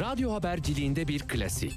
[0.00, 1.72] Radyo haberciliğinde bir klasik.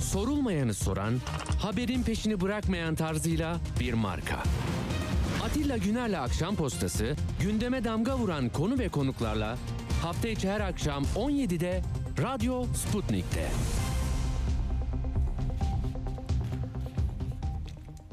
[0.00, 1.14] Sorulmayanı soran,
[1.60, 4.42] haberin peşini bırakmayan tarzıyla bir marka.
[5.44, 9.58] Atilla Güner'le Akşam Postası, gündeme damga vuran konu ve konuklarla
[10.02, 11.82] hafta içi her akşam 17'de
[12.22, 13.48] Radyo Sputnik'te.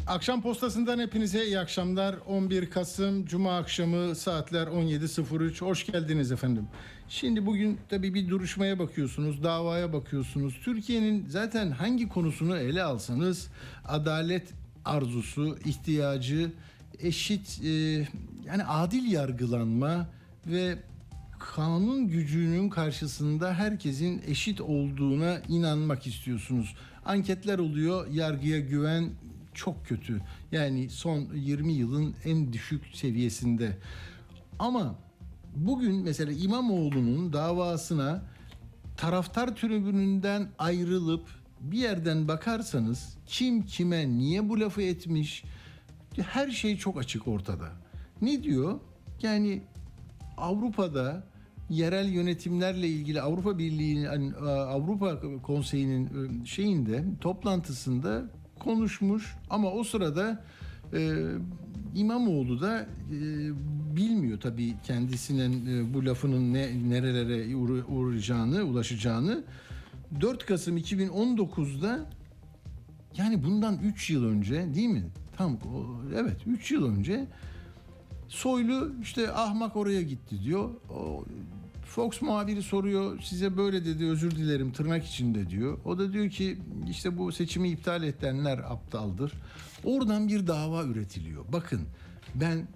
[0.07, 2.15] Akşam postasından hepinize iyi akşamlar.
[2.27, 5.61] 11 Kasım Cuma akşamı saatler 17.03.
[5.65, 6.67] Hoş geldiniz efendim.
[7.09, 10.59] Şimdi bugün tabii bir duruşmaya bakıyorsunuz, davaya bakıyorsunuz.
[10.63, 13.47] Türkiye'nin zaten hangi konusunu ele alsanız
[13.85, 14.53] adalet
[14.85, 16.51] arzusu, ihtiyacı,
[16.99, 17.69] eşit e,
[18.45, 20.09] yani adil yargılanma
[20.47, 20.77] ve
[21.39, 26.75] kanun gücünün karşısında herkesin eşit olduğuna inanmak istiyorsunuz.
[27.05, 29.09] Anketler oluyor, yargıya güven
[29.53, 30.21] çok kötü.
[30.51, 33.77] Yani son 20 yılın en düşük seviyesinde.
[34.59, 34.95] Ama
[35.55, 38.21] bugün mesela İmamoğlu'nun davasına
[38.97, 41.27] taraftar tribününden ayrılıp
[41.61, 45.43] bir yerden bakarsanız kim kime niye bu lafı etmiş
[46.17, 47.69] her şey çok açık ortada.
[48.21, 48.79] Ne diyor?
[49.21, 49.61] Yani
[50.37, 51.23] Avrupa'da
[51.69, 58.23] yerel yönetimlerle ilgili Avrupa Birliği'nin Avrupa Konseyi'nin şeyinde toplantısında
[58.59, 60.43] konuşmuş ama o sırada
[60.93, 61.23] e,
[61.95, 63.17] İmamoğlu da e,
[63.95, 69.43] bilmiyor tabii kendisinin e, bu lafının ne nerelere uğrayacağını, ulaşacağını.
[70.21, 72.05] 4 Kasım 2019'da
[73.17, 75.03] yani bundan 3 yıl önce değil mi?
[75.37, 75.57] Tam
[76.15, 77.27] evet 3 yıl önce
[78.29, 80.69] Soylu işte ahmak oraya gitti diyor.
[80.89, 81.25] O,
[81.85, 85.77] Fox muhabiri soruyor size böyle dedi özür dilerim tırnak içinde diyor.
[85.85, 86.57] O da diyor ki
[86.89, 89.33] işte bu seçimi iptal edenler aptaldır.
[89.83, 91.45] Oradan bir dava üretiliyor.
[91.53, 91.81] Bakın
[92.35, 92.67] ben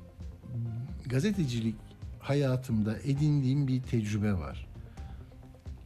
[1.06, 1.76] gazetecilik
[2.20, 4.68] hayatımda edindiğim bir tecrübe var.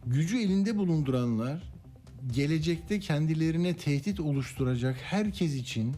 [0.05, 1.63] Gücü elinde bulunduranlar
[2.31, 5.95] gelecekte kendilerine tehdit oluşturacak herkes için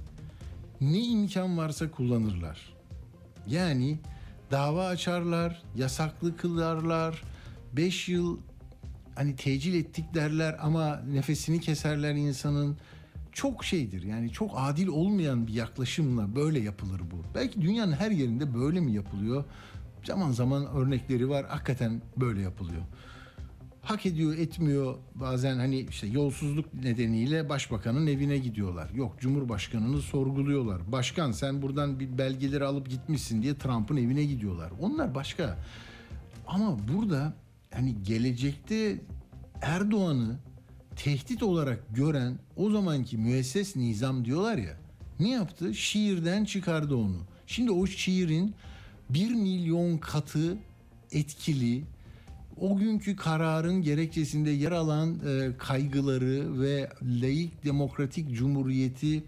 [0.82, 2.74] ne imkan varsa kullanırlar.
[3.48, 4.00] Yani
[4.52, 7.24] dava açarlar, yasaklı kılarlar.
[7.74, 8.40] 5 yıl
[9.16, 12.78] hani tecil ettik derler ama nefesini keserler insanın.
[13.32, 17.36] Çok şeydir yani çok adil olmayan bir yaklaşımla böyle yapılır bu.
[17.36, 19.44] Belki dünyanın her yerinde böyle mi yapılıyor?
[20.04, 22.82] Zaman zaman örnekleri var hakikaten böyle yapılıyor.
[23.82, 28.90] Hak ediyor etmiyor bazen hani işte yolsuzluk nedeniyle başbakanın evine gidiyorlar.
[28.90, 30.92] Yok cumhurbaşkanını sorguluyorlar.
[30.92, 34.72] Başkan sen buradan bir belgeleri alıp gitmişsin diye Trump'ın evine gidiyorlar.
[34.82, 35.58] Onlar başka.
[36.48, 37.34] Ama burada
[37.74, 39.02] hani gelecekte
[39.62, 40.40] Erdoğan'ı
[41.04, 44.78] tehdit olarak gören o zamanki müesses nizam diyorlar ya
[45.20, 45.76] ne yaptı?
[45.76, 47.18] Şiirden çıkardı onu.
[47.48, 48.56] Şimdi o şiirin
[49.10, 50.58] bir milyon katı
[51.12, 51.84] etkili
[52.62, 59.24] o günkü kararın gerekçesinde yer alan e, kaygıları ve laik demokratik cumhuriyeti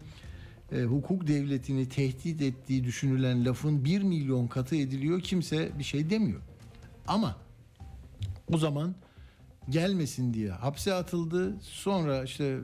[0.71, 5.21] e, hukuk devletini tehdit ettiği düşünülen lafın bir milyon katı ediliyor.
[5.21, 6.41] Kimse bir şey demiyor.
[7.07, 7.35] Ama
[8.53, 8.95] o zaman
[9.71, 11.55] gelmesin diye hapse atıldı.
[11.61, 12.59] Sonra işte e,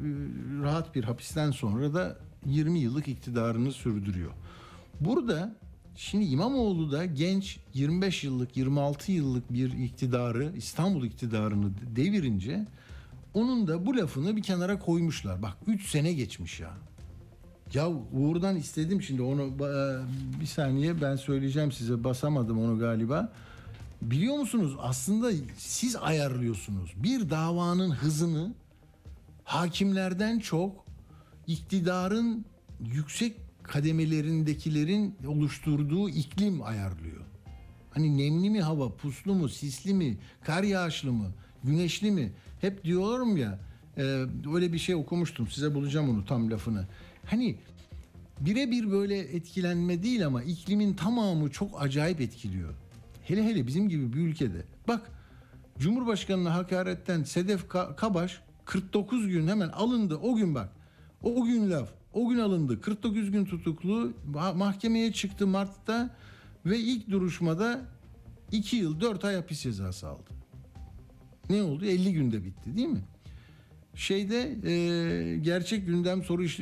[0.63, 4.31] rahat bir hapisten sonra da 20 yıllık iktidarını sürdürüyor.
[4.99, 5.55] Burada
[5.97, 12.65] Şimdi İmamoğlu da genç 25 yıllık 26 yıllık bir iktidarı İstanbul iktidarını devirince
[13.33, 15.41] onun da bu lafını bir kenara koymuşlar.
[15.41, 16.73] Bak 3 sene geçmiş ya.
[17.73, 19.51] Ya Uğur'dan istedim şimdi onu e,
[20.41, 23.33] bir saniye ben söyleyeceğim size basamadım onu galiba.
[24.01, 26.93] Biliyor musunuz aslında siz ayarlıyorsunuz.
[26.95, 28.53] Bir davanın hızını
[29.43, 30.85] hakimlerden çok
[31.47, 32.45] iktidarın
[32.85, 37.21] yüksek kademelerindekilerin oluşturduğu iklim ayarlıyor.
[37.91, 41.31] Hani nemli mi hava, puslu mu, sisli mi, kar yağışlı mı,
[41.63, 42.33] güneşli mi?
[42.61, 43.59] Hep diyorum ya
[43.97, 44.01] e,
[44.53, 46.87] öyle bir şey okumuştum size bulacağım onu tam lafını.
[47.25, 47.55] Hani
[48.39, 52.73] birebir böyle etkilenme değil ama iklimin tamamı çok acayip etkiliyor.
[53.27, 54.63] Hele hele bizim gibi bir ülkede.
[54.87, 55.11] Bak
[55.79, 60.69] Cumhurbaşkanı'na hakaretten Sedef Kabaş 49 gün hemen alındı o gün bak.
[61.23, 61.89] O gün laf.
[62.13, 62.81] O gün alındı.
[62.81, 64.13] 49 gün tutuklu
[64.55, 66.15] mahkemeye çıktı Mart'ta
[66.65, 67.81] ve ilk duruşmada
[68.51, 70.29] 2 yıl 4 ay hapis cezası aldı.
[71.49, 71.85] Ne oldu?
[71.85, 73.03] 50 günde bitti değil mi?
[73.95, 76.59] Şeyde e, Gerçek Gündem Soru İş,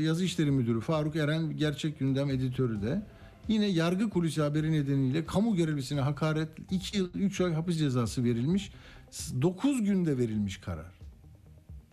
[0.00, 3.02] Yazı İşleri Müdürü Faruk Eren Gerçek Gündem editörü de
[3.48, 8.72] yine yargı kulisi haberi nedeniyle kamu görevlisine hakaret 2 yıl 3 ay hapis cezası verilmiş.
[9.42, 10.98] 9 günde verilmiş karar.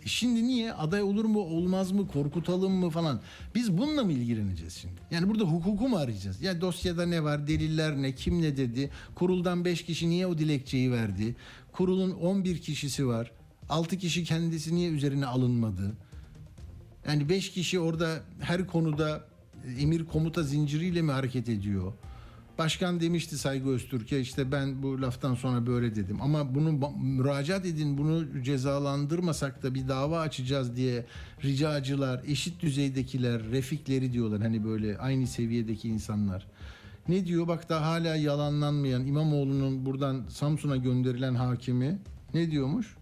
[0.06, 3.22] E şimdi niye aday olur mu olmaz mı korkutalım mı falan.
[3.56, 4.96] Biz bununla mı ilgileneceğiz şimdi?
[5.12, 6.42] Yani burada hukuku mu arayacağız?
[6.42, 10.92] Ya dosyada ne var deliller ne kim ne dedi kuruldan 5 kişi niye o dilekçeyi
[10.92, 11.36] verdi
[11.72, 13.32] kurulun 11 kişisi var
[13.70, 15.94] 6 kişi kendisi niye üzerine alınmadı?
[17.08, 19.24] Yani 5 kişi orada her konuda
[19.80, 21.94] emir komuta zinciriyle mi hareket ediyor?
[22.58, 26.22] Başkan demişti Saygı Öztürk'e işte ben bu laftan sonra böyle dedim.
[26.22, 31.06] Ama bunu müracaat edin bunu cezalandırmasak da bir dava açacağız diye
[31.44, 34.42] ricacılar, eşit düzeydekiler, refikleri diyorlar.
[34.42, 36.48] Hani böyle aynı seviyedeki insanlar.
[37.08, 42.00] Ne diyor bak da hala yalanlanmayan İmamoğlu'nun buradan Samsun'a gönderilen hakimi
[42.34, 42.96] ne diyormuş?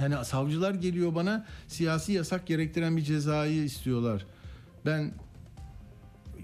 [0.00, 4.26] Yani savcılar geliyor bana siyasi yasak gerektiren bir cezayı istiyorlar.
[4.86, 5.12] Ben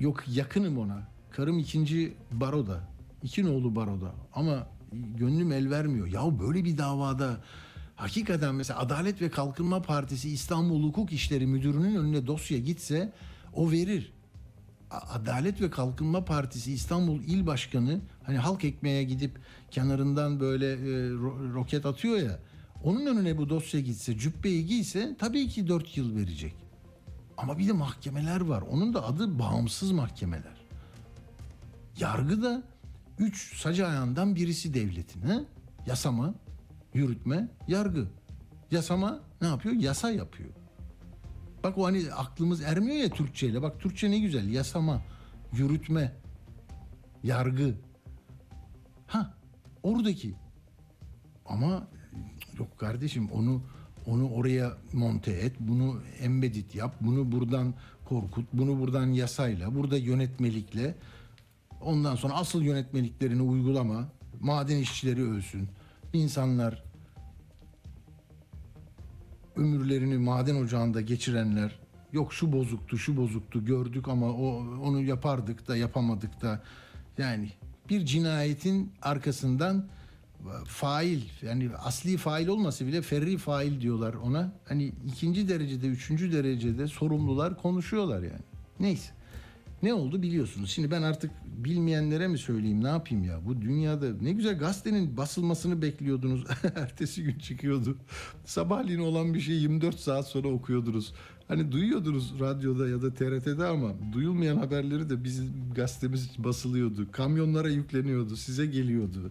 [0.01, 1.03] yok yakınım ona.
[1.31, 2.81] Karım ikinci baroda.
[3.23, 4.13] İki nolu baroda.
[4.33, 6.07] Ama gönlüm el vermiyor.
[6.07, 7.41] Ya böyle bir davada
[7.97, 13.13] hakikaten mesela Adalet ve Kalkınma Partisi İstanbul Hukuk İşleri Müdürü'nün önüne dosya gitse
[13.55, 14.13] o verir.
[14.91, 19.39] Adalet ve Kalkınma Partisi İstanbul İl Başkanı hani halk ekmeğe gidip
[19.71, 20.77] kenarından böyle e,
[21.11, 22.39] ro- roket atıyor ya.
[22.85, 26.55] Onun önüne bu dosya gitse, cübbeyi giyse tabii ki 4 yıl verecek.
[27.43, 28.63] Ama bir de mahkemeler var.
[28.63, 30.67] Onun da adı bağımsız mahkemeler.
[31.99, 32.63] Yargı da
[33.19, 35.23] üç sac ayağından birisi devletin.
[35.23, 35.45] He?
[35.87, 36.35] Yasama,
[36.95, 38.09] yürütme, yargı.
[38.71, 39.75] Yasama ne yapıyor?
[39.75, 40.51] Yasa yapıyor.
[41.65, 43.63] Bak o hani aklımız ermiyor ya Türkçeyle.
[43.63, 44.49] Bak Türkçe ne güzel.
[44.49, 45.03] Yasama,
[45.53, 46.13] yürütme,
[47.23, 47.75] yargı.
[49.07, 49.35] Ha
[49.83, 50.35] oradaki.
[51.47, 51.89] Ama
[52.59, 53.63] yok kardeşim onu
[54.11, 57.75] onu oraya monte et, bunu embedded yap, bunu buradan
[58.05, 60.95] korkut, bunu buradan yasayla, burada yönetmelikle.
[61.81, 64.09] Ondan sonra asıl yönetmeliklerini uygulama.
[64.41, 65.69] Maden işçileri ölsün.
[66.13, 66.85] İnsanlar
[69.57, 71.81] ömürlerini maden ocağında geçirenler
[72.13, 76.63] yok şu bozuktu şu bozuktu gördük ama o onu yapardık da yapamadık da
[77.19, 77.51] yani
[77.89, 79.89] bir cinayetin arkasından
[80.67, 84.53] fail yani asli fail olmasa bile ferri fail diyorlar ona.
[84.69, 88.43] Hani ikinci derecede, üçüncü derecede sorumlular konuşuyorlar yani.
[88.81, 89.13] Neyse.
[89.83, 90.71] Ne oldu biliyorsunuz.
[90.71, 93.47] Şimdi ben artık bilmeyenlere mi söyleyeyim ne yapayım ya.
[93.47, 96.45] Bu dünyada ne güzel gazetenin basılmasını bekliyordunuz.
[96.77, 97.97] Ertesi gün çıkıyordu.
[98.45, 101.13] Sabahleyin olan bir şey 24 saat sonra okuyordunuz.
[101.49, 107.13] Hani duyuyordunuz radyoda ya da TRT'de ama duyulmayan haberleri de bizim gazetemiz basılıyordu.
[107.13, 109.31] Kamyonlara yükleniyordu, size geliyordu.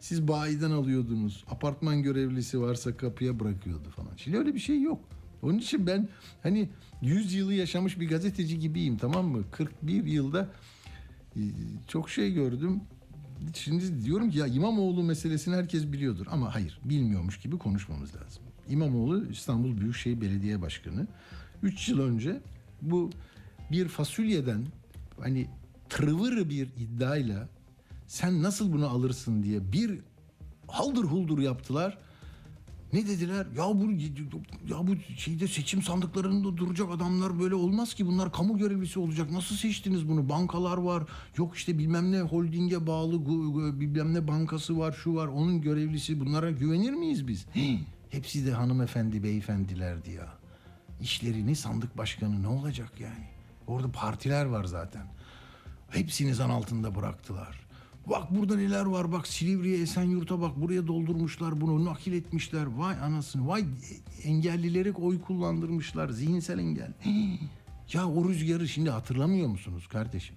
[0.00, 1.44] Siz bayiden alıyordunuz.
[1.50, 4.10] Apartman görevlisi varsa kapıya bırakıyordu falan.
[4.16, 5.00] Şimdi öyle bir şey yok.
[5.42, 6.08] Onun için ben
[6.42, 6.68] hani
[7.02, 9.44] 100 yılı yaşamış bir gazeteci gibiyim tamam mı?
[9.52, 10.48] 41 yılda
[11.36, 11.40] e,
[11.88, 12.80] çok şey gördüm.
[13.54, 18.42] Şimdi diyorum ki ya İmamoğlu meselesini herkes biliyordur ama hayır bilmiyormuş gibi konuşmamız lazım.
[18.68, 21.06] İmamoğlu İstanbul Büyükşehir Belediye Başkanı
[21.62, 22.40] 3 yıl önce
[22.82, 23.10] bu
[23.72, 24.66] bir fasulyeden
[25.20, 25.46] hani
[25.88, 27.48] tırvır bir iddiayla
[28.08, 30.00] sen nasıl bunu alırsın diye bir
[30.68, 31.98] haldır huldur yaptılar.
[32.92, 33.46] Ne dediler?
[33.56, 33.90] Ya bu
[34.72, 38.06] ya bu şeyde seçim sandıklarında duracak adamlar böyle olmaz ki.
[38.06, 39.30] Bunlar kamu görevlisi olacak.
[39.30, 40.28] Nasıl seçtiniz bunu?
[40.28, 41.02] Bankalar var.
[41.36, 43.26] Yok işte bilmem ne holdinge bağlı
[43.80, 45.26] bilmem ne bankası var, şu var.
[45.26, 46.20] Onun görevlisi.
[46.20, 47.46] Bunlara güvenir miyiz biz?
[47.54, 50.28] Hii, Hepsi de hanımefendi, beyefendilerdi ya.
[51.00, 53.26] İşlerini sandık başkanı ne olacak yani?
[53.66, 55.06] Orada partiler var zaten.
[55.90, 57.67] Hepsini zan altında bıraktılar.
[58.10, 62.66] Bak burada neler var bak Silivri'ye Esenyurt'a bak buraya doldurmuşlar bunu nakil etmişler.
[62.66, 63.64] Vay anasını vay
[64.24, 66.92] engellileri oy kullandırmışlar zihinsel engel.
[67.92, 70.36] Ya o rüzgarı şimdi hatırlamıyor musunuz kardeşim?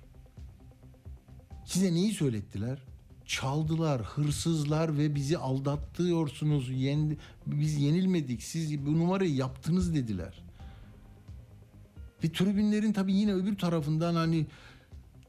[1.66, 2.84] Size neyi söylettiler?
[3.26, 6.70] Çaldılar, hırsızlar ve bizi aldattıyorsunuz.
[6.70, 8.44] Yen, biz yenilmedik.
[8.44, 10.44] Siz bu numarayı yaptınız dediler.
[12.24, 14.46] Ve tribünlerin tabii yine öbür tarafından hani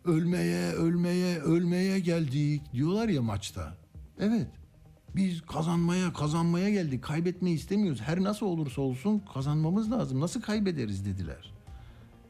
[0.04, 3.76] ölmeye, ölmeye, ölmeye geldik diyorlar ya maçta.
[4.18, 4.48] Evet.
[5.16, 7.04] Biz kazanmaya, kazanmaya geldik.
[7.04, 8.00] Kaybetmeyi istemiyoruz.
[8.00, 10.20] Her nasıl olursa olsun kazanmamız lazım.
[10.20, 11.52] Nasıl kaybederiz dediler.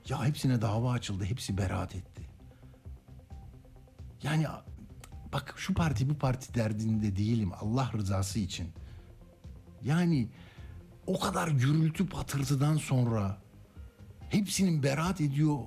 [0.09, 1.25] Ya hepsine dava açıldı.
[1.25, 2.23] Hepsi beraat etti.
[4.23, 4.47] Yani
[5.33, 7.51] bak şu parti bu parti derdinde değilim.
[7.61, 8.69] Allah rızası için.
[9.85, 10.29] Yani
[11.07, 13.39] o kadar gürültü patırtıdan sonra
[14.29, 15.59] hepsinin beraat ediyor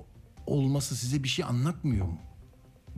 [0.46, 2.18] olması size bir şey anlatmıyor mu?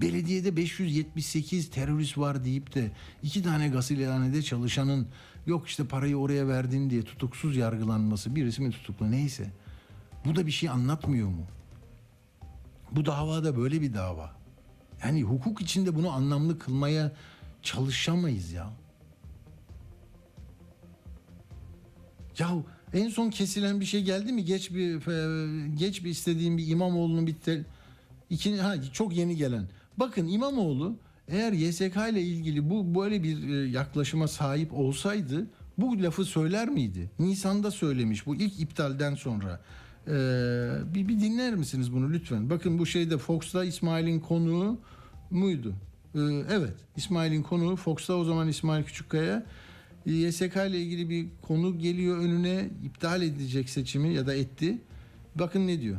[0.00, 2.90] Belediyede 578 terörist var deyip de
[3.22, 5.08] iki tane gasilhanede çalışanın
[5.46, 9.50] yok işte parayı oraya verdin diye tutuksuz yargılanması birisi mi tutuklu neyse.
[10.24, 11.46] Bu da bir şey anlatmıyor mu?
[12.92, 14.32] Bu davada böyle bir dava.
[15.04, 17.12] Yani hukuk içinde bunu anlamlı kılmaya
[17.62, 18.70] çalışamayız ya.
[22.38, 22.48] Ya
[22.94, 24.44] en son kesilen bir şey geldi mi?
[24.44, 27.64] Geç bir e, geç bir istediğim bir İmamoğlu'nun bir tel,
[28.60, 29.68] ha, çok yeni gelen.
[29.96, 30.96] Bakın İmamoğlu
[31.28, 35.46] eğer YSK ile ilgili bu böyle bir e, yaklaşıma sahip olsaydı
[35.78, 37.10] bu lafı söyler miydi?
[37.18, 39.60] Nisan'da söylemiş bu ilk iptalden sonra.
[40.06, 40.12] Ee,
[40.94, 42.50] bir, bir dinler misiniz bunu lütfen?
[42.50, 44.78] Bakın bu şeyde Fox'ta İsmail'in konuğu
[45.30, 45.74] muydu?
[46.14, 46.18] Ee,
[46.50, 49.46] evet İsmail'in konuğu Fox'ta o zaman İsmail Küçükkaya
[50.12, 54.78] YSK ile ilgili bir konu geliyor önüne iptal edecek seçimi ya da etti.
[55.34, 55.98] Bakın ne diyor.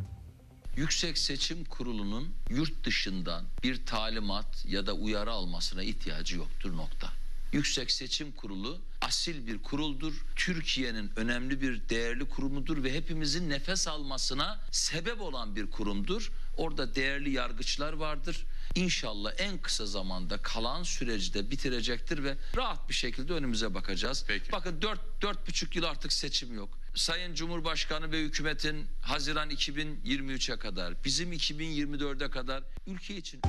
[0.77, 7.09] Yüksek Seçim Kurulu'nun yurt dışından bir talimat ya da uyarı almasına ihtiyacı yoktur nokta.
[7.53, 10.13] Yüksek Seçim Kurulu asil bir kuruldur.
[10.35, 16.31] Türkiye'nin önemli bir değerli kurumudur ve hepimizin nefes almasına sebep olan bir kurumdur.
[16.57, 18.45] Orada değerli yargıçlar vardır.
[18.75, 24.25] İnşallah en kısa zamanda kalan süreci de bitirecektir ve rahat bir şekilde önümüze bakacağız.
[24.27, 24.51] Peki.
[24.51, 26.69] Bakın dört, dört buçuk yıl artık seçim yok.
[26.95, 33.41] Sayın Cumhurbaşkanı ve hükümetin Haziran 2023'e kadar, bizim 2024'e kadar ülke için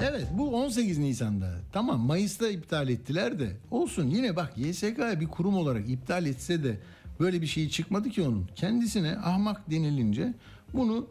[0.00, 1.60] Evet bu 18 Nisan'da.
[1.72, 6.80] Tamam Mayıs'ta iptal ettiler de olsun yine bak YSK'ya bir kurum olarak iptal etse de
[7.20, 8.48] böyle bir şey çıkmadı ki onun.
[8.56, 10.34] Kendisine ahmak denilince
[10.74, 11.08] bunu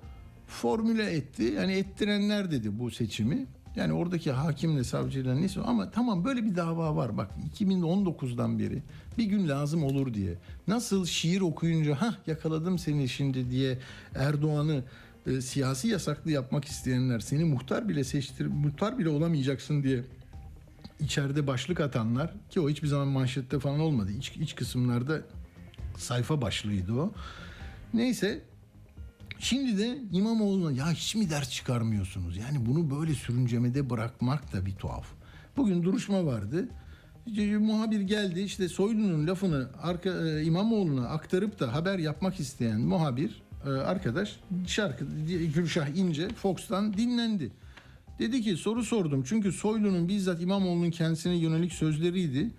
[0.47, 1.43] formüle etti.
[1.43, 3.45] Yani ettirenler dedi bu seçimi.
[3.75, 8.83] Yani oradaki hakimle savcıyla neyse ama tamam böyle bir dava var bak 2019'dan beri
[9.17, 10.33] bir gün lazım olur diye.
[10.67, 13.77] Nasıl şiir okuyunca ha yakaladım seni şimdi diye
[14.15, 14.83] Erdoğan'ı
[15.27, 20.03] e, siyasi yasaklı yapmak isteyenler seni muhtar bile seçtir muhtar bile olamayacaksın diye
[20.99, 24.11] içeride başlık atanlar ki o hiçbir zaman manşette falan olmadı.
[24.11, 25.21] İç, iç kısımlarda
[25.97, 27.13] sayfa başlığıydı o.
[27.93, 28.41] Neyse
[29.39, 32.37] Şimdi de İmamoğlu'na ya hiç mi ders çıkarmıyorsunuz?
[32.37, 35.05] Yani bunu böyle sürüncemede bırakmak da bir tuhaf.
[35.57, 36.69] Bugün duruşma vardı.
[37.27, 43.41] İşte muhabir geldi işte Soylu'nun lafını arka, e, İmamoğlu'na aktarıp da haber yapmak isteyen muhabir
[43.65, 45.05] e, arkadaş şarkı
[45.55, 47.51] Gülşah İnce Fox'tan dinlendi.
[48.19, 52.51] Dedi ki soru sordum çünkü Soylu'nun bizzat İmamoğlu'nun kendisine yönelik sözleriydi.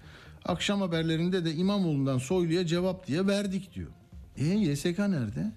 [0.44, 3.90] Akşam haberlerinde de İmamoğlu'ndan Soylu'ya cevap diye verdik diyor.
[4.36, 5.52] E YSK nerede?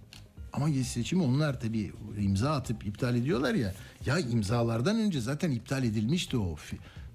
[0.54, 3.74] Ama seçimi onlar tabii imza atıp iptal ediyorlar ya.
[4.06, 6.56] Ya imzalardan önce zaten iptal edilmişti o.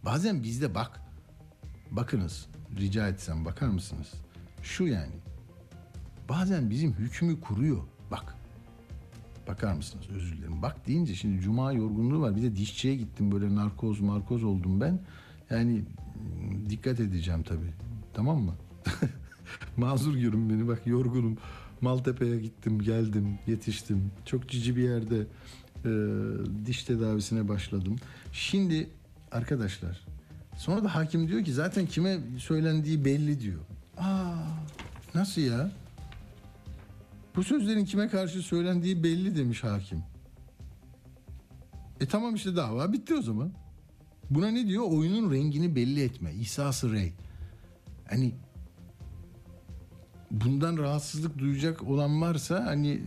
[0.04, 1.00] Bazen bizde bak.
[1.90, 4.12] Bakınız rica etsem bakar mısınız?
[4.62, 5.14] Şu yani.
[6.28, 7.82] Bazen bizim hükmü kuruyor.
[8.10, 8.34] Bak.
[9.48, 10.04] Bakar mısınız?
[10.16, 10.62] Özür dilerim.
[10.62, 12.36] Bak deyince şimdi cuma yorgunluğu var.
[12.36, 15.00] Bir de dişçiye gittim böyle narkoz markoz oldum ben.
[15.50, 15.84] Yani
[16.70, 17.72] dikkat edeceğim tabii.
[18.14, 18.54] Tamam mı?
[19.76, 21.38] Mazur görün beni bak yorgunum.
[21.84, 24.10] Maltepe'ye gittim geldim yetiştim.
[24.24, 25.26] Çok cici bir yerde
[25.84, 25.90] e,
[26.66, 27.96] diş tedavisine başladım.
[28.32, 28.90] Şimdi
[29.32, 30.00] arkadaşlar
[30.56, 33.60] sonra da hakim diyor ki zaten kime söylendiği belli diyor.
[33.98, 34.34] Aa
[35.14, 35.70] nasıl ya?
[37.36, 40.02] Bu sözlerin kime karşı söylendiği belli demiş hakim.
[42.00, 43.52] E tamam işte dava bitti o zaman.
[44.30, 44.84] Buna ne diyor?
[44.86, 46.34] Oyunun rengini belli etme.
[46.34, 47.12] İhsası rey.
[48.08, 48.34] Hani
[50.40, 53.00] bundan rahatsızlık duyacak olan varsa hani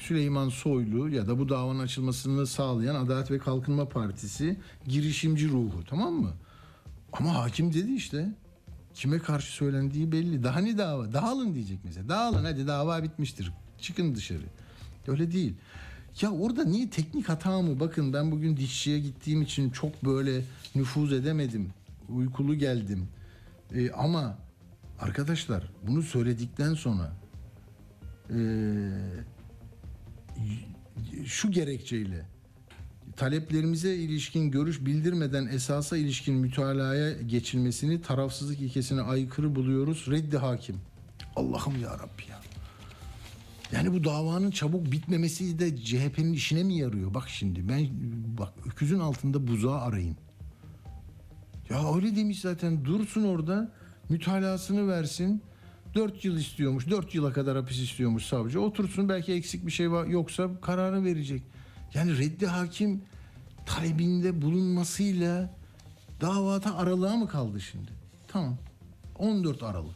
[0.00, 4.56] Süleyman Soylu ya da bu davanın açılmasını sağlayan Adalet ve Kalkınma Partisi
[4.88, 6.32] girişimci ruhu tamam mı?
[7.12, 8.28] Ama hakim dedi işte
[8.94, 10.42] kime karşı söylendiği belli.
[10.42, 11.12] Daha ne dava?
[11.12, 12.08] Dağılın diyecek mesela.
[12.08, 13.52] Dağılın hadi dava bitmiştir.
[13.78, 14.44] Çıkın dışarı.
[15.08, 15.54] Öyle değil.
[16.20, 17.80] Ya orada niye teknik hata mı?
[17.80, 20.42] Bakın ben bugün dişçiye gittiğim için çok böyle
[20.74, 21.70] nüfuz edemedim.
[22.08, 23.08] Uykulu geldim.
[23.74, 24.38] Ee, ama
[25.00, 27.16] arkadaşlar bunu söyledikten sonra
[28.30, 28.90] ee,
[31.26, 32.26] şu gerekçeyle
[33.16, 40.06] taleplerimize ilişkin görüş bildirmeden esasa ilişkin mütalaya geçilmesini tarafsızlık ilkesine aykırı buluyoruz.
[40.10, 40.76] Reddi hakim.
[41.36, 42.40] Allah'ım ya Rabbi ya.
[43.72, 47.14] Yani bu davanın çabuk bitmemesi de CHP'nin işine mi yarıyor?
[47.14, 47.88] Bak şimdi ben
[48.38, 50.16] bak öküzün altında buzağı arayın.
[51.70, 53.72] Ya öyle demiş zaten dursun orada
[54.10, 55.42] mütalasını versin.
[55.94, 56.90] 4 yıl istiyormuş.
[56.90, 58.60] 4 yıla kadar hapis istiyormuş savcı.
[58.60, 61.42] Otursun belki eksik bir şey var yoksa kararı verecek.
[61.94, 63.02] Yani reddi hakim
[63.66, 65.54] talebinde bulunmasıyla
[66.20, 67.90] davata aralığa mı kaldı şimdi?
[68.28, 68.56] Tamam.
[69.18, 69.94] 14 Aralık.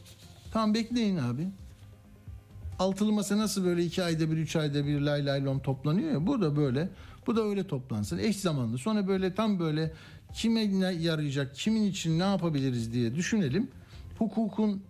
[0.51, 1.47] Tamam bekleyin abi.
[2.79, 6.27] Altılı masa nasıl böyle iki ayda bir, üç ayda bir lay lay lom toplanıyor ya.
[6.27, 6.89] Bu da böyle.
[7.27, 8.17] Bu da öyle toplansın.
[8.17, 8.77] Eş zamanlı.
[8.77, 9.93] Sonra böyle tam böyle
[10.33, 13.71] kime ne yarayacak, kimin için ne yapabiliriz diye düşünelim.
[14.17, 14.83] Hukukun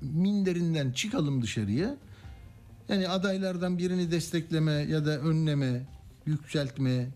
[0.00, 1.96] minderinden çıkalım dışarıya.
[2.88, 5.82] Yani adaylardan birini destekleme ya da önleme,
[6.26, 7.08] yükseltme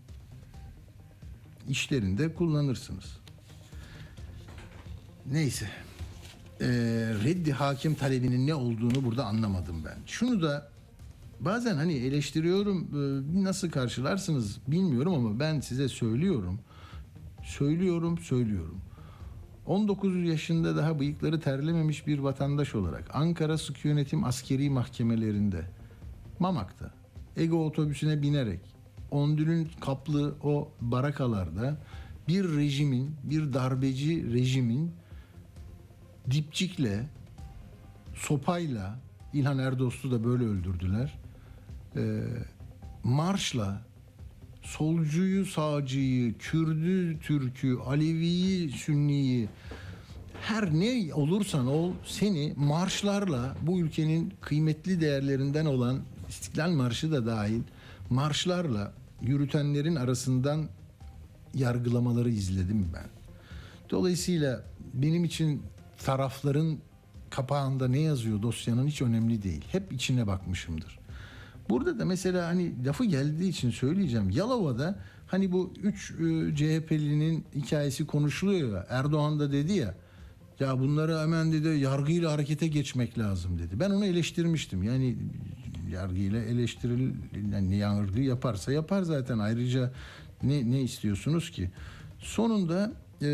[1.69, 3.17] işlerinde kullanırsınız.
[5.31, 5.69] Neyse.
[6.61, 6.65] Ee,
[7.23, 9.97] reddi hakim talebinin ne olduğunu burada anlamadım ben.
[10.05, 10.71] Şunu da
[11.39, 16.59] bazen hani eleştiriyorum e, nasıl karşılarsınız bilmiyorum ama ben size söylüyorum.
[17.43, 18.81] Söylüyorum, söylüyorum.
[19.67, 25.65] 19 yaşında daha bıyıkları terlememiş bir vatandaş olarak Ankara Sıkı Yönetim Askeri Mahkemelerinde
[26.39, 26.93] Mamak'ta
[27.37, 28.59] Ego otobüsüne binerek
[29.11, 31.77] Ondül'ün kaplı o barakalarda
[32.27, 34.91] bir rejimin, bir darbeci rejimin
[36.31, 37.09] dipçikle,
[38.15, 38.99] sopayla,
[39.33, 41.19] İlhan Erdost'u da böyle öldürdüler.
[41.95, 42.23] Ee,
[43.03, 43.81] marşla
[44.67, 49.49] solcuyu, sağcıyı, Kürdü, Türk'ü, Alevi'yi, Sünni'yi
[50.41, 57.61] her ne olursan ol seni marşlarla bu ülkenin kıymetli değerlerinden olan İstiklal Marşı da dahil
[58.09, 60.69] marşlarla yürütenlerin arasından
[61.53, 63.07] yargılamaları izledim ben.
[63.89, 65.63] Dolayısıyla benim için
[66.05, 66.77] tarafların
[67.29, 69.65] kapağında ne yazıyor dosyanın hiç önemli değil.
[69.71, 70.99] Hep içine bakmışımdır.
[71.69, 74.29] Burada da mesela hani lafı geldiği için söyleyeceğim.
[74.29, 78.85] Yalova'da hani bu üç e, CHP'linin hikayesi konuşuluyor ya.
[78.89, 79.95] Erdoğan da dedi ya
[80.59, 83.79] ya bunları hemen dedi yargıyla harekete geçmek lazım dedi.
[83.79, 84.83] Ben onu eleştirmiştim.
[84.83, 85.17] Yani
[85.91, 87.11] yargıyla eleştiril
[87.53, 89.39] yani yargı yaparsa yapar zaten.
[89.39, 89.91] Ayrıca
[90.43, 91.71] ne ne istiyorsunuz ki?
[92.19, 93.27] Sonunda e,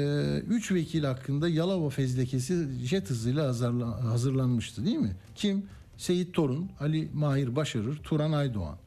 [0.49, 5.15] üç vekil hakkında Yalova fezlekesi jet hızıyla hazırla- hazırlanmıştı değil mi?
[5.35, 5.63] Kim?
[5.97, 8.77] Seyit Torun, Ali Mahir Başarır, Turan Aydoğan.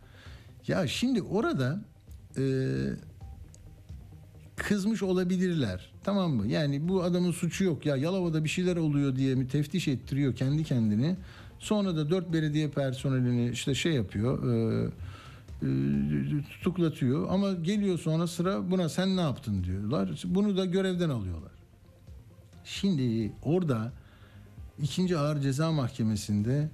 [0.69, 1.81] Ya şimdi orada
[2.39, 2.45] e,
[4.57, 5.93] kızmış olabilirler.
[6.05, 6.47] Tamam mı?
[6.47, 7.87] Yani bu adamın suçu yok.
[7.87, 11.17] Ya Yalova'da bir şeyler oluyor diye mi teftiş ettiriyor kendi kendini.
[11.59, 14.53] Sonra da dört belediye personelini işte şey yapıyor.
[14.53, 14.87] E,
[15.63, 15.69] e,
[16.51, 20.23] tutuklatıyor ama geliyor sonra sıra buna sen ne yaptın diyorlar.
[20.25, 21.53] Bunu da görevden alıyorlar.
[22.65, 23.93] Şimdi orada
[24.83, 26.69] ikinci ağır ceza mahkemesinde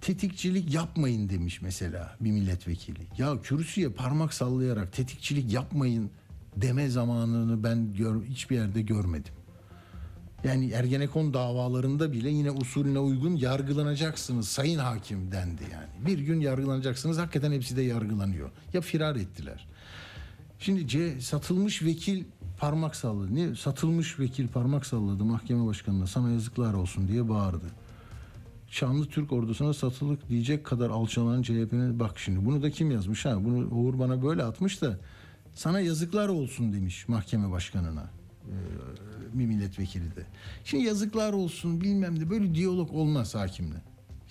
[0.00, 2.98] tetikçilik yapmayın demiş mesela bir milletvekili.
[3.18, 6.10] Ya kürsüye parmak sallayarak tetikçilik yapmayın
[6.56, 9.34] deme zamanını ben gör, hiçbir yerde görmedim.
[10.44, 16.06] Yani Ergenekon davalarında bile yine usulüne uygun yargılanacaksınız sayın hakim dendi yani.
[16.06, 18.50] Bir gün yargılanacaksınız hakikaten hepsi de yargılanıyor.
[18.72, 19.68] Ya firar ettiler.
[20.58, 22.24] Şimdi C satılmış vekil
[22.58, 23.34] parmak salladı.
[23.34, 27.66] Ne satılmış vekil parmak salladı mahkeme başkanına sana yazıklar olsun diye bağırdı.
[28.70, 33.44] Şanlı Türk ordusuna satılık diyecek kadar alçalan CHP'nin bak şimdi bunu da kim yazmış ha
[33.44, 34.98] bunu Uğur bana böyle atmış da
[35.54, 38.10] sana yazıklar olsun demiş mahkeme başkanına
[38.46, 40.26] Ee, bir milletvekili de.
[40.64, 43.76] Şimdi yazıklar olsun bilmem de böyle diyalog olmaz hakimle.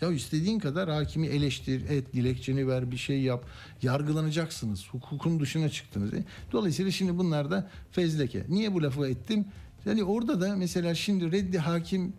[0.02, 3.45] Ya istediğin kadar hakimi eleştir, et, dilekçeni ver, bir şey yap.
[3.82, 4.88] Yargılanacaksınız.
[4.91, 6.13] Hukukun dışına çıktınız.
[6.13, 8.45] E, Dolayısıyla şimdi bunlar da fezleke.
[8.49, 9.45] Niye bu lafı ettim?
[9.86, 12.13] Yani orada da mesela şimdi reddi hakim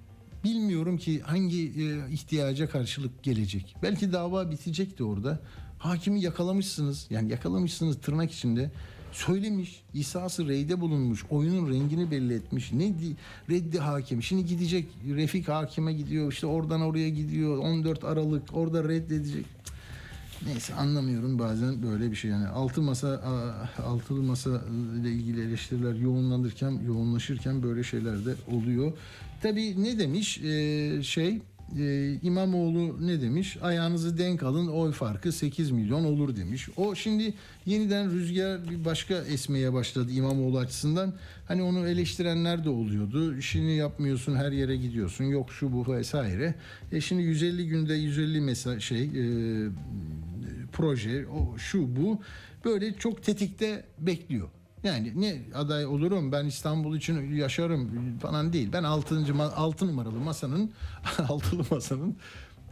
[0.44, 3.76] bilmiyorum ki hangi e, ihtiyaca karşılık gelecek.
[3.82, 5.40] Belki dava bitecekti orada.
[5.78, 7.06] Hakimi yakalamışsınız.
[7.10, 8.70] Yani yakalamışsınız tırnak içinde.
[9.12, 12.72] Söylemiş, İsa'sı reyde bulunmuş, oyunun rengini belli etmiş.
[12.72, 13.16] Ne di,
[13.50, 14.22] reddi hakim.
[14.22, 17.58] Şimdi gidecek Refik hakime gidiyor, işte oradan oraya gidiyor.
[17.58, 19.46] 14 Aralık orada reddedecek.
[20.46, 23.08] Neyse anlamıyorum bazen böyle bir şey yani altı masa
[23.86, 24.50] altılı masa
[25.00, 28.92] ile ilgili eleştiriler yoğunlanırken yoğunlaşırken böyle şeyler de oluyor.
[29.42, 31.40] Tabii ne demiş Ee, şey
[31.78, 36.68] e, İmamoğlu ne demiş ayağınızı denk alın oy farkı 8 milyon olur demiş.
[36.76, 37.34] O şimdi
[37.66, 41.14] yeniden rüzgar bir başka esmeye başladı İmamoğlu açısından.
[41.48, 43.36] Hani onu eleştirenler de oluyordu.
[43.36, 46.54] İşini yapmıyorsun her yere gidiyorsun yok şu bu vesaire.
[46.92, 49.68] E şimdi 150 günde 150 mesela şey e,
[50.72, 52.20] proje o şu bu
[52.64, 54.48] böyle çok tetikte bekliyor.
[54.84, 58.68] Yani ne aday olurum ben İstanbul için yaşarım falan değil.
[58.72, 59.34] Ben 6.
[59.56, 60.70] 6 numaralı masanın
[61.28, 62.16] altılı masanın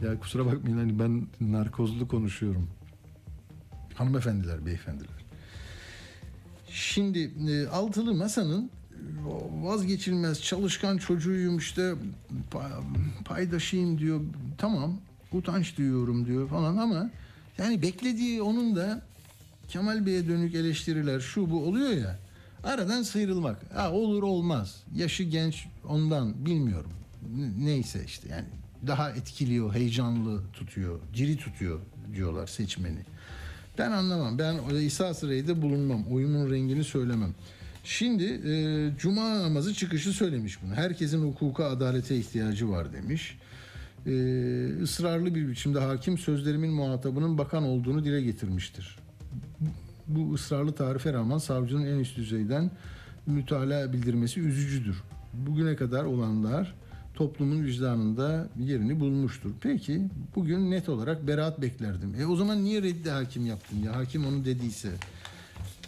[0.01, 2.69] ya kusura bakmayın hani ben narkozlu konuşuyorum.
[3.93, 5.19] Hanımefendiler, beyefendiler.
[6.69, 8.71] Şimdi e, altılı masanın
[9.63, 11.93] vazgeçilmez çalışkan çocuğuyum işte
[12.51, 12.83] pa-
[13.25, 14.21] paydaşıyım diyor.
[14.57, 14.93] Tamam
[15.31, 17.09] utanç duyuyorum diyor falan ama
[17.57, 19.01] yani beklediği onun da
[19.69, 22.19] Kemal Bey'e dönük eleştiriler şu bu oluyor ya.
[22.63, 23.75] Aradan sıyrılmak.
[23.75, 24.83] Ha, olur olmaz.
[24.95, 26.91] Yaşı genç ondan bilmiyorum.
[27.59, 28.45] Neyse işte yani
[28.87, 31.79] daha etkiliyor, heyecanlı tutuyor, diri tutuyor
[32.15, 32.99] diyorlar seçmeni.
[33.77, 34.39] Ben anlamam.
[34.39, 36.03] Ben İsa Sıray'da bulunmam.
[36.11, 37.35] Oyumun rengini söylemem.
[37.83, 38.53] Şimdi e,
[38.97, 40.75] Cuma namazı çıkışı söylemiş bunu.
[40.75, 43.37] Herkesin hukuka, adalete ihtiyacı var demiş.
[44.05, 44.11] E,
[44.83, 48.99] ısrarlı bir biçimde hakim sözlerimin muhatabının bakan olduğunu dile getirmiştir.
[50.07, 52.71] Bu ısrarlı tarife rağmen savcının en üst düzeyden
[53.25, 55.03] mütalaa bildirmesi üzücüdür.
[55.33, 56.73] Bugüne kadar olanlar
[57.13, 59.51] toplumun vicdanında yerini bulmuştur.
[59.61, 60.01] Peki
[60.35, 62.15] bugün net olarak beraat beklerdim.
[62.19, 63.95] E o zaman niye reddi hakim yaptın ya?
[63.95, 64.89] Hakim onu dediyse.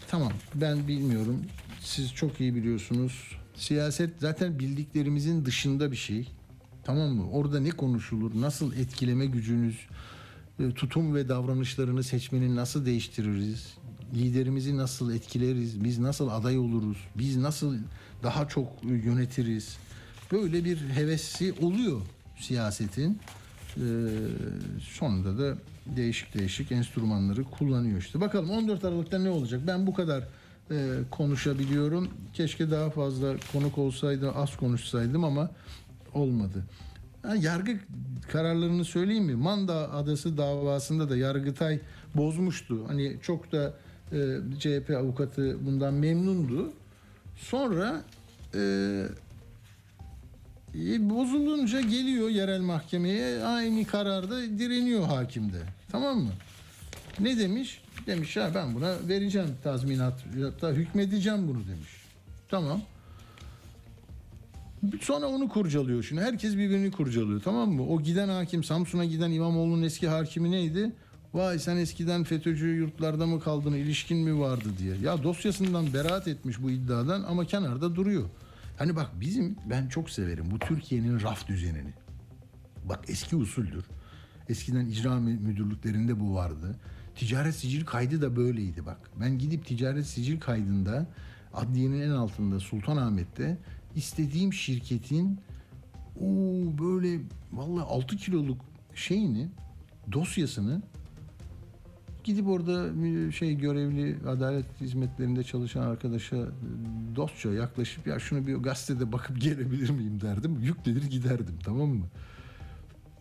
[0.08, 1.42] Tamam ben bilmiyorum.
[1.80, 3.38] Siz çok iyi biliyorsunuz.
[3.56, 6.32] Siyaset zaten bildiklerimizin dışında bir şey.
[6.84, 7.30] Tamam mı?
[7.32, 8.42] Orada ne konuşulur?
[8.42, 9.76] Nasıl etkileme gücünüz,
[10.70, 13.74] tutum ve davranışlarını seçmenin nasıl değiştiririz?
[14.16, 15.84] Liderimizi nasıl etkileriz?
[15.84, 16.98] Biz nasıl aday oluruz?
[17.16, 17.76] Biz nasıl
[18.24, 19.78] daha çok e, yönetiriz?
[20.32, 22.02] Böyle bir hevesi oluyor
[22.40, 23.20] siyasetin.
[23.78, 23.82] Ee,
[24.82, 28.22] sonunda da değişik değişik enstrümanları kullanıyor işte.
[28.22, 29.62] Bakalım 14 Aralık'ta ne olacak?
[29.68, 30.24] Ben bu kadar
[30.72, 32.10] e, konuşabiliyorum.
[32.34, 35.52] Keşke daha fazla konuk olsaydı, az konuşsaydım ama
[36.14, 36.64] olmadı.
[37.22, 37.80] Ha, yargı
[38.32, 39.36] kararlarını söyleyeyim mi?
[39.36, 41.80] Manda Adası davasında da Yargıtay
[42.16, 42.88] bozmuştu.
[42.88, 43.74] Hani çok da
[44.12, 44.18] e,
[44.60, 46.74] CHP avukatı bundan memnundu.
[47.38, 48.04] Sonra
[48.54, 48.60] e,
[50.76, 55.60] e, bozulunca geliyor yerel mahkemeye aynı kararda direniyor hakimde.
[55.92, 56.32] Tamam mı?
[57.20, 57.82] Ne demiş?
[58.08, 61.90] Demiş ya ben buna vereceğim tazminat hatta hükmedeceğim bunu demiş.
[62.50, 62.82] Tamam.
[65.02, 66.22] Sonra onu kurcalıyor şimdi.
[66.22, 67.88] Herkes birbirini kurcalıyor tamam mı?
[67.88, 70.92] O giden hakim Samsun'a giden İmamoğlu'nun eski hakimi neydi?
[71.34, 74.96] Vay sen eskiden FETÖ'cü yurtlarda mı kaldın ilişkin mi vardı diye.
[75.04, 78.30] Ya dosyasından beraat etmiş bu iddiadan ama kenarda duruyor.
[78.78, 81.94] Hani bak bizim ben çok severim bu Türkiye'nin raf düzenini.
[82.90, 83.86] Bak eski usuldür.
[84.50, 86.76] Eskiden icra mü- müdürlüklerinde bu vardı.
[87.16, 88.98] Ticaret sicil kaydı da böyleydi bak.
[89.20, 91.06] Ben gidip ticaret sicil kaydında
[91.54, 93.58] adliyenin en altında Sultanahmet'te
[93.96, 95.40] istediğim şirketin
[96.20, 96.26] o
[96.82, 97.20] böyle
[97.54, 98.62] vallahi 6 kiloluk
[98.96, 99.48] şeyini
[100.12, 100.82] dosyasını
[102.24, 106.46] gidip orada bir şey görevli adalet hizmetlerinde çalışan arkadaşa e,
[107.16, 110.60] dostça yaklaşıp ya şunu bir gazetede bakıp gelebilir miyim derdim.
[110.60, 112.06] Yüklenir giderdim tamam mı?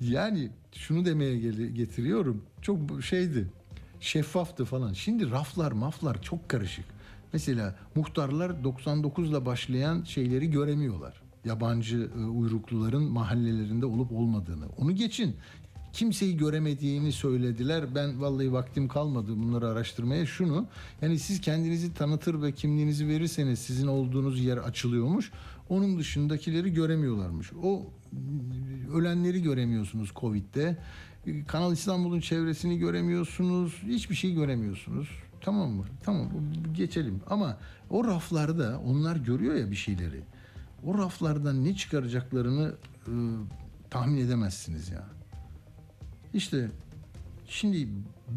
[0.01, 2.45] Yani şunu demeye getiriyorum.
[2.63, 3.47] Çok şeydi.
[4.01, 4.93] Şeffaftı falan.
[4.93, 6.85] Şimdi raflar, maflar çok karışık.
[7.33, 11.23] Mesela muhtarlar 99'la başlayan şeyleri göremiyorlar.
[11.45, 14.65] Yabancı e, uyrukluların mahallelerinde olup olmadığını.
[14.79, 15.37] Onu geçin.
[15.93, 17.95] Kimseyi göremediğini söylediler.
[17.95, 20.27] Ben vallahi vaktim kalmadı bunları araştırmaya.
[20.27, 20.67] Şunu
[21.03, 25.33] yani siz kendinizi tanıtır ve kimliğinizi verirseniz sizin olduğunuz yer açılıyormuş.
[25.69, 27.53] Onun dışındakileri göremiyorlarmış.
[27.63, 27.83] O
[28.93, 30.77] ölenleri göremiyorsunuz Covid'de.
[31.47, 33.75] Kanal İstanbul'un çevresini göremiyorsunuz.
[33.87, 35.09] Hiçbir şey göremiyorsunuz.
[35.41, 35.85] Tamam mı?
[36.03, 36.29] Tamam
[36.73, 37.21] geçelim.
[37.31, 37.57] Ama
[37.91, 40.21] o raflarda onlar görüyor ya bir şeyleri.
[40.85, 42.75] O raflardan ne çıkaracaklarını
[43.07, 43.13] e,
[43.91, 45.05] tahmin edemezsiniz ya.
[46.35, 46.71] İşte
[47.47, 47.89] şimdi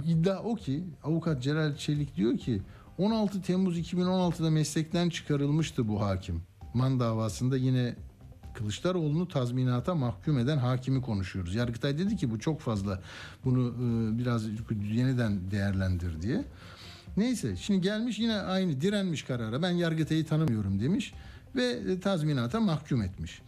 [0.06, 2.62] iddia o ki avukat Celal Çelik diyor ki
[2.98, 6.42] 16 Temmuz 2016'da meslekten çıkarılmıştı bu hakim.
[6.74, 7.96] Man davasında yine
[8.54, 11.56] Kılıçdaroğlu'nu tazminata mahkum eden hakimi konuşuyoruz.
[11.56, 13.02] Yargıtay dedi ki bu çok fazla
[13.46, 14.46] bunu e, biraz
[14.82, 16.46] yeniden değerlendir diye.
[17.18, 21.14] Neyse şimdi gelmiş yine aynı direnmiş karara ben Yargıtay'ı tanımıyorum demiş
[21.56, 23.42] ve e, tazminata mahkum etmiş.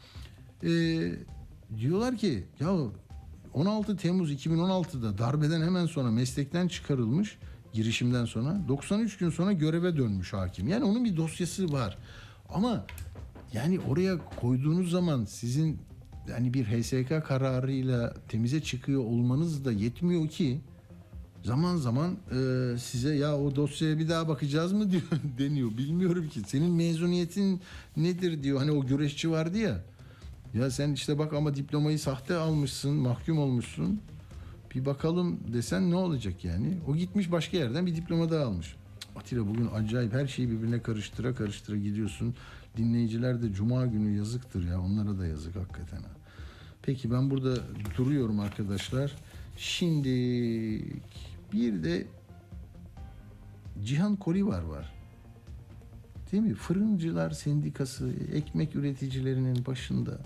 [0.63, 0.69] E,
[1.78, 2.69] diyorlar ki ya
[3.54, 7.38] 16 Temmuz 2016'da darbeden hemen sonra meslekten çıkarılmış
[7.73, 10.67] girişimden sonra 93 gün sonra göreve dönmüş hakim.
[10.67, 11.97] Yani onun bir dosyası var.
[12.49, 12.86] Ama
[13.54, 15.80] yani oraya koyduğunuz zaman sizin
[16.30, 20.62] yani bir HSK kararıyla temize çıkıyor olmanız da yetmiyor ki
[21.46, 25.04] zaman zaman e, size ya o dosyaya bir daha bakacağız mı diyor
[25.38, 25.78] deniyor.
[25.78, 27.62] Bilmiyorum ki senin mezuniyetin
[27.98, 28.60] nedir diyor.
[28.60, 29.84] Hani o güreşçi vardı ya.
[30.54, 34.00] Ya sen işte bak ama diplomayı sahte almışsın, mahkum olmuşsun.
[34.76, 36.78] Bir bakalım desen ne olacak yani?
[36.88, 38.76] O gitmiş başka yerden bir diploma daha almış.
[39.16, 42.36] Atilla bugün acayip her şeyi birbirine karıştıra karıştıra gidiyorsun.
[42.78, 44.82] Dinleyiciler de cuma günü yazıktır ya.
[44.82, 45.98] Onlara da yazık hakikaten.
[45.98, 46.10] ha.
[46.82, 47.56] Peki ben burada
[47.98, 49.12] duruyorum arkadaşlar.
[49.58, 50.10] Şimdi
[51.56, 52.08] bir de
[53.84, 54.94] Cihan Kolivar var.
[56.32, 56.54] Değil mi?
[56.54, 60.18] Fırıncılar Sendikası ekmek üreticilerinin başında.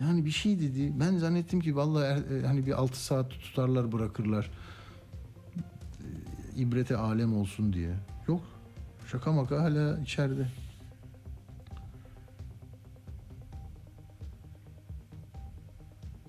[0.00, 0.92] Yani bir şey dedi.
[1.00, 4.50] Ben zannettim ki vallahi er- e, hani bir 6 saat tutarlar bırakırlar.
[5.56, 5.60] E,
[6.56, 7.94] İbrete alem olsun diye.
[8.28, 8.42] Yok.
[9.06, 10.46] Şaka maka hala içeride.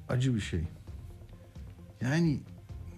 [0.10, 0.64] Acı bir şey.
[2.02, 2.40] Yani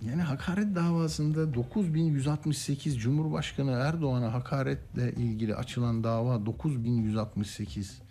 [0.10, 8.02] yani hakaret davasında 9168 Cumhurbaşkanı Erdoğan'a hakaretle ilgili açılan dava 9168.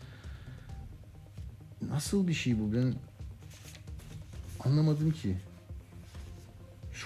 [1.89, 2.95] Nasıl bir şey bu ben
[4.65, 5.37] anlamadım ki.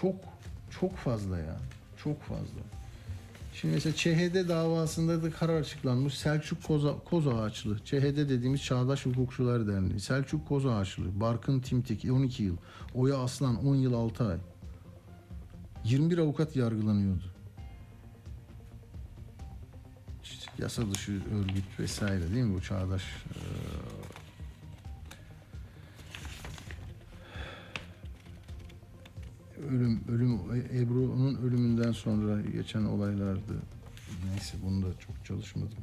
[0.01, 0.17] Çok
[0.81, 1.57] çok fazla ya.
[1.97, 2.61] Çok fazla.
[3.55, 6.19] Şimdi mesela ÇHD davasında da karar açıklanmış.
[6.19, 10.01] Selçuk Koza, Kozağaçlı, ÇHD dediğimiz Çağdaş Hukukçular Derneği.
[10.01, 12.57] Selçuk Kozağaçlı, Barkın Timtik 12 yıl,
[12.95, 14.37] Oya Aslan 10 yıl 6 ay.
[15.87, 17.25] 21 avukat yargılanıyordu.
[20.25, 23.03] İşte yasa dışı örgüt vesaire değil mi bu çağdaş
[29.69, 30.41] ölüm ölüm
[30.75, 33.63] Ebru'nun ölümünden sonra geçen olaylardı.
[34.31, 35.79] Neyse bunu da çok çalışmadım.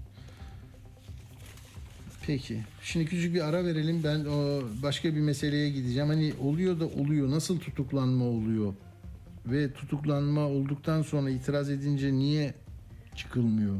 [2.26, 2.64] Peki.
[2.82, 4.04] Şimdi küçük bir ara verelim.
[4.04, 6.10] Ben o başka bir meseleye gideceğim.
[6.10, 7.32] Hani oluyor da oluyor.
[7.32, 8.74] Nasıl tutuklanma oluyor?
[9.46, 12.54] Ve tutuklanma olduktan sonra itiraz edince niye
[13.16, 13.76] çıkılmıyor?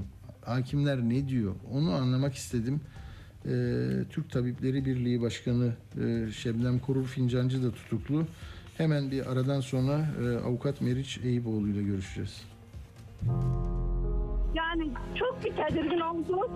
[0.46, 1.56] Hakimler ne diyor?
[1.72, 2.82] Onu anlamak istedim.
[3.46, 3.50] Ee,
[4.10, 8.26] Türk Tabipleri Birliği Başkanı e, Şebnem Korur Fincancı da tutuklu.
[8.78, 12.42] Hemen bir aradan sonra e, avukat Meriç Eyüboğlu ile görüşeceğiz.
[14.56, 16.50] Yani çok bir tedirgin olduk.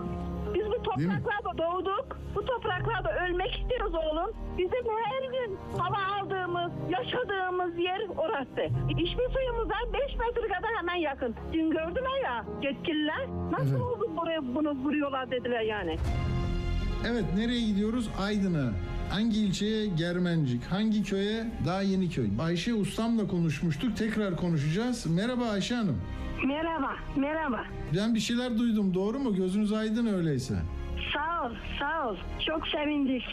[0.53, 2.17] Biz bu topraklarda doğduk.
[2.35, 4.31] Bu topraklarda ölmek istiyoruz oğlum.
[4.57, 8.61] Bizim her gün hava aldığımız, yaşadığımız yer orası.
[8.89, 11.35] İçme suyumuza 5 metre kadar hemen yakın.
[11.53, 13.27] Dün gördüler ya yetkililer.
[13.51, 13.81] Nasıl Evet.
[13.81, 15.97] oldu buraya bunu vuruyorlar dediler yani.
[17.07, 18.09] Evet nereye gidiyoruz?
[18.21, 18.71] Aydın'a.
[19.11, 19.87] Hangi ilçeye?
[19.87, 20.63] Germencik.
[20.65, 21.43] Hangi köye?
[21.65, 22.27] Daha yeni köy.
[22.41, 23.97] Ayşe Ustam'la konuşmuştuk.
[23.97, 25.05] Tekrar konuşacağız.
[25.05, 26.01] Merhaba Ayşe Hanım.
[26.47, 27.59] Merhaba, merhaba.
[27.97, 28.93] Ben bir şeyler duydum.
[28.93, 29.35] Doğru mu?
[29.35, 30.53] Gözünüz aydın öyleyse.
[31.17, 32.15] Sağ ol, sağ ol.
[32.47, 33.23] Çok sevindik.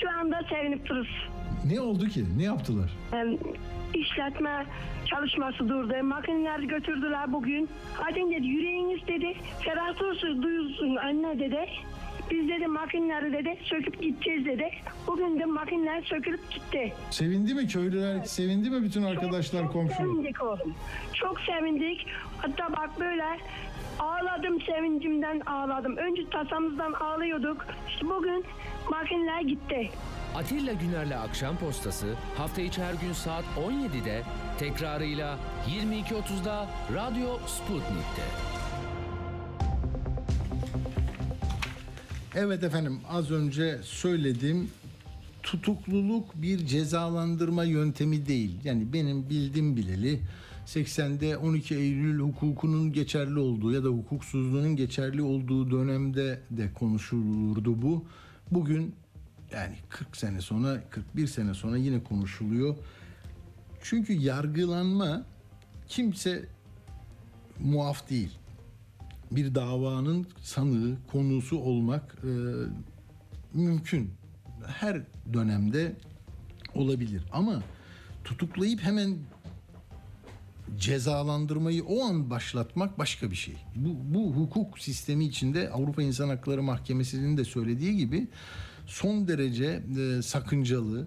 [0.00, 1.28] Şu anda sevinip dururuz.
[1.66, 2.24] Ne oldu ki?
[2.38, 2.90] Ne yaptılar?
[3.12, 3.38] Em,
[3.94, 4.66] işletme
[5.06, 5.94] çalışması durdu.
[6.02, 7.68] Makineler götürdüler bugün.
[7.94, 9.34] Hadi dedi yüreğiniz dedi.
[9.64, 11.66] Ferah olsun duyulsun anne dedi.
[12.30, 14.70] Biz dedi makineleri dedi söküp gideceğiz dedi.
[15.06, 16.92] Bugün de makineler sökülüp gitti.
[17.10, 18.24] Sevindi mi köylüler?
[18.24, 19.98] Sevindi mi bütün arkadaşlar, çok, komşular?
[19.98, 20.74] Çok sevindik oğlum.
[21.14, 22.06] Çok sevindik.
[22.38, 23.24] Hatta bak böyle
[23.98, 25.96] ağladım sevincimden ağladım.
[25.96, 27.66] Önce tasamızdan ağlıyorduk.
[27.88, 28.44] İşte bugün
[28.90, 29.90] makineler gitti.
[30.34, 34.22] Atilla Güner'le Akşam Postası hafta içi her gün saat 17'de
[34.58, 38.22] tekrarıyla 22.30'da Radyo Sputnik'te.
[42.34, 44.70] Evet efendim az önce söyledim.
[45.42, 48.50] Tutukluluk bir cezalandırma yöntemi değil.
[48.64, 50.20] Yani benim bildiğim bileli
[50.66, 58.04] 80'de 12 Eylül hukukunun geçerli olduğu ya da hukuksuzluğun geçerli olduğu dönemde de konuşulurdu bu.
[58.50, 58.94] Bugün
[59.52, 62.76] yani 40 sene sonra 41 sene sonra yine konuşuluyor.
[63.82, 65.24] Çünkü yargılanma
[65.88, 66.48] kimse
[67.60, 68.38] muaf değil
[69.30, 72.32] bir davanın sanığı, konusu olmak e,
[73.54, 74.10] mümkün.
[74.66, 75.96] Her dönemde
[76.74, 77.62] olabilir ama
[78.24, 79.16] tutuklayıp hemen
[80.78, 83.56] cezalandırmayı o an başlatmak başka bir şey.
[83.76, 88.28] Bu, bu hukuk sistemi içinde Avrupa İnsan Hakları Mahkemesi'nin de söylediği gibi
[88.86, 91.06] son derece e, sakıncalı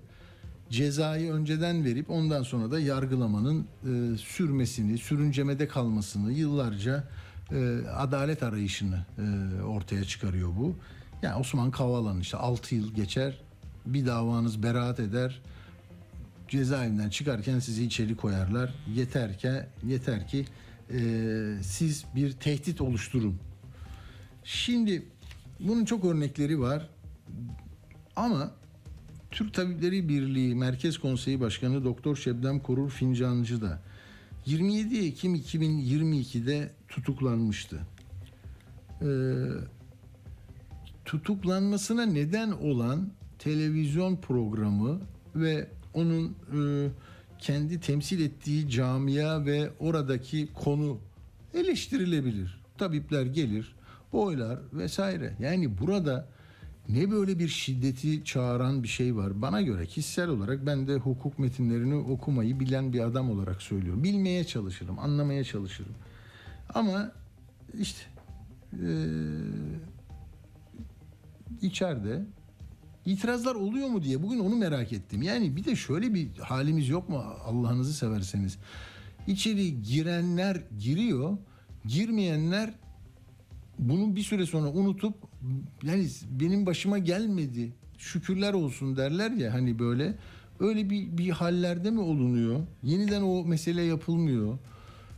[0.69, 7.03] cezayı önceden verip ondan sonra da yargılamanın e, sürmesini, sürüncemede kalmasını yıllarca
[7.51, 10.75] e, adalet arayışını e, ortaya çıkarıyor bu.
[11.21, 13.41] Yani Osman Kavala'nın işte 6 yıl geçer
[13.85, 15.41] bir davanız beraat eder
[16.49, 18.73] cezaevinden çıkarken sizi içeri koyarlar.
[18.95, 19.51] Yeter ki
[19.87, 20.45] yeter ki
[20.91, 20.99] e,
[21.61, 23.39] siz bir tehdit oluşturun.
[24.43, 25.05] Şimdi
[25.59, 26.89] bunun çok örnekleri var.
[28.15, 28.51] Ama
[29.31, 33.81] Türk Tabipleri Birliği Merkez Konseyi Başkanı Doktor Şebnem Korur Fincancı da
[34.45, 37.79] 27 Ekim 2022'de tutuklanmıştı.
[39.01, 39.05] Ee,
[41.05, 44.99] tutuklanmasına neden olan televizyon programı
[45.35, 46.89] ve onun e,
[47.39, 50.97] kendi temsil ettiği camia ve oradaki konu
[51.53, 52.61] eleştirilebilir.
[52.77, 53.75] Tabipler gelir,
[54.11, 55.33] oylar vesaire.
[55.39, 56.27] Yani burada
[56.89, 59.41] ne böyle bir şiddeti çağıran bir şey var.
[59.41, 64.03] Bana göre kişisel olarak ben de hukuk metinlerini okumayı bilen bir adam olarak söylüyorum.
[64.03, 65.95] Bilmeye çalışırım, anlamaya çalışırım.
[66.73, 67.11] Ama
[67.79, 68.01] işte
[68.73, 68.87] eee
[71.61, 72.25] içeride
[73.07, 75.21] itirazlar oluyor mu diye bugün onu merak ettim.
[75.21, 78.57] Yani bir de şöyle bir halimiz yok mu Allah'ınızı severseniz.
[79.27, 81.37] İçeri girenler giriyor,
[81.85, 82.73] girmeyenler
[83.79, 85.15] bunu bir süre sonra unutup
[85.83, 86.07] yani
[86.39, 90.15] benim başıma gelmedi şükürler olsun derler ya hani böyle
[90.59, 92.59] öyle bir, bir hallerde mi olunuyor?
[92.83, 94.57] Yeniden o mesele yapılmıyor.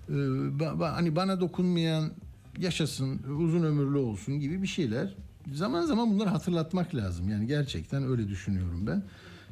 [0.10, 2.12] Ee, ba- ba- hani bana dokunmayan
[2.58, 5.16] yaşasın, uzun ömürlü olsun gibi bir şeyler.
[5.54, 7.30] Zaman zaman bunları hatırlatmak lazım.
[7.30, 9.04] Yani gerçekten öyle düşünüyorum ben.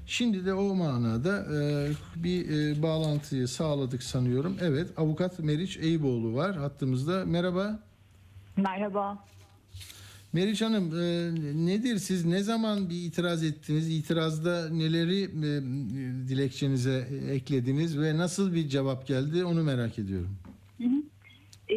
[0.06, 4.58] Şimdi de o manada e, bir e, bağlantıyı sağladık sanıyorum.
[4.62, 7.26] Evet, avukat Meriç Eyüboğlu var hattımızda.
[7.26, 7.80] Merhaba.
[8.58, 9.26] Merhaba.
[10.34, 11.32] Meriç Hanım e,
[11.66, 13.90] nedir siz ne zaman bir itiraz ettiniz?
[13.90, 15.62] İtirazda neleri e,
[16.30, 20.38] dilekçenize eklediniz ve nasıl bir cevap geldi onu merak ediyorum.
[21.70, 21.76] Ee,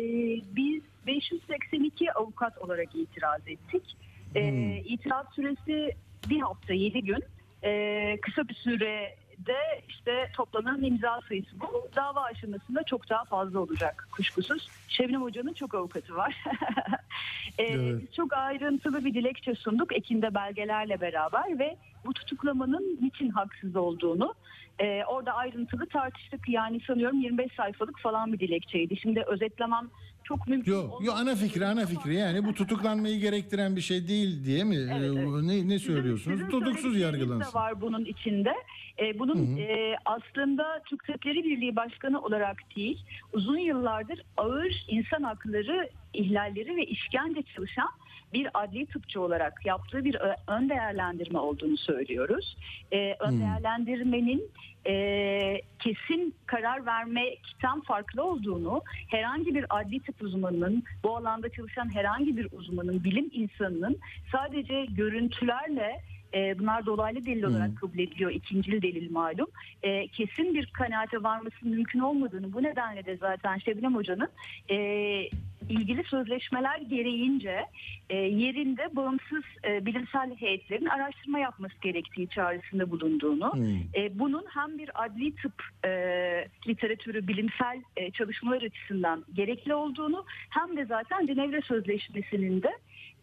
[0.56, 3.96] biz 582 avukat olarak itiraz ettik.
[4.34, 5.92] E, itiraz süresi
[6.28, 7.24] bir hafta 7 gün.
[7.64, 11.88] E, kısa bir sürede işte toplanan imza sayısı bu.
[11.96, 14.70] Dava aşamasında çok daha fazla olacak kuşkusuz.
[14.88, 16.36] Şebnem Hoca'nın çok avukatı var.
[17.58, 18.02] E, Evet.
[18.02, 24.34] Biz çok ayrıntılı bir dilekçe sunduk ekinde belgelerle beraber ve bu tutuklamanın niçin haksız olduğunu
[24.78, 26.48] e, orada ayrıntılı tartıştık.
[26.48, 28.96] Yani sanıyorum 25 sayfalık falan bir dilekçeydi.
[28.96, 29.90] Şimdi özetlemem
[30.30, 34.44] çok mümkün Yok, yo ana fikri ana fikri yani bu tutuklanmayı gerektiren bir şey değil
[34.44, 34.76] diye mi?
[34.76, 35.42] Evet, Ee, evet.
[35.42, 36.36] Ne ne Sizin- söylüyorsunuz?
[36.38, 37.50] sizin Tutuksuz söyledikleriniz yargılansın.
[37.52, 38.52] de var bunun içinde.
[38.98, 42.98] Ee, bunun e, aslında Türk Tabipleri Birliği Başkanı olarak değil,
[43.32, 47.88] uzun yıllardır ağır insan hakları ihlalleri ve işkence çalışan
[48.32, 52.56] bir adli tıpçı olarak yaptığı bir ö- ön değerlendirme olduğunu söylüyoruz.
[52.92, 53.40] Ee, ön Hmm.
[53.40, 54.50] değerlendirmenin
[54.86, 62.36] e, kesin karar vermekten farklı olduğunu, herhangi bir adli tıp uzmanının, bu alanda çalışan herhangi
[62.36, 63.98] bir uzmanın, bilim insanının
[64.32, 66.00] sadece görüntülerle
[66.34, 68.30] e, bunlar dolaylı delil olarak kabul ediliyor.
[68.30, 69.46] ikincil delil malum.
[69.82, 74.28] E, kesin bir kanaate varmasının mümkün olmadığını bu nedenle de zaten Şebnem Hoca'nın
[74.70, 74.76] e,
[75.68, 77.66] ilgili sözleşmeler gereğince
[78.10, 83.76] e, yerinde bağımsız e, bilimsel heyetlerin araştırma yapması gerektiği çağrısında bulunduğunu, Hmm.
[83.94, 85.90] e, bunun hem bir adli tıp e,
[86.68, 92.70] literatürü, bilimsel e, çalışmalar açısından gerekli olduğunu hem de zaten Cenevre Sözleşmesi'nin de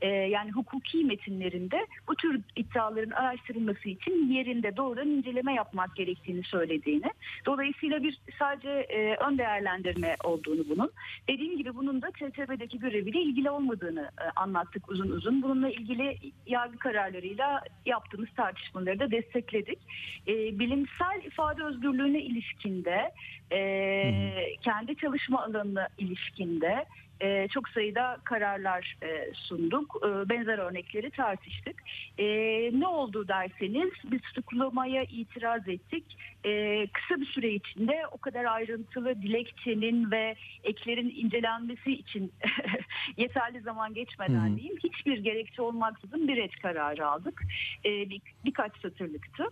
[0.01, 7.11] e, yani hukuki metinlerinde bu tür iddiaların araştırılması için yerinde doğrudan inceleme yapmak gerektiğini söylediğini.
[7.45, 10.91] Dolayısıyla bir sadece e, ön değerlendirme olduğunu bunun.
[11.27, 15.41] Dediğim gibi bunun da TTB'deki göreviyle ilgili olmadığını e, anlattık uzun uzun.
[15.41, 19.79] Bununla ilgili yargı kararlarıyla yaptığımız tartışmaları da destekledik.
[20.27, 23.11] E, bilimsel ifade özgürlüğüne ilişkinde,
[23.51, 26.85] e, kendi çalışma alanına ilişkinde
[27.21, 29.95] e, çok sayıda kararlar e, sunduk.
[30.03, 31.83] E, benzer örnekleri tartıştık.
[32.17, 32.25] E,
[32.73, 36.17] ne oldu derseniz biz tutuklamaya itiraz ettik.
[36.45, 42.31] E, kısa bir süre içinde o kadar ayrıntılı dilekçenin ve eklerin incelenmesi için
[43.17, 44.57] yeterli zaman geçmeden Hı hı.
[44.57, 47.43] diyeyim hiçbir gerekçe olmaksızın bir et kararı aldık.
[47.85, 49.43] E, bir, birkaç satırlıktı.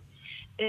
[0.60, 0.66] E,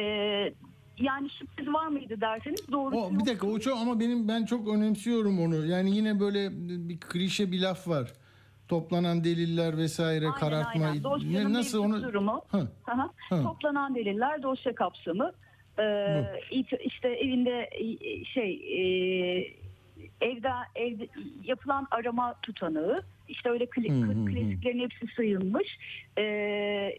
[0.99, 4.67] yani sürpriz var mıydı derseniz doğrusu O bir dakika o çok ama benim ben çok
[4.67, 5.65] önemsiyorum onu.
[5.65, 6.49] Yani yine böyle
[6.89, 8.13] bir klişe bir laf var.
[8.67, 10.85] Toplanan deliller vesaire Aynen, karartma.
[10.85, 11.03] aynen.
[11.03, 12.41] Dosyanın nasıl onu durumu.
[12.51, 12.67] Hı.
[12.87, 13.09] Aha.
[13.29, 13.43] Hı.
[13.43, 15.31] Toplanan deliller dosya kapsamı.
[15.79, 16.23] Ee,
[16.83, 17.69] işte evinde
[18.33, 18.81] şey e,
[20.21, 21.07] evde evde
[21.43, 24.25] yapılan arama tutanağı işte öyle kli, hı.
[24.25, 25.77] klasiklerin hepsi sayılmış.
[26.17, 26.95] Ee,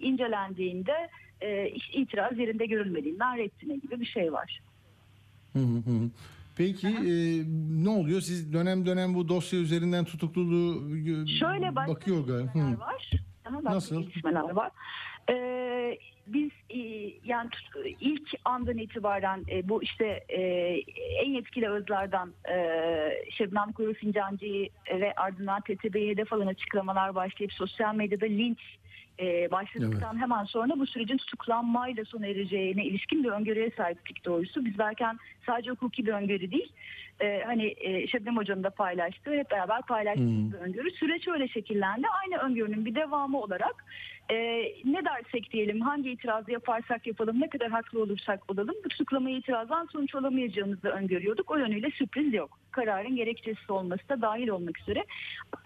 [0.00, 1.08] incelendiğinde
[1.42, 4.60] e, itiraz yerinde görülmediğinden reddine gibi bir şey var.
[5.52, 6.10] Hı hı.
[6.56, 7.14] Peki e,
[7.84, 8.20] ne oluyor?
[8.20, 12.54] Siz dönem dönem bu dosya üzerinden tutukluluğu gö- Şöyle başka bakıyor galiba.
[12.54, 12.80] Hı.
[12.80, 13.10] var.
[13.62, 14.02] Nasıl?
[14.02, 14.70] gelişmeler var.
[15.30, 16.78] Ee, biz e,
[17.24, 17.50] yani
[18.00, 20.40] ilk andan itibaren e, bu işte e,
[21.24, 22.56] en yetkili ağızlardan e,
[23.30, 28.58] Şebnem Kuru Fincancı'yı ve ardından TTB'ye hedef alan açıklamalar başlayıp sosyal medyada linç
[29.20, 34.64] e, başladıktan hemen sonra bu sürecin tutuklanmayla sona ereceğine ilişkin bir öngörüye sahiptik doğrusu.
[34.64, 35.04] Biz belki
[35.46, 36.72] sadece hukuki bir öngörü değil,
[37.20, 40.90] e, hani e, Şebnem Hoca'nın da paylaştığı, hep beraber paylaştığımız bir öngörü.
[40.90, 42.06] Süreç öyle şekillendi.
[42.22, 43.84] Aynı öngörünün bir devamı olarak
[44.30, 44.34] e,
[44.84, 49.86] ne dersek diyelim, hangi itirazı yaparsak yapalım, ne kadar haklı olursak olalım, bu tutuklamaya itirazdan
[49.92, 51.50] sonuç alamayacağımızı öngörüyorduk.
[51.50, 52.58] O yönüyle sürpriz yok.
[52.70, 55.04] Kararın gerekçesi olması da dahil olmak üzere.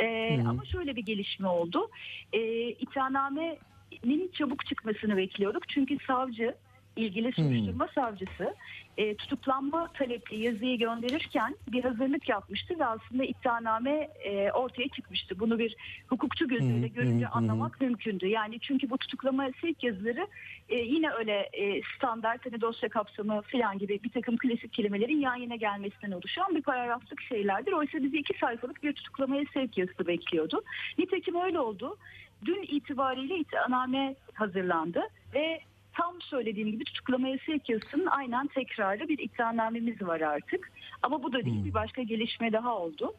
[0.00, 1.90] E, Ama şöyle bir gelişme oldu.
[2.32, 5.68] E, iddianamenin çabuk çıkmasını bekliyorduk.
[5.68, 6.54] Çünkü savcı
[6.96, 8.54] ilgili soruşturma savcısı
[8.96, 15.38] e, tutuklanma talepli yazıyı gönderirken bir hazırlık yapmıştı ve aslında iddianame e, ortaya çıkmıştı.
[15.38, 18.26] Bunu bir hukukçu gözüyle görünce anlamak mümkündü.
[18.26, 20.26] Yani çünkü bu tutuklama sevk yazıları
[20.68, 25.36] e, yine öyle e, standart hani dosya kapsamı falan gibi bir takım klasik kelimelerin yan
[25.36, 27.72] yana gelmesinden oluşan bir paragraflık şeylerdir.
[27.72, 30.62] Oysa bizi iki sayfalık bir tutuklamaya sevk yazısı bekliyordu.
[30.98, 31.96] Nitekim öyle oldu.
[32.44, 35.02] Dün itibariyle iddianame hazırlandı
[35.34, 35.60] ve
[35.96, 37.62] tam söylediğim gibi tutuklamaya sevk
[38.10, 40.70] aynen tekrarı bir iddianamemiz var artık.
[41.02, 43.14] Ama bu da değil bir başka gelişme daha oldu.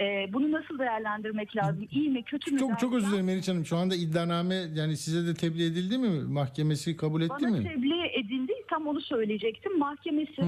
[0.00, 1.88] Ee, bunu nasıl değerlendirmek lazım?
[1.92, 2.58] İyi mi kötü mü?
[2.58, 3.66] Çok çok özür dilerim Meriç Hanım.
[3.66, 6.08] Şu anda iddianame yani size de tebliğ edildi mi?
[6.32, 7.62] Mahkemesi kabul etti Bana mi?
[7.68, 8.52] tebliğ edildi.
[8.70, 9.78] Tam onu söyleyecektim.
[9.78, 10.46] Mahkemesi Hı.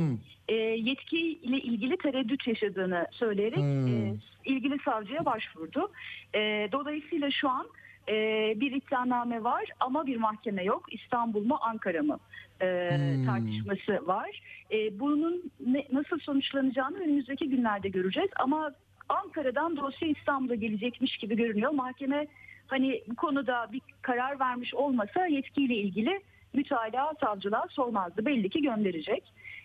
[0.49, 4.07] e, yetkiyle ilgili tereddüt yaşadığını söyleyerek Hmm.
[4.07, 4.14] e,
[4.45, 5.91] ilgili savcıya başvurdu.
[6.35, 7.66] E, dolayısıyla şu an
[8.09, 8.14] e,
[8.61, 10.84] bir iddianame var ama bir mahkeme yok.
[10.92, 12.18] İstanbul mu Ankara mı
[12.61, 13.26] e, Hmm.
[13.26, 14.40] tartışması var.
[14.72, 18.72] E, bunun ne, nasıl sonuçlanacağını önümüzdeki günlerde göreceğiz ama
[19.09, 21.70] Ankara'dan dosya İstanbul'a gelecekmiş gibi görünüyor.
[21.70, 22.26] Mahkeme
[22.66, 26.20] hani bu konuda bir karar vermiş olmasa yetkiyle ilgili
[26.52, 28.26] mütalaa savcılığa sormazdı.
[28.26, 29.24] Belli ki gönderecek.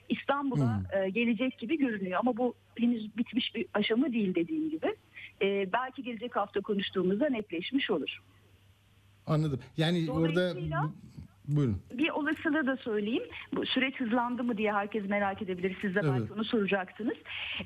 [0.09, 4.95] İstanbul'a e, gelecek gibi görünüyor ama bu henüz bitmiş bir aşama değil dediğim gibi.
[5.41, 8.19] E, belki gelecek hafta konuştuğumuzda netleşmiş olur.
[9.27, 9.59] Anladım.
[9.77, 10.55] Yani orada
[11.55, 11.81] buyurun.
[11.93, 13.23] Bir olasılığı da söyleyeyim.
[13.53, 15.77] Bu süreç hızlandı mı diye herkes merak edebilir.
[15.81, 16.31] Siz de belki Evet.
[16.31, 17.17] onu soracaksınız.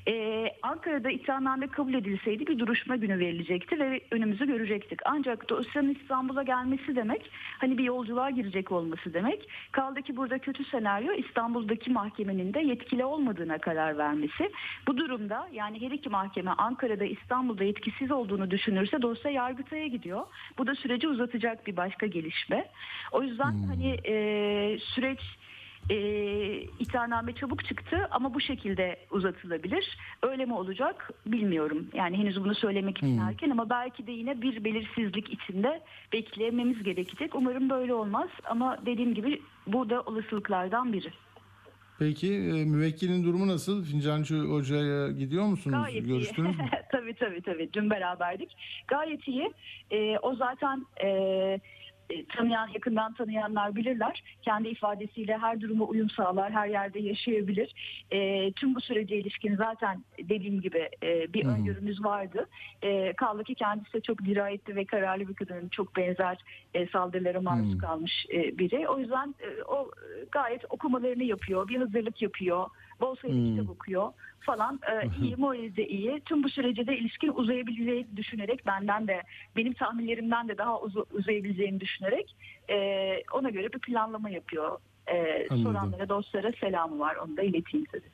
[0.08, 5.00] Ee, Ankara'da iddianame kabul edilseydi bir duruşma günü verilecekti ve önümüzü görecektik.
[5.04, 9.48] Ancak dosyanın İstanbul'a gelmesi demek hani bir yolculuğa girecek olması demek.
[9.72, 14.50] Kaldı ki burada kötü senaryo İstanbul'daki mahkemenin de yetkili olmadığına karar vermesi.
[14.86, 20.22] Bu durumda yani her iki mahkeme Ankara'da İstanbul'da yetkisiz olduğunu düşünürse dosya Yargıtay'a gidiyor.
[20.58, 22.68] Bu da süreci uzatacak bir başka gelişme.
[23.12, 25.20] O yüzden hani e, süreç
[25.90, 25.96] e,
[26.78, 29.98] iddianame çabuk çıktı ama bu şekilde uzatılabilir.
[30.22, 31.88] Öyle mi olacak bilmiyorum.
[31.94, 37.34] Yani henüz bunu söylemek için erken ama belki de yine bir belirsizlik içinde beklememiz gerekecek.
[37.34, 41.10] Umarım böyle olmaz ama dediğim gibi bu da olasılıklardan biri.
[41.98, 43.84] Peki e, müvekkilin durumu nasıl?
[43.84, 45.78] Fincancı Hoca'ya gidiyor musunuz?
[45.84, 46.62] Gayet Görüştünüz iyi.
[46.62, 46.68] mü?
[46.92, 47.72] tabii tabii tabii.
[47.72, 48.56] Dün beraberdik.
[48.88, 49.52] Gayet iyi.
[49.90, 51.60] Ee, o zaten e, e,
[52.36, 54.22] tanıyan, yakından tanıyanlar bilirler.
[54.42, 57.74] Kendi ifadesiyle her duruma uyum sağlar, her yerde yaşayabilir.
[58.10, 62.46] E, tüm bu sürece ilişkin zaten dediğim gibi e, bir öngörümüz vardı.
[62.82, 65.68] E, kaldı ki kendisi de çok dirayetli ve kararlı bir kadın.
[65.68, 66.38] Çok benzer
[66.74, 68.88] e, saldırılara maruz kalmış e, biri.
[68.88, 72.70] O yüzden e, o e, gayet okumalarını yapıyor, bir hazırlık yapıyor.
[73.00, 74.80] Bol sayıda kitap okuyor falan.
[74.92, 76.20] E, iyi, morali de iyi.
[76.24, 79.22] Tüm bu sürece de ilişkin uzayabileceğini düşünerek benden de
[79.56, 82.36] benim tahminlerimden de daha uzu- uzayabileceğini düşünerek
[82.70, 82.76] e,
[83.32, 84.78] ona göre bir planlama yapıyor.
[85.06, 85.62] E, Anladım.
[85.72, 87.16] soranlara, dostlara selamı var.
[87.16, 88.06] Onu da ileteyim size.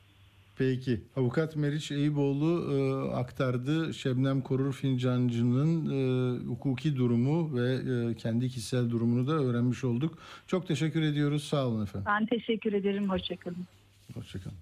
[0.59, 1.01] Peki.
[1.17, 2.77] Avukat Meriç Eyüboğlu e,
[3.15, 3.95] aktardı.
[3.95, 10.19] Şebnem Korur Fincancı'nın e, hukuki durumu ve e, kendi kişisel durumunu da öğrenmiş olduk.
[10.47, 11.45] Çok teşekkür ediyoruz.
[11.45, 12.07] Sağ olun efendim.
[12.11, 13.11] Ben teşekkür ederim.
[13.11, 13.67] Hoşçakalın.
[14.15, 14.57] Hoşçakalın.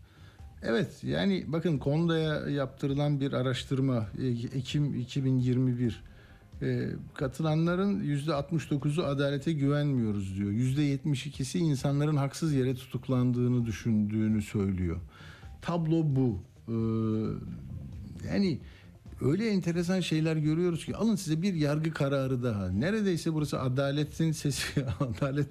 [0.62, 4.26] Evet yani bakın Konda'ya yaptırılan bir araştırma e,
[4.58, 6.02] Ekim 2021
[6.62, 10.50] E, katılanların %69'u adalete güvenmiyoruz diyor.
[10.50, 14.96] %72'si insanların haksız yere tutuklandığını düşündüğünü söylüyor.
[15.62, 16.38] Tablo bu.
[16.68, 16.72] Ee,
[18.28, 18.58] yani
[19.20, 22.68] öyle enteresan şeyler görüyoruz ki alın size bir yargı kararı daha.
[22.68, 25.48] Neredeyse burası adaletin sesi, adalet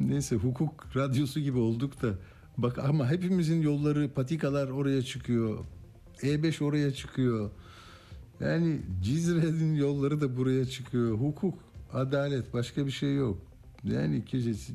[0.00, 2.14] neyse hukuk radyosu gibi olduk da
[2.62, 5.58] bak ama hepimizin yolları patikalar oraya çıkıyor.
[6.22, 7.50] E5 oraya çıkıyor.
[8.40, 11.18] Yani Cizre'nin yolları da buraya çıkıyor.
[11.18, 11.58] Hukuk,
[11.92, 13.38] adalet başka bir şey yok.
[13.84, 14.24] Yani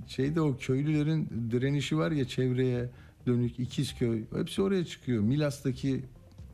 [0.08, 2.90] şeyde o köylülerin direnişi var ya çevreye
[3.28, 5.24] dönük İkizköy hepsi oraya çıkıyor.
[5.24, 6.04] Milas'taki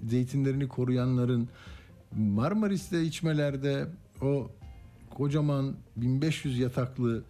[0.04, 1.50] zeytinlerini koruyanların
[2.16, 3.88] Marmaris'te içmelerde
[4.22, 4.52] o
[5.10, 7.24] kocaman 1500 yataklı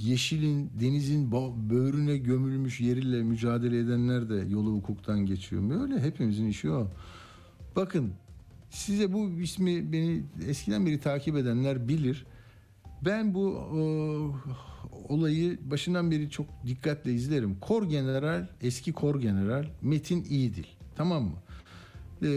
[0.00, 1.32] yeşilin denizin
[1.70, 5.70] böğrüne gömülmüş yeriyle mücadele edenler de yolu hukuktan geçiyor.
[5.70, 6.88] Böyle hepimizin işi o.
[7.76, 8.12] Bakın
[8.70, 12.26] size bu ismi beni eskiden beri takip edenler bilir.
[13.04, 13.80] Ben bu e,
[15.08, 17.56] olayı başından beri çok dikkatle izlerim.
[17.60, 20.66] Kor General, eski Kor General Metin İyidil.
[20.96, 21.36] Tamam mı?
[22.22, 22.30] E,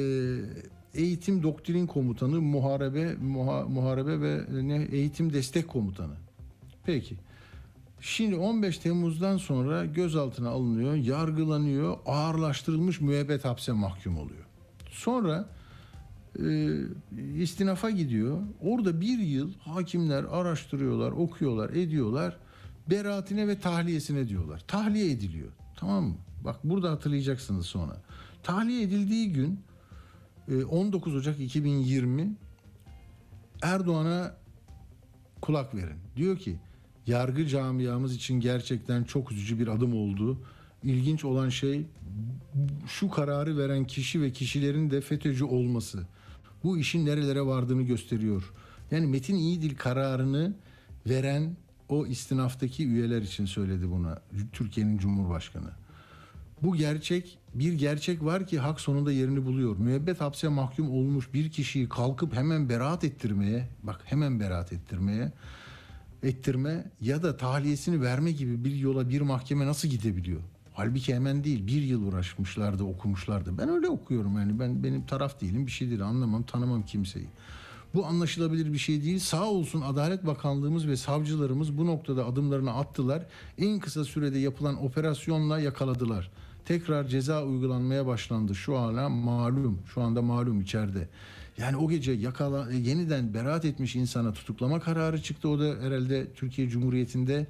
[0.93, 6.13] eğitim doktrin komutanı, muharebe, muha- muharebe ve ne eğitim destek komutanı.
[6.85, 7.17] Peki.
[7.99, 14.45] Şimdi 15 Temmuz'dan sonra gözaltına alınıyor, yargılanıyor, ağırlaştırılmış müebbet hapse mahkum oluyor.
[14.89, 15.49] Sonra
[16.39, 16.77] e,
[17.37, 18.37] istinafa gidiyor.
[18.61, 22.37] Orada bir yıl hakimler araştırıyorlar, okuyorlar, ediyorlar.
[22.89, 24.63] Beraatine ve tahliyesine diyorlar.
[24.67, 25.51] Tahliye ediliyor.
[25.75, 26.15] Tamam mı?
[26.45, 28.01] Bak burada hatırlayacaksınız sonra.
[28.43, 29.59] Tahliye edildiği gün
[30.47, 32.35] e, 19 Ocak 2020
[33.61, 34.35] Erdoğan'a
[35.41, 35.97] kulak verin.
[36.15, 36.59] Diyor ki
[37.07, 40.37] yargı camiamız için gerçekten çok üzücü bir adım oldu.
[40.83, 41.85] İlginç olan şey
[42.87, 46.07] şu kararı veren kişi ve kişilerin de FETÖ'cü olması.
[46.63, 48.53] Bu işin nerelere vardığını gösteriyor.
[48.91, 50.53] Yani Metin İyidil kararını
[51.07, 51.55] veren
[51.89, 54.21] o istinaftaki üyeler için söyledi buna
[54.53, 55.69] Türkiye'nin Cumhurbaşkanı.
[56.61, 59.77] Bu gerçek bir gerçek var ki hak sonunda yerini buluyor.
[59.77, 65.31] Müebbet hapse mahkum olmuş bir kişiyi kalkıp hemen beraat ettirmeye, bak hemen beraat ettirmeye,
[66.23, 70.41] ettirme ya da tahliyesini verme gibi bir yola bir mahkeme nasıl gidebiliyor?
[70.73, 73.57] Halbuki hemen değil bir yıl uğraşmışlardı okumuşlardı.
[73.57, 77.27] Ben öyle okuyorum yani ben benim taraf değilim bir şey değil anlamam tanımam kimseyi.
[77.95, 79.19] Bu anlaşılabilir bir şey değil.
[79.19, 83.25] Sağ olsun Adalet Bakanlığımız ve savcılarımız bu noktada adımlarını attılar.
[83.57, 86.31] En kısa sürede yapılan operasyonla yakaladılar.
[86.65, 88.55] tekrar ceza uygulanmaya başlandı.
[88.55, 89.79] Şu hala malum.
[89.93, 91.09] Şu anda malum içeride.
[91.57, 95.49] Yani o gece yakala yeniden beraat etmiş insana tutuklama kararı çıktı.
[95.49, 97.47] O da herhalde Türkiye Cumhuriyeti'nde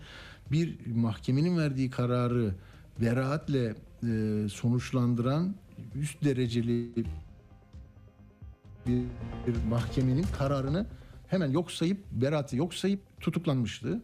[0.51, 2.55] bir mahkemenin verdiği kararı
[3.01, 5.55] beraatle e, sonuçlandıran
[5.95, 6.89] üst dereceli
[8.87, 9.03] bir,
[9.47, 10.85] bir mahkemenin kararını
[11.27, 14.01] hemen yok sayıp beraati yok sayıp tutuklanmıştı.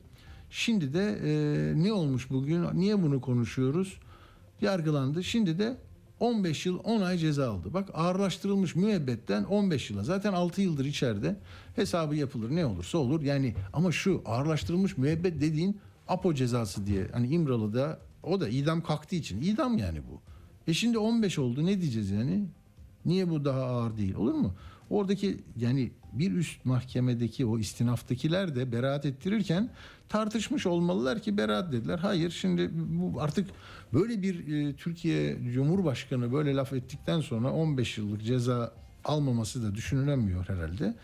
[0.49, 2.65] Şimdi de e, ne olmuş bugün?
[2.73, 3.99] Niye bunu konuşuyoruz?
[4.61, 5.23] Yargılandı.
[5.23, 5.77] Şimdi de
[6.19, 7.73] 15 yıl 10 ay ceza aldı.
[7.73, 10.03] Bak ağırlaştırılmış müebbetten 15 yıla.
[10.03, 11.35] Zaten 6 yıldır içeride.
[11.75, 13.21] Hesabı yapılır ne olursa olur.
[13.21, 17.07] Yani ama şu ağırlaştırılmış müebbet dediğin APO cezası diye.
[17.13, 19.41] Hani İmralı'da o da idam kalktığı için.
[19.41, 20.21] idam yani bu.
[20.67, 22.45] E şimdi 15 oldu ne diyeceğiz yani?
[23.05, 24.53] Niye bu daha ağır değil olur mu?
[24.89, 29.69] Oradaki yani bir üst mahkemedeki o istinaftakiler de beraat ettirirken
[30.09, 31.99] tartışmış olmalılar ki beraat dediler.
[31.99, 33.49] Hayır şimdi bu artık
[33.93, 38.73] böyle bir e, Türkiye Cumhurbaşkanı böyle laf ettikten sonra 15 yıllık ceza
[39.05, 40.95] almaması da düşünülemiyor herhalde.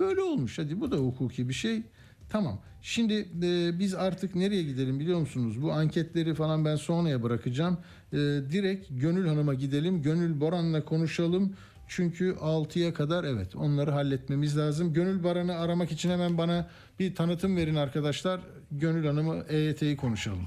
[0.00, 1.82] Böyle olmuş hadi bu da hukuki bir şey.
[2.28, 2.58] Tamam.
[2.82, 5.62] Şimdi e, biz artık nereye gidelim biliyor musunuz?
[5.62, 7.78] Bu anketleri falan ben sonraya bırakacağım.
[8.12, 8.16] E,
[8.50, 10.02] direkt Gönül Hanım'a gidelim.
[10.02, 11.52] Gönül Boran'la konuşalım.
[11.96, 14.92] Çünkü 6'ya kadar evet onları halletmemiz lazım.
[14.92, 16.68] Gönül Baran'ı aramak için hemen bana
[16.98, 18.40] bir tanıtım verin arkadaşlar.
[18.70, 20.46] Gönül Hanım'ı EYT'yi konuşalım.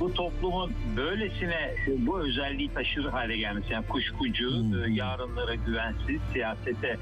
[0.00, 4.48] bu toplumun böylesine bu özelliği taşır hale gelmesi yani kuşkucu,
[4.86, 6.96] e, yarınlara güvensiz, siyasete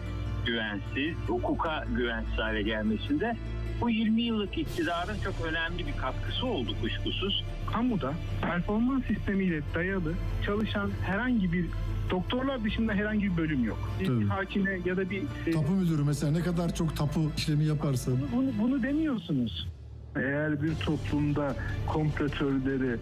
[0.47, 3.36] güvensiz, hukuka güvensiz hale gelmesinde
[3.81, 7.45] bu 20 yıllık iktidarın çok önemli bir katkısı oldu kuşkusuz.
[7.72, 8.12] kamuda
[8.43, 10.14] performans sistemiyle dayalı
[10.47, 11.66] çalışan herhangi bir
[12.11, 13.91] doktorlar dışında herhangi bir bölüm yok.
[14.01, 14.26] Bir Tabii.
[14.26, 18.11] hakime ya da bir e, Tapu müdürü mesela ne kadar çok tapu işlemi yaparsa.
[18.37, 19.68] bunu, bunu demiyorsunuz.
[20.16, 21.57] Eğer bir toplumda
[21.87, 22.97] komplo teorileri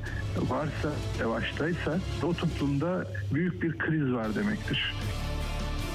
[0.48, 3.04] varsa, yavaştaysa o toplumda
[3.34, 4.94] büyük bir kriz var demektir.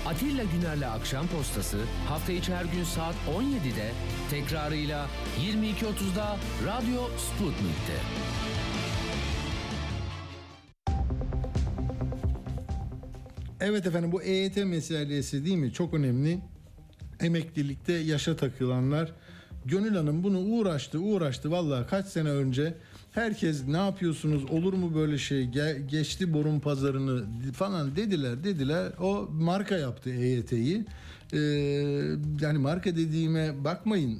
[0.05, 1.77] Atilla Güner'le Akşam Postası
[2.07, 3.91] hafta içi her gün saat 17'de
[4.29, 5.07] tekrarıyla
[5.41, 7.97] 22.30'da Radyo Sputnik'te.
[13.59, 15.73] Evet efendim bu EYT meselesi değil mi?
[15.73, 16.39] Çok önemli.
[17.19, 19.11] Emeklilikte yaşa takılanlar.
[19.65, 22.73] Gönül Hanım bunu uğraştı uğraştı vallahi kaç sene önce
[23.11, 29.29] herkes ne yapıyorsunuz olur mu böyle şey Ge- geçti borun pazarını falan dediler dediler o
[29.31, 30.85] marka yaptı EYT'yi.
[31.33, 31.37] Ee,
[32.41, 34.19] yani marka dediğime bakmayın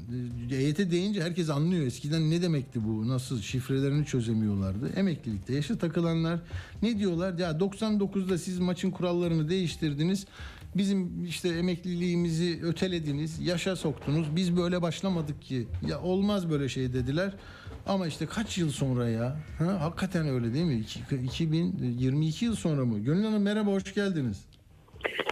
[0.52, 6.40] Ee, EYT deyince herkes anlıyor eskiden ne demekti bu nasıl şifrelerini çözemiyorlardı emeklilikte yaşa takılanlar
[6.82, 10.26] ne diyorlar ya 99'da siz maçın kurallarını değiştirdiniz
[10.76, 14.36] bizim işte emekliliğimizi ötelediniz, yaşa soktunuz.
[14.36, 15.68] Biz böyle başlamadık ki.
[15.88, 17.34] Ya olmaz böyle şey dediler.
[17.86, 19.36] Ama işte kaç yıl sonra ya?
[19.58, 20.76] Ha, hakikaten öyle değil mi?
[20.80, 23.00] İki- 2022 yıl sonra mı?
[23.00, 24.38] Gönül Hanım merhaba, hoş geldiniz.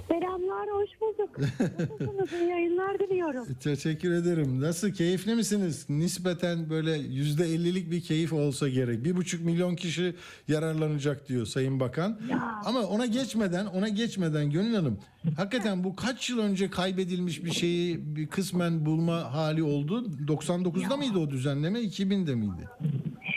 [0.07, 1.37] Selamlar, hoş bulduk.
[1.79, 2.33] Nasılsınız?
[2.33, 3.47] İyi yayınlar diliyorum.
[3.63, 4.61] Teşekkür ederim.
[4.61, 5.85] Nasıl, keyifli misiniz?
[5.89, 9.03] Nispeten böyle yüzde ellilik bir keyif olsa gerek.
[9.03, 10.15] Bir buçuk milyon kişi
[10.47, 12.19] yararlanacak diyor Sayın Bakan.
[12.29, 12.61] Ya.
[12.65, 14.99] Ama ona geçmeden, ona geçmeden Gönül Hanım,
[15.37, 20.05] hakikaten bu kaç yıl önce kaybedilmiş bir şeyi bir kısmen bulma hali oldu?
[20.27, 22.67] 99'da mıydı o düzenleme, 2000'de miydi?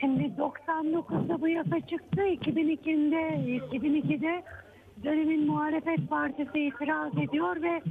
[0.01, 2.21] Şimdi 99'da bu yasa çıktı.
[2.21, 4.43] 2002'de, 2002'de
[5.05, 7.83] dönemin muhalefet partisi itiraz ediyor ve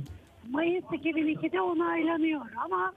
[0.49, 2.41] Mayıs 2002'de onaylanıyor.
[2.65, 2.93] Ama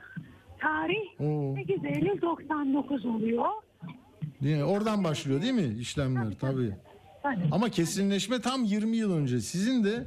[0.59, 1.55] tarih Oo.
[1.57, 3.45] 8 Eylül 99 oluyor.
[4.41, 4.65] Mi?
[4.65, 6.27] Oradan başlıyor değil mi işlemler?
[6.41, 6.73] Tabii.
[7.23, 7.37] Tabii.
[7.53, 9.41] Ama kesinleşme tam 20 yıl önce.
[9.41, 10.05] Sizin de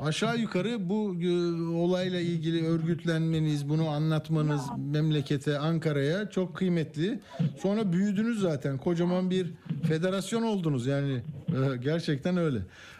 [0.00, 1.28] aşağı yukarı bu e,
[1.76, 7.20] olayla ilgili örgütlenmeniz, bunu anlatmanız memlekete, Ankara'ya çok kıymetli.
[7.58, 8.78] Sonra büyüdünüz zaten.
[8.78, 9.46] Kocaman bir
[9.88, 11.12] federasyon oldunuz yani.
[11.48, 12.58] E, Gerçekten öyle.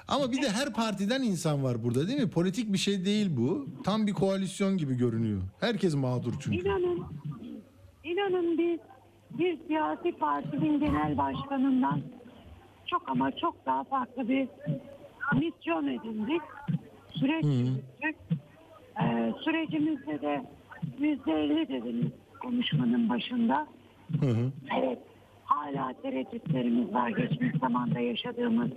[0.09, 2.31] Ama bir de her partiden insan var burada değil mi?
[2.31, 3.67] Politik bir şey değil bu.
[3.85, 5.43] Tam bir koalisyon gibi görünüyor.
[5.61, 6.59] Herkes mağdur çünkü.
[6.59, 7.05] İnanın,
[8.05, 8.79] inanın biz
[9.39, 12.01] bir siyasi partinin genel başkanından
[12.87, 14.49] çok ama çok daha farklı bir
[15.35, 16.43] misyon edindik.
[17.11, 17.45] Süreç.
[19.03, 20.45] Ee, sürecimizde de
[20.99, 23.67] yüzde elli dediniz konuşmanın başında.
[24.21, 24.51] Hı hı.
[24.79, 24.99] Evet,
[25.45, 27.09] hala tereddütlerimiz var.
[27.09, 28.71] Geçmiş zamanda yaşadığımız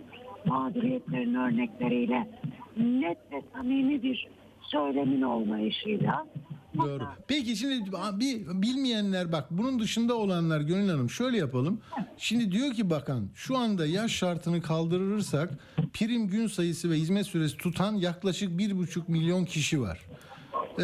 [0.46, 2.30] mağduriyetlerin örnekleriyle
[2.78, 4.28] net ve samimi bir
[4.62, 6.26] söylemin olmayışıyla.
[6.78, 7.04] Doğru.
[7.28, 11.82] Peki şimdi bir bilmeyenler bak bunun dışında olanlar Gönül Hanım şöyle yapalım.
[12.18, 15.50] Şimdi diyor ki bakan şu anda yaş şartını kaldırırsak
[15.94, 20.00] prim gün sayısı ve hizmet süresi tutan yaklaşık bir buçuk milyon kişi var.
[20.80, 20.84] Ee,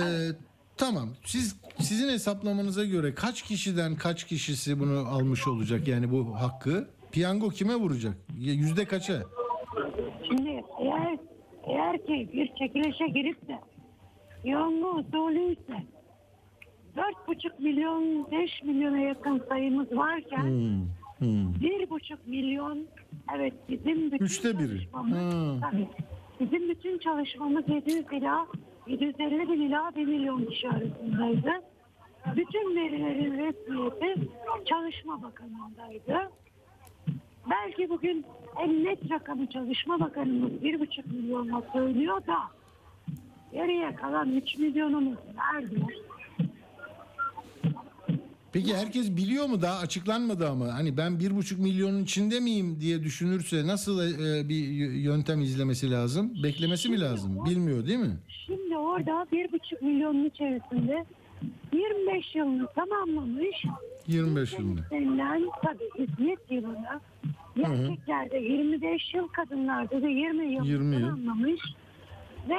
[0.78, 6.88] tamam siz sizin hesaplamanıza göre kaç kişiden kaç kişisi bunu almış olacak yani bu hakkı?
[7.12, 8.18] Piyango kime vuracak?
[8.38, 9.24] Yüzde kaça?
[11.68, 13.60] Eğer ki bir çekilişe girip de
[14.44, 15.84] piyango usulü ise
[16.96, 20.86] dört buçuk milyon beş milyona yakın sayımız varken Hmm,
[21.20, 21.54] hmm.
[21.62, 22.88] bir buçuk milyon
[23.36, 24.68] evet bizim bütün Üçte biri.
[24.70, 25.88] çalışmamız tabii,
[26.40, 28.48] bizim bütün çalışmamız 700 ila
[28.88, 31.52] 750 bin ila 1 milyon kişi arasındaydı.
[32.36, 34.30] Bütün verilerin resmiyeti
[34.66, 36.32] Çalışma Bakanı'ndaydı.
[37.50, 38.26] Belki bugün
[38.64, 42.38] en net rakamı Çalışma Bakanımız bir buçuk milyonla söylüyor da
[43.54, 45.76] geriye kalan 3 milyonumuz nerede?
[48.54, 53.04] Peki herkes biliyor mu daha açıklanmadı ama hani ben bir buçuk milyonun içinde miyim diye
[53.04, 56.34] düşünürse nasıl e, bir yöntem izlemesi lazım?
[56.44, 57.46] Beklemesi mi lazım?
[57.46, 58.18] Bilmiyor değil mi?
[58.46, 61.06] Şimdi orada bir buçuk milyonun içerisinde
[61.74, 63.66] 25 yılını tamamlamış
[64.08, 64.82] 25 yılında.
[64.92, 67.00] denilen tabii hizmet yılını
[67.64, 71.02] erkeklerde 25 yıl kadınlarda da 20 yıl 20 yıl.
[71.02, 71.62] tamamlamış
[72.50, 72.58] ve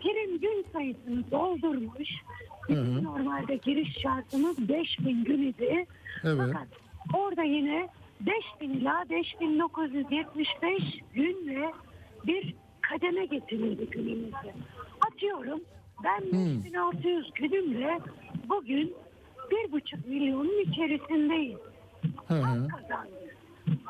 [0.00, 2.08] prim gün sayısını doldurmuş.
[2.68, 5.86] Bizim normalde giriş şartımız 5000 gün idi.
[6.24, 6.38] Evet.
[6.52, 6.68] Fakat
[7.14, 7.88] orada yine
[8.60, 10.82] 5000 ila 5975
[11.14, 11.72] gün ve
[12.26, 14.54] bir kademe getirildi günümüzde.
[15.00, 15.60] Atıyorum
[16.04, 17.98] ben 5600 günümle
[18.48, 18.94] bugün
[19.50, 21.58] bir buçuk milyonun içerisindeyim.
[22.28, 22.68] Hı hı.
[22.68, 23.10] Kazandı.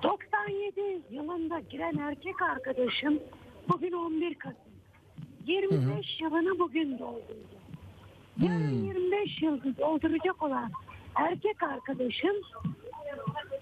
[0.03, 3.19] 97 yılında giren erkek arkadaşım
[3.69, 4.57] bugün 11 Kasım.
[5.47, 7.57] 25 yılını bugün doldurdu.
[8.43, 10.71] Yarın 25 yıl dolduracak olan
[11.15, 12.37] erkek arkadaşım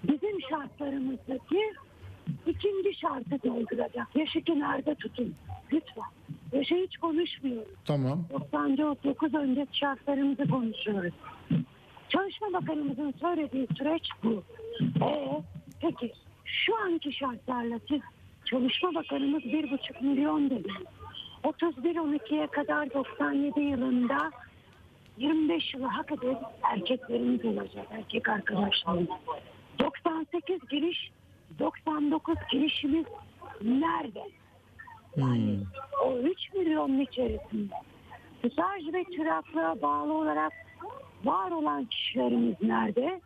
[0.03, 1.73] bizim şartlarımızdaki
[2.47, 4.15] ikinci şartı dolduracak.
[4.15, 5.35] Yaşı kenarda tutun.
[5.73, 6.03] Lütfen.
[6.53, 7.73] Yaşı hiç konuşmuyoruz.
[7.85, 8.25] Tamam.
[8.33, 11.13] 99 önceki şartlarımızı konuşuyoruz.
[12.09, 14.43] Çalışma Bakanımızın söylediği süreç bu.
[15.05, 15.41] Ee,
[15.81, 16.13] peki
[16.45, 18.01] şu anki şartlarla siz
[18.45, 20.69] Çalışma Bakanımız bir buçuk milyon dedi.
[21.43, 24.31] 31-12'ye kadar 97 yılında
[25.17, 29.07] 25 yılı hak eden erkeklerimiz olacak, erkek arkadaşlarımız.
[29.79, 31.11] 98 giriş,
[31.59, 33.05] 99 girişimiz
[33.61, 34.23] nerede?
[35.17, 35.59] Yani
[36.05, 37.73] o 3 milyonun içerisinde
[38.51, 40.53] staj ve çıraklığa bağlı olarak
[41.25, 43.21] var olan kişilerimiz nerede?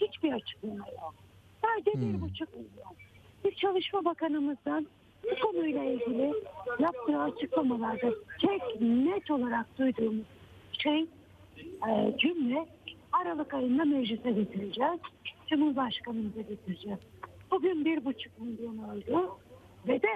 [0.00, 1.14] Hiçbir açıklama yok.
[1.62, 2.96] Sadece bir buçuk milyon.
[3.44, 4.86] Biz Çalışma Bakanımızdan
[5.24, 6.32] bu konuyla ilgili
[6.78, 10.26] yaptığı açıklamalarda tek net olarak duyduğumuz
[10.78, 11.06] şey
[11.88, 12.66] e, cümle
[13.12, 15.00] Aralık ayında meclise getireceğiz.
[15.46, 16.98] Cumhurbaşkanımıza getireceğiz.
[17.50, 19.38] Bugün bir buçuk milyon oldu
[19.88, 20.08] ve de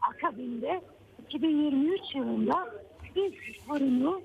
[0.00, 0.82] akabinde
[1.28, 2.74] 2023 yılında
[3.16, 3.32] biz
[3.66, 4.22] sorunu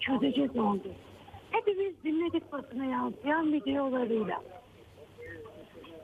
[0.00, 0.88] çözeceğiz oldu.
[1.50, 4.42] Hepimiz dinledik basına yansıyan videolarıyla.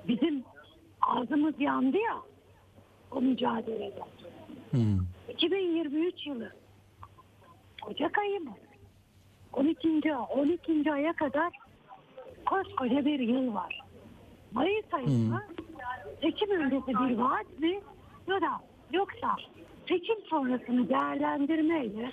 [0.09, 0.45] Bizim
[1.03, 2.17] ağzımız yandı ya
[3.11, 4.03] o mücadelede.
[5.29, 6.53] 2023 yılı
[7.87, 8.55] Ocak ayı mı?
[9.53, 10.15] 12.
[10.15, 10.93] 12.
[10.93, 11.53] aya kadar
[12.47, 13.81] koskoca bir yıl var.
[14.53, 15.43] Mayıs ayında
[16.23, 17.81] seçim öncesi bir vaat mi
[18.29, 18.61] ya da
[18.93, 19.37] yoksa
[19.89, 22.11] seçim sonrasını değerlendirmeyle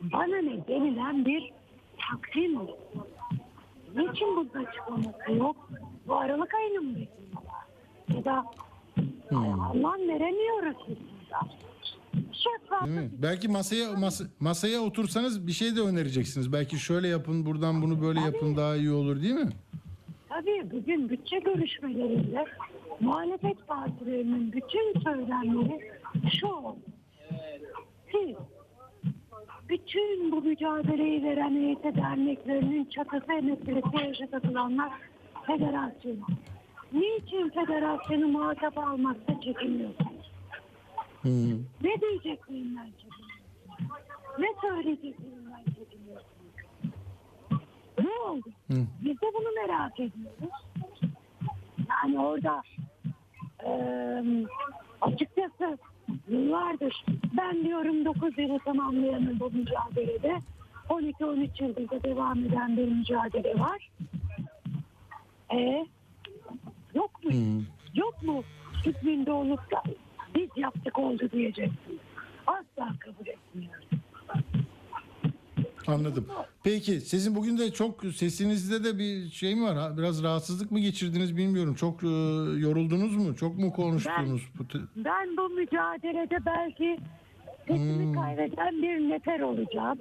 [0.00, 1.52] bana ne denilen bir
[2.10, 2.60] takvim mi?
[3.96, 5.56] Niçin bunun açıklaması yok?
[6.08, 7.66] Bu Aralık ayını mı bekliyorlar?
[8.16, 8.44] Ya da
[9.36, 12.86] anlam veremiyoruz biz burada.
[12.86, 13.10] Değil mi?
[13.22, 16.52] Belki masaya mas- masaya otursanız bir şey de önereceksiniz.
[16.52, 19.48] Belki şöyle yapın, buradan bunu böyle yapın daha iyi olur değil mi?
[20.28, 22.44] Tabii bugün bütçe görüşmelerinde
[23.00, 25.90] muhalefet partilerinin bütün söylemleri
[26.40, 26.48] şu.
[28.12, 28.36] Siz
[29.68, 34.92] bütün bu mücadeleyi veren EYT derneklerinin çatısı emeklisi yaşa katılanlar
[35.46, 36.26] federasyonu.
[36.92, 40.32] Niçin federasyonu muhatap almakta çekiniyorsunuz?
[41.22, 41.28] Hı.
[41.84, 44.00] Ne diyeceklerinden çekiniyorsunuz?
[44.38, 46.52] Ne söyleyeceklerinden çekiniyorsunuz?
[48.04, 48.48] Ne oldu?
[48.70, 48.76] Hı.
[49.04, 50.50] Biz de bunu merak ediyoruz.
[51.90, 52.62] Yani orada
[53.64, 54.46] eee
[55.00, 55.78] açıkçası
[56.28, 57.04] yıllardır
[57.36, 60.40] ben diyorum 9 yılı tamamlayanın bu mücadelede
[60.88, 63.90] 12-13 yıldır da devam eden bir mücadele var.
[65.52, 65.86] E
[66.94, 67.30] yok mu?
[67.94, 68.42] Yok mu?
[68.84, 69.82] İzmir'de olup da
[70.34, 71.98] biz yaptık oldu diyeceksiniz.
[72.46, 73.86] Asla kabul etmiyoruz.
[75.86, 76.26] Anladım.
[76.64, 79.98] Peki sizin bugün de çok sesinizde de bir şey mi var?
[79.98, 81.74] Biraz rahatsızlık mı geçirdiniz bilmiyorum.
[81.74, 82.06] Çok e,
[82.58, 83.36] yoruldunuz mu?
[83.36, 84.42] Çok mu konuştunuz?
[84.72, 86.98] Te- Ben bu mücadelede belki
[87.68, 89.98] sesimi kaybeden bir nefer olacağım.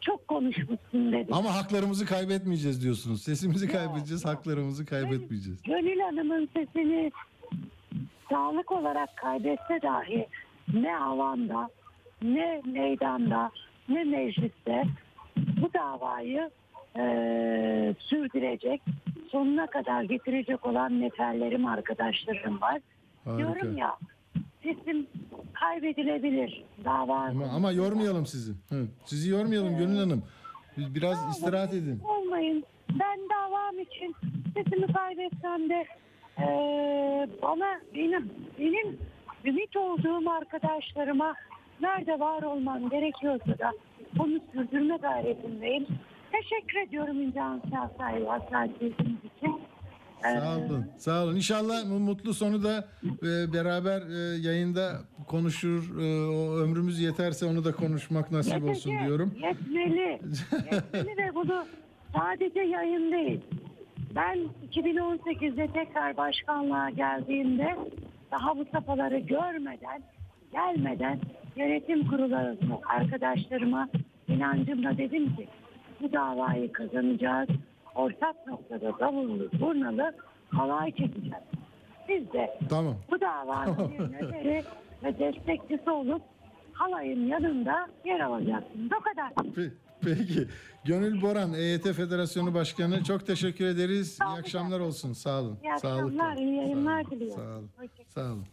[0.00, 1.28] çok konuşmuşsun dedi.
[1.32, 3.22] Ama haklarımızı kaybetmeyeceğiz diyorsunuz.
[3.22, 5.62] Sesimizi kaybedeceğiz, haklarımızı kaybetmeyeceğiz.
[5.62, 7.12] Gönül Hanım'ın sesini
[8.30, 10.26] sağlık olarak kaybetse dahi
[10.74, 11.68] ne alanda,
[12.22, 13.50] ne meydanda,
[13.88, 14.84] ne mecliste
[15.36, 16.50] bu davayı
[16.96, 18.82] eee, sürdürecek,
[19.30, 22.80] sonuna kadar getirecek olan neferlerim, arkadaşlarım var.
[23.24, 23.38] Harika.
[23.38, 23.96] Diyorum ya,
[24.62, 25.06] sesim
[25.52, 27.16] kaybedilebilir dava.
[27.18, 28.52] Ama, ama yormayalım sizi.
[28.68, 30.22] Hı, Sizi yormayalım Gönül Hanım.
[30.76, 32.00] Biz Biraz olun, istirahat edin.
[32.08, 32.64] Olmayın.
[32.90, 34.14] Ben davam için
[34.54, 35.86] sesimi kaybetsem de
[36.38, 38.98] eee, bana benim benim
[39.44, 41.34] ümit olduğum arkadaşlarıma
[41.80, 43.72] nerede var olmam gerekiyorsa da
[44.18, 45.86] onu sürdürme gayretindeyim.
[46.32, 49.60] Teşekkür ediyorum İmkan Şahsayı hassasiyetiniz için.
[50.22, 50.86] Sağ olun.
[50.98, 51.36] Sağ olun.
[51.36, 54.92] İnşallah mutlu sonu da e, beraber e, yayında
[55.26, 56.00] konuşur.
[56.00, 59.34] E, o ömrümüz yeterse onu da konuşmak nasip olsun Yetecek, diyorum.
[59.42, 60.10] Yetmeli.
[60.72, 61.64] Yetmeli ve bunu
[62.14, 63.40] sadece yayın değil.
[64.14, 64.38] Ben
[64.72, 67.76] 2018'de tekrar başkanlığa geldiğimde
[68.30, 70.02] daha bu safhaları görmeden,
[70.52, 71.20] gelmeden
[71.56, 72.36] yönetim kurulu
[72.88, 73.88] arkadaşlarıma
[74.28, 75.48] inancımla dedim ki
[76.00, 77.48] bu davayı kazanacağız.
[77.94, 80.14] Ortak noktada davullu, zurnalı
[80.50, 81.44] halay çekeceğiz.
[82.08, 82.94] Biz de Tamam.
[83.10, 84.62] bu davanın bir neferi
[85.04, 86.22] ve destekçisi olup
[86.72, 88.90] halayın yanında yer alacaksınız.
[89.00, 89.30] O kadar.
[89.54, 89.72] Pe-
[90.04, 90.46] Peki.
[90.84, 93.04] Gönül Boran, EYT Federasyonu Başkanı.
[93.04, 94.18] Çok teşekkür ederiz.
[94.22, 95.12] İyi akşamlar olsun.
[95.12, 95.58] Sağ olun.
[95.64, 97.36] İyi akşamlar, iyi yayınlar diliyorum.
[97.44, 97.70] Sağ olun.
[98.08, 98.44] Sağ olun.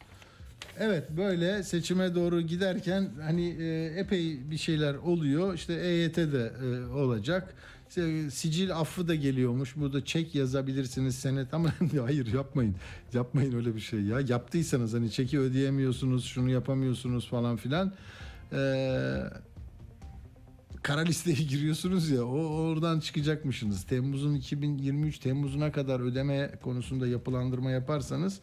[0.79, 5.53] Evet böyle seçime doğru giderken hani e, epey bir şeyler oluyor.
[5.53, 7.53] İşte EYT de e, olacak.
[7.89, 9.75] İşte, sicil affı da geliyormuş.
[9.75, 11.69] Burada çek yazabilirsiniz senet ama
[12.05, 12.75] hayır yapmayın.
[13.13, 14.19] Yapmayın öyle bir şey ya.
[14.19, 17.93] Yaptıysanız hani çeki ödeyemiyorsunuz, şunu yapamıyorsunuz falan filan.
[18.51, 19.23] Eee
[20.83, 23.83] kara listeye giriyorsunuz ya o oradan çıkacakmışsınız.
[23.83, 28.39] Temmuz'un 2023 Temmuz'una kadar ödeme konusunda yapılandırma yaparsanız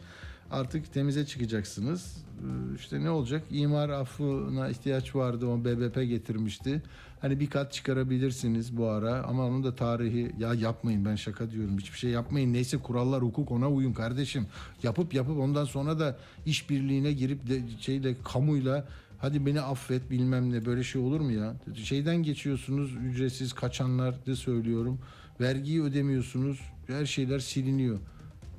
[0.50, 2.16] artık temize çıkacaksınız.
[2.40, 3.42] Ee, İşte ne olacak?
[3.50, 5.46] İmar affına ihtiyaç vardı.
[5.46, 6.82] O BBP getirmişti.
[7.20, 11.78] Hani bir kat çıkarabilirsiniz bu ara ama onun da tarihi ya yapmayın ben şaka diyorum.
[11.78, 12.52] Hiçbir şey yapmayın.
[12.52, 14.46] Neyse kurallar hukuk ona uyun kardeşim.
[14.82, 18.86] Yapıp yapıp ondan sonra da işbirliğine girip de şeyle kamuyla
[19.20, 21.54] Hadi beni affet bilmem ne böyle şey olur mu ya?
[21.74, 24.98] Şeyden geçiyorsunuz ücretsiz kaçanlar da söylüyorum.
[25.40, 26.60] Vergiyi ödemiyorsunuz.
[26.86, 27.98] Her şeyler siliniyor.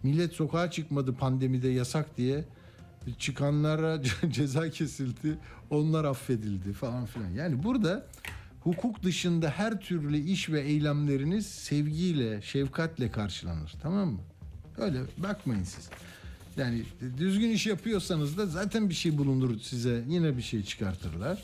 [0.03, 2.43] Millet sokağa çıkmadı pandemide yasak diye.
[3.19, 5.37] Çıkanlara ceza kesildi.
[5.69, 7.29] Onlar affedildi falan filan.
[7.29, 8.07] Yani burada
[8.63, 13.73] hukuk dışında her türlü iş ve eylemleriniz sevgiyle, şefkatle karşılanır.
[13.81, 14.19] Tamam mı?
[14.77, 15.89] Öyle bakmayın siz.
[16.57, 16.83] Yani
[17.17, 20.03] düzgün iş yapıyorsanız da zaten bir şey bulunur size.
[20.07, 21.43] Yine bir şey çıkartırlar.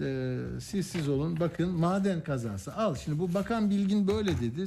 [0.00, 1.40] Ee, siz siz olun.
[1.40, 2.74] Bakın maden kazası.
[2.74, 4.62] Al şimdi bu bakan bilgin böyle dedi.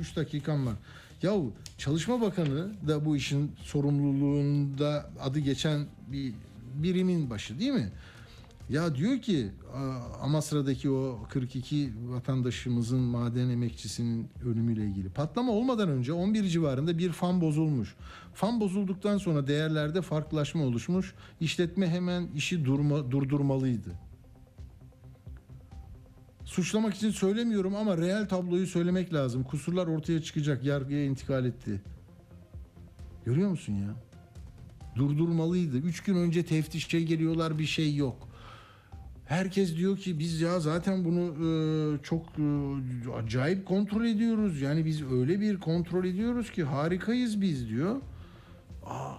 [0.00, 0.74] 3 dakikam var.
[1.22, 6.34] Yahu Çalışma Bakanı da bu işin sorumluluğunda adı geçen bir
[6.74, 7.92] birimin başı değil mi?
[8.70, 9.50] Ya diyor ki
[10.22, 15.08] Amasra'daki o 42 vatandaşımızın maden emekçisinin ölümüyle ilgili.
[15.08, 17.94] Patlama olmadan önce 11 civarında bir fan bozulmuş.
[18.34, 21.14] Fan bozulduktan sonra değerlerde farklılaşma oluşmuş.
[21.40, 24.07] İşletme hemen işi durma, durdurmalıydı.
[26.58, 29.44] Suçlamak için söylemiyorum ama reel tabloyu söylemek lazım.
[29.44, 30.64] Kusurlar ortaya çıkacak.
[30.64, 31.82] Yargıya intikal etti.
[33.24, 33.94] Görüyor musun ya?
[34.96, 35.78] Durdurmalıydı.
[35.78, 38.28] Üç gün önce teftişe geliyorlar bir şey yok.
[39.26, 41.48] Herkes diyor ki biz ya zaten bunu e,
[42.02, 44.60] çok e, acayip kontrol ediyoruz.
[44.60, 47.96] Yani biz öyle bir kontrol ediyoruz ki harikayız biz diyor.
[48.86, 49.14] Aa,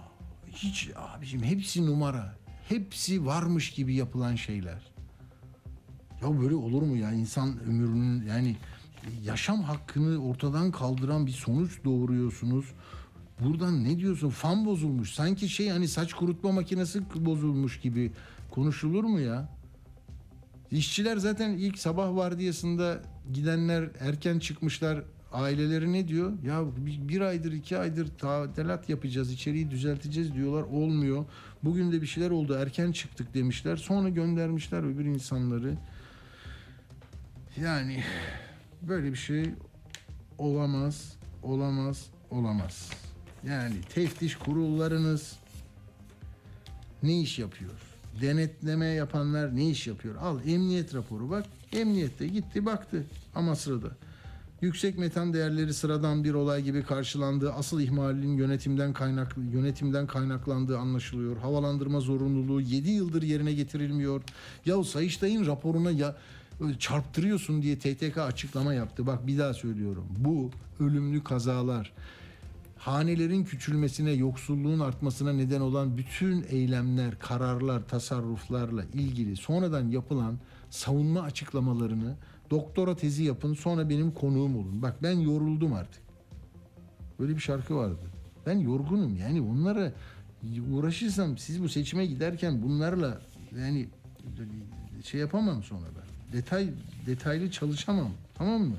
[0.52, 2.36] hiç abicim hepsi numara.
[2.68, 4.89] Hepsi varmış gibi yapılan şeyler.
[6.22, 8.56] Ya böyle olur mu ya insan ömrünün yani
[9.24, 12.64] yaşam hakkını ortadan kaldıran bir sonuç doğuruyorsunuz.
[13.40, 14.28] Buradan ne diyorsun?
[14.28, 15.14] Fan bozulmuş.
[15.14, 18.12] Sanki şey hani saç kurutma makinesi bozulmuş gibi
[18.50, 19.48] konuşulur mu ya?
[20.70, 23.02] İşçiler zaten ilk sabah vardiyasında
[23.32, 25.02] gidenler erken çıkmışlar.
[25.32, 26.32] Aileleri ne diyor?
[26.44, 26.64] Ya
[27.08, 30.62] bir, aydır iki aydır tadilat yapacağız, içeriği düzelteceğiz diyorlar.
[30.62, 31.24] Olmuyor.
[31.64, 32.56] Bugün de bir şeyler oldu.
[32.60, 33.76] Erken çıktık demişler.
[33.76, 35.74] Sonra göndermişler öbür insanları.
[37.56, 38.02] Yani
[38.82, 39.50] böyle bir şey
[40.38, 42.90] olamaz, olamaz, olamaz.
[43.46, 45.36] Yani teftiş kurullarınız
[47.02, 47.72] ne iş yapıyor?
[48.20, 50.16] Denetleme yapanlar ne iş yapıyor?
[50.16, 51.44] Al emniyet raporu bak.
[51.72, 53.88] Emniyette gitti baktı Amasra'da.
[54.60, 61.36] Yüksek metan değerleri sıradan bir olay gibi karşılandığı, asıl ihmalin yönetimden kaynaklı yönetimden kaynaklandığı anlaşılıyor.
[61.36, 64.22] Havalandırma zorunluluğu 7 yıldır yerine getirilmiyor.
[64.66, 66.16] Yahu Sayıştay'ın raporuna ya
[66.78, 69.06] çarptırıyorsun diye TTK açıklama yaptı.
[69.06, 70.06] Bak bir daha söylüyorum.
[70.18, 70.50] Bu
[70.80, 71.92] ölümlü kazalar,
[72.78, 80.38] hanelerin küçülmesine, yoksulluğun artmasına neden olan bütün eylemler, kararlar, tasarruflarla ilgili sonradan yapılan
[80.70, 82.16] savunma açıklamalarını
[82.50, 84.82] doktora tezi yapın sonra benim konuğum olun.
[84.82, 86.02] Bak ben yoruldum artık.
[87.20, 88.06] Böyle bir şarkı vardı.
[88.46, 89.92] Ben yorgunum yani bunlara
[90.72, 93.20] uğraşırsam siz bu seçime giderken bunlarla
[93.58, 93.88] yani
[95.04, 96.19] şey yapamam sonra ben.
[96.32, 96.68] Detay
[97.06, 98.12] detaylı çalışamam.
[98.34, 98.76] Tamam mı?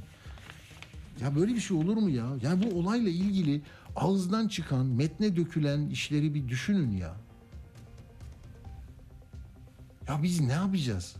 [1.21, 2.27] Ya böyle bir şey olur mu ya?
[2.41, 3.61] Yani bu olayla ilgili
[3.95, 7.15] ağızdan çıkan, metne dökülen işleri bir düşünün ya.
[10.07, 11.15] Ya biz ne yapacağız?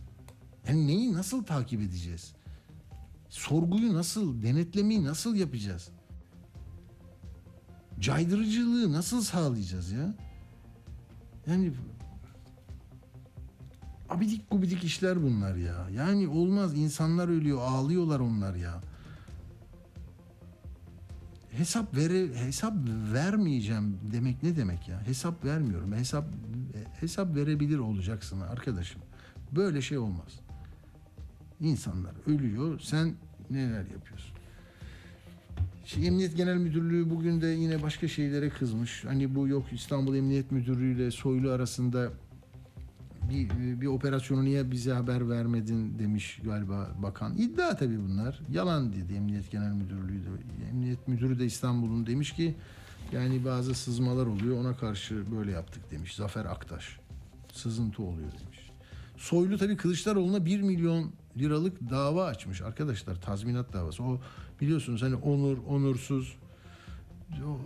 [0.68, 2.32] Yani neyi nasıl takip edeceğiz?
[3.28, 5.88] Sorguyu nasıl, denetlemeyi nasıl yapacağız?
[8.00, 10.14] Caydırıcılığı nasıl sağlayacağız ya?
[11.46, 11.72] Yani
[14.12, 15.88] abidik gubidik işler bunlar ya.
[15.94, 18.80] Yani olmaz insanlar ölüyor ağlıyorlar onlar ya.
[21.50, 22.74] Hesap vere hesap
[23.12, 25.06] vermeyeceğim demek ne demek ya?
[25.06, 25.92] Hesap vermiyorum.
[25.92, 26.24] Hesap
[27.00, 29.02] hesap verebilir olacaksın arkadaşım.
[29.52, 30.40] Böyle şey olmaz.
[31.60, 32.80] İnsanlar ölüyor.
[32.80, 33.14] Sen
[33.50, 34.32] neler yapıyorsun?
[35.84, 39.04] Şey, Emniyet Genel Müdürlüğü bugün de yine başka şeylere kızmış.
[39.04, 42.12] Hani bu yok İstanbul Emniyet Müdürlüğü ile Soylu arasında
[43.30, 47.36] bir, bir operasyonu niye bize haber vermedin demiş galiba bakan.
[47.36, 48.40] İddia tabii bunlar.
[48.50, 50.28] Yalan dedi Emniyet Genel Müdürlüğü de.
[50.70, 52.54] Emniyet Müdürü de İstanbul'un demiş ki
[53.12, 56.14] yani bazı sızmalar oluyor ona karşı böyle yaptık demiş.
[56.14, 56.98] Zafer Aktaş.
[57.52, 58.70] Sızıntı oluyor demiş.
[59.16, 64.02] Soylu tabii Kılıçdaroğlu'na 1 milyon liralık dava açmış arkadaşlar tazminat davası.
[64.02, 64.20] O
[64.60, 66.36] biliyorsunuz hani onur, onursuz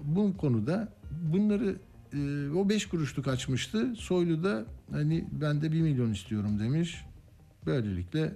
[0.05, 0.93] bu konuda
[1.33, 1.77] bunları
[2.13, 3.95] e, o 5 kuruşluk açmıştı.
[3.97, 7.05] Soylu da hani ben de 1 milyon istiyorum demiş.
[7.67, 8.35] Böylelikle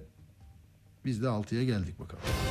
[1.05, 2.50] biz de 6'ya geldik bakalım.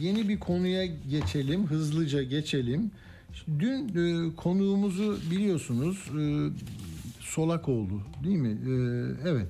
[0.00, 1.66] yeni bir konuya geçelim.
[1.66, 2.90] Hızlıca geçelim.
[3.58, 6.50] Dün e, konuğumuzu biliyorsunuz e,
[7.20, 8.48] Solakoğlu değil mi?
[8.48, 8.72] E,
[9.28, 9.46] evet.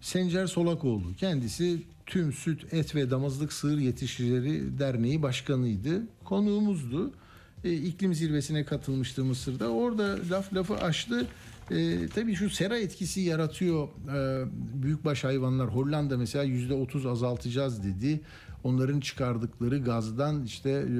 [0.00, 1.14] Sencer Solakoğlu.
[1.18, 6.02] Kendisi Tüm Süt, Et ve Damızlık Sığır Yetişicileri Derneği Başkanıydı.
[6.24, 7.12] Konuğumuzdu.
[7.64, 9.68] E, iklim zirvesine katılmıştı Mısır'da.
[9.68, 11.26] Orada laf lafı açtı.
[11.70, 14.44] E, tabii şu sera etkisi yaratıyor e,
[14.82, 15.68] büyükbaş hayvanlar.
[15.68, 18.20] Hollanda mesela yüzde otuz azaltacağız dedi.
[18.66, 20.96] Onların çıkardıkları gazdan işte e,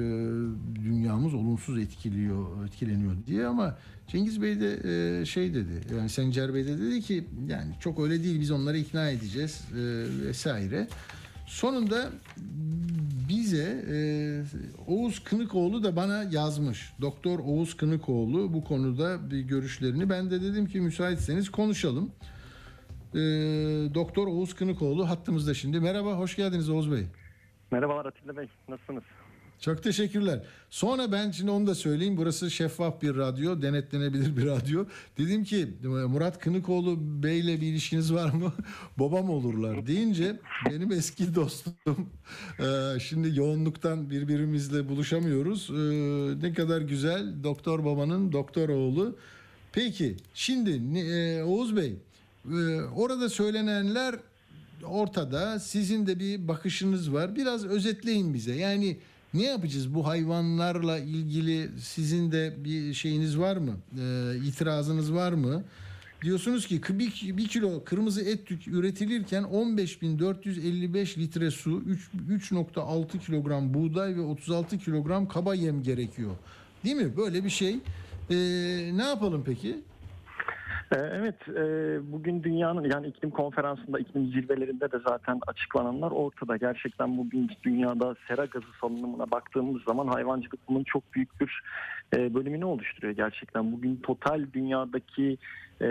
[0.75, 4.79] dünyamız olumsuz etkiliyor, etkileniyor diye ama Cengiz Bey de
[5.21, 5.81] e, şey dedi.
[5.95, 9.77] Yani Sencer Bey de dedi ki yani çok öyle değil biz onları ikna edeceğiz e,
[10.27, 10.87] vesaire.
[11.47, 12.09] Sonunda
[13.29, 13.97] bize e,
[14.87, 16.93] Oğuz Kınıkoğlu da bana yazmış.
[17.01, 20.09] Doktor Oğuz Kınıkoğlu bu konuda bir görüşlerini.
[20.09, 22.11] Ben de dedim ki müsaitseniz konuşalım.
[23.13, 23.19] E,
[23.93, 25.79] Doktor Oğuz Kınıkoğlu hattımızda şimdi.
[25.79, 27.03] Merhaba, hoş geldiniz Oğuz Bey.
[27.71, 29.03] Merhabalar Atilla Bey, nasılsınız?
[29.59, 30.39] Çok teşekkürler.
[30.69, 32.17] Sonra ben şimdi onu da söyleyeyim.
[32.17, 34.85] Burası şeffaf bir radyo, denetlenebilir bir radyo.
[35.17, 38.53] Dedim ki Murat Kınıkoğlu Bey'le bir ilişkiniz var mı?
[38.97, 40.39] Babam olurlar deyince
[40.69, 41.73] benim eski dostum.
[42.59, 45.69] Ee, şimdi yoğunluktan birbirimizle buluşamıyoruz.
[45.69, 49.15] Ee, ne kadar güzel doktor babanın doktor oğlu.
[49.71, 51.95] Peki şimdi e, Oğuz Bey
[52.45, 54.15] e, orada söylenenler
[54.83, 55.59] ortada.
[55.59, 57.35] Sizin de bir bakışınız var.
[57.35, 58.55] Biraz özetleyin bize.
[58.55, 58.97] Yani
[59.33, 63.77] ne yapacağız bu hayvanlarla ilgili sizin de bir şeyiniz var mı?
[63.99, 65.63] Ee, itirazınız var mı?
[66.23, 72.09] Diyorsunuz ki bir, bir kilo kırmızı et üretilirken 15.455 litre su, üç-
[72.51, 76.31] 3.6 kilogram buğday ve 36 kilogram kaba yem gerekiyor.
[76.83, 77.17] Değil mi?
[77.17, 77.79] Böyle bir şey.
[78.29, 78.35] Ee,
[78.93, 79.77] ne yapalım peki?
[80.91, 81.63] Ee, Evet, e,
[82.11, 86.57] bugün dünyanın yani iklim konferansında, iklim zirvelerinde de zaten açıklananlar ortada.
[86.57, 91.61] Gerçekten bugün dünyada sera gazı salınımına baktığımız zaman hayvancılık bunun çok büyük bir
[92.15, 93.71] e, bölümünü oluşturuyor gerçekten.
[93.71, 95.37] Bugün total dünyadaki
[95.81, 95.87] e,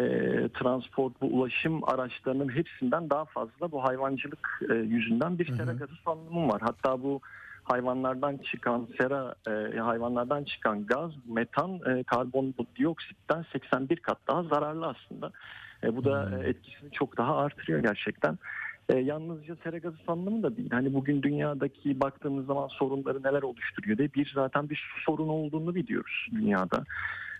[0.48, 6.48] transport, bu ulaşım araçlarının hepsinden daha fazla bu hayvancılık e, yüzünden bir sera gazı salınımı
[6.48, 6.60] var.
[6.64, 7.20] Hatta bu
[7.68, 15.32] hayvanlardan çıkan sera e, hayvanlardan çıkan gaz metan e, karbondioksitten 81 kat daha zararlı aslında.
[15.84, 18.38] E, bu da e, etkisini çok daha artırıyor gerçekten.
[18.88, 20.70] E, yalnızca sera gazı salınımı da değil.
[20.70, 25.74] Hani bugün dünyadaki baktığımız zaman sorunları neler oluşturuyor diye bir zaten bir su sorunu olduğunu
[25.74, 26.84] biliyoruz dünyada.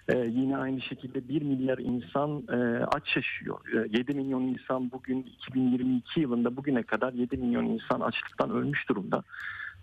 [0.09, 3.59] Ee, yine aynı şekilde 1 milyar insan e, aç yaşıyor.
[3.75, 9.23] E, 7 milyon insan bugün 2022 yılında bugüne kadar 7 milyon insan açlıktan ölmüş durumda.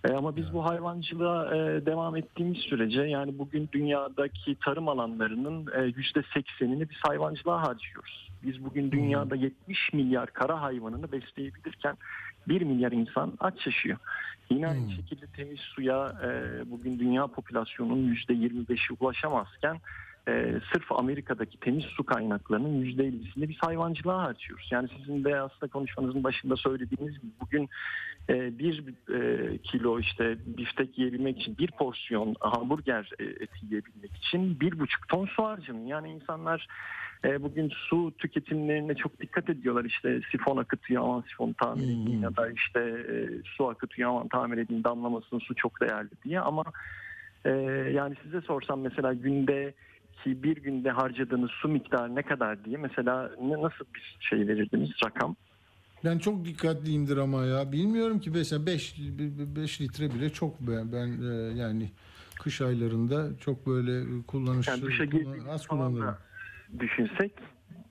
[0.06, 5.80] E, ama biz bu hayvancılığa e, devam ettiğimiz sürece yani bugün dünyadaki tarım alanlarının e,
[5.80, 8.32] %80'ini biz hayvancılığa harcıyoruz.
[8.44, 11.98] Biz bugün dünyada 70 milyar kara hayvanını besleyebilirken
[12.48, 13.98] 1 milyar insan aç yaşıyor.
[14.50, 19.78] Yine aynı şekilde temiz suya e, bugün dünya popülasyonunun %25'i ulaşamazken
[20.28, 24.70] e, sırf Amerika'daki temiz su kaynaklarının %50'sini biz hayvancılığa harcıyoruz.
[24.72, 27.70] Yani sizin de aslında konuşmanızın başında söylediğiniz gibi bugün
[28.30, 34.60] e, bir e, kilo işte biftek yiyebilmek için bir porsiyon hamburger e, eti yiyebilmek için
[34.60, 35.88] bir buçuk ton su harcanıyor.
[35.88, 36.68] Yani insanlar
[37.26, 39.86] e, bugün su tüketimlerine çok dikkat ediyorlar.
[39.86, 43.16] İşte sifon akıtıyor aman sifonu tamir edeyim ya da işte e,
[43.46, 46.64] su akıtıyor aman tamir edeyim damlamasın su çok değerli diye ama
[47.46, 47.50] e,
[47.94, 49.74] yani size sorsam mesela günde
[50.24, 55.36] ki bir günde harcadığınız su miktarı ne kadar diye mesela nasıl bir şey verirdiniz rakam?
[56.06, 57.72] Ben çok dikkatliyimdir ama ya.
[57.72, 58.96] Bilmiyorum ki mesela 5
[59.56, 61.08] 5 litre bile çok ben, ben
[61.56, 61.90] yani
[62.44, 66.16] kış aylarında çok böyle kullanışlı Yani duşa kullan- az kullanırım.
[66.80, 67.34] düşünsek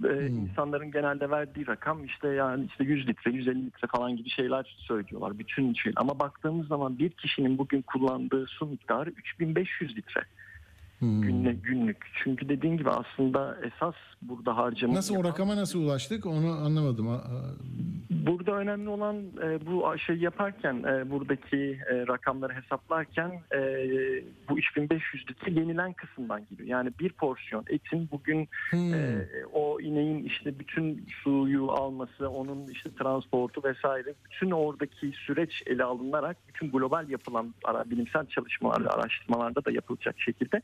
[0.05, 4.77] e, insanların genelde verdiği rakam işte yani işte 100 litre 150 litre falan gibi şeyler
[4.79, 10.21] söylüyorlar bütün şey ama baktığımız zaman bir kişinin bugün kullandığı su miktarı 3500 litre
[11.03, 12.07] günlük günlük.
[12.25, 17.21] Çünkü dediğin gibi aslında esas burada harcama Nasıl o rakama nasıl ulaştık onu anlamadım.
[18.11, 23.59] Burada önemli olan e, bu şey yaparken e, buradaki e, rakamları hesaplarken e,
[24.49, 26.69] bu 3500 litre yenilen kısımdan geliyor.
[26.69, 28.95] Yani bir porsiyon etin bugün Hmm.
[28.95, 35.85] e, o ineğin işte bütün suyu alması, onun işte transportu vesaire bütün oradaki süreç ele
[35.85, 40.63] alınarak bütün global yapılan ara, bilimsel çalışmalarda, araştırmalarda da yapılacak şekilde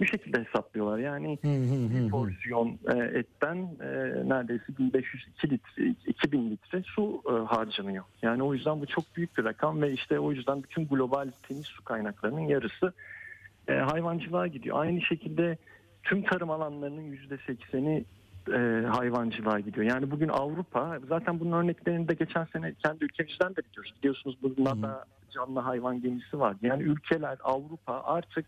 [0.00, 0.98] bu şekilde hesaplıyorlar.
[0.98, 3.88] Yani bir porsiyon e, etten e,
[4.28, 8.04] neredeyse 1502 litre, 2000 litre su e, harcanıyor.
[8.22, 11.66] Yani o yüzden bu çok büyük bir rakam ve işte o yüzden bütün global temiz
[11.66, 12.92] su kaynaklarının yarısı
[13.66, 14.80] hayvancılığa gidiyor.
[14.80, 15.58] Aynı şekilde
[16.02, 18.04] tüm tarım alanlarının %80'i
[18.48, 19.86] e, hayvancılığa gidiyor.
[19.86, 23.94] Yani bugün Avrupa zaten bunun örneklerini de geçen sene kendi ülkemizden de biliyoruz.
[23.98, 26.56] Biliyorsunuz bu NADA canlı hayvan gemisi var.
[26.62, 28.46] Yani ülkeler Avrupa artık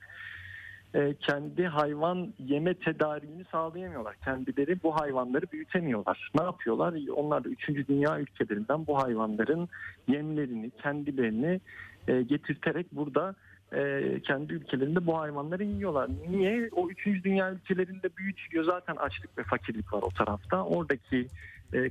[0.95, 4.17] e, kendi hayvan yeme tedariğini sağlayamıyorlar.
[4.25, 6.31] Kendileri bu hayvanları büyütemiyorlar.
[6.35, 6.95] Ne yapıyorlar?
[7.17, 7.89] Onlar da 3.
[7.89, 9.69] dünya ülkelerinden bu hayvanların
[10.09, 11.61] yemlerini, kendilerini
[12.09, 13.35] e, getirterek burada
[13.73, 16.11] e, kendi ülkelerinde bu hayvanları yiyorlar.
[16.31, 16.69] Niye?
[16.73, 17.07] O 3.
[17.25, 18.65] dünya ülkelerinde büyütülüyor.
[18.65, 20.65] Zaten açlık ve fakirlik var o tarafta.
[20.65, 21.27] Oradaki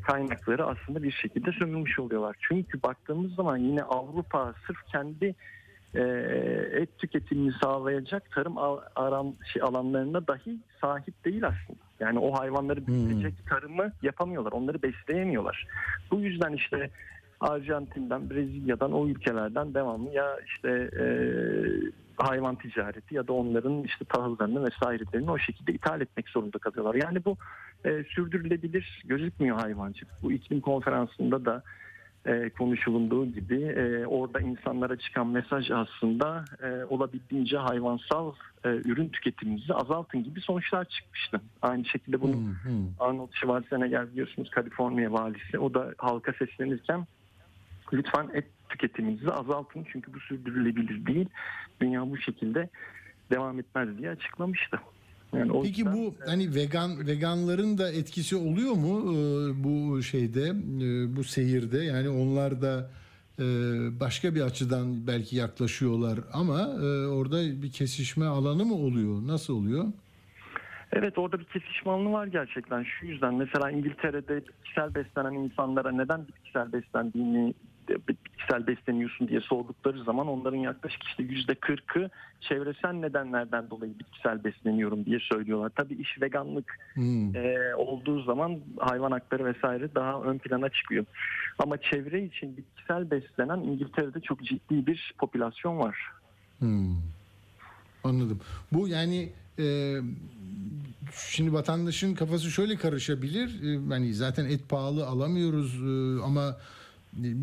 [0.02, 2.36] kaynakları aslında bir şekilde sömürmüş oluyorlar.
[2.40, 5.36] Çünkü baktığımız zaman yine Avrupa sırf kendi
[5.96, 6.02] e,
[6.74, 8.58] et tüketimini sağlayacak tarım
[8.96, 11.80] aram, şey, alanlarına dahi sahip değil aslında.
[12.00, 14.52] Yani o hayvanları büyütecek tarımı yapamıyorlar.
[14.52, 15.68] Onları besleyemiyorlar.
[16.12, 16.90] Bu yüzden işte
[17.40, 20.70] Arjantin'den, Brezilya'dan o ülkelerden devamlı ya işte
[21.00, 21.06] e,
[22.18, 26.96] hayvan ticareti ya da onların işte tahıllarını vesairelerini o şekilde ithal etmek zorunda kalıyorlar.
[26.96, 27.38] Yani bu
[27.86, 30.14] e, sürdürülebilir gözükmüyor hayvancılık.
[30.24, 31.64] Bu iklim konferansında da
[32.26, 38.34] e, konuşulunduğu gibi e, orada insanlara çıkan mesaj aslında e, olabildiğince hayvansal
[38.66, 41.42] e, ürün tüketimimizi azaltın gibi sonuçlar çıkmıştı.
[41.62, 42.36] Aynı şekilde bunu
[43.00, 47.08] Arnold Schwarzenegger biliyorsunuz Kaliforniya valisi o da halka seslenirken
[47.94, 51.30] lütfen et tüketiminizi azaltın çünkü bu sürdürülebilir değil.
[51.82, 52.70] Dünya bu şekilde
[53.32, 54.80] devam etmez diye açıklamıştı.
[55.34, 60.48] Yani o Peki yüzden- bu hani vegan veganların da etkisi oluyor mu e, bu şeyde
[60.82, 62.90] e, bu seyirde yani onlar da
[63.40, 63.44] e,
[64.00, 69.28] başka bir açıdan belki yaklaşıyorlar ama e, orada bir kesişme alanı mı oluyor?
[69.28, 69.86] Nasıl oluyor?
[70.94, 72.84] Evet orada bir kesişme alanı var gerçekten.
[72.84, 77.54] Şu yüzden mesela İngiltere'de bitkisel beslenen insanlara neden bitkisel beslendiğini
[78.08, 82.10] bitkisel besleniyorsun diye sordukları zaman onların yaklaşık işte yüzde kırkı
[82.42, 85.72] çevresel nedenlerden dolayı bitkisel besleniyorum diye söylüyorlar.
[85.76, 87.36] Tabii iş veganlık Hmm.
[87.36, 91.06] e, olduğu zaman hayvan hakları vesaire daha ön plana çıkıyor.
[91.60, 95.98] Ama çevre için bitkisel beslenen İngiltere'de çok ciddi bir popülasyon var.
[96.60, 96.96] Hmm.
[98.04, 98.40] Anladım.
[98.72, 99.30] Bu yani
[99.60, 99.96] e,
[101.16, 103.64] şimdi vatandaşın kafası şöyle karışabilir.
[103.64, 106.58] E, yani zaten et pahalı alamıyoruz e, ama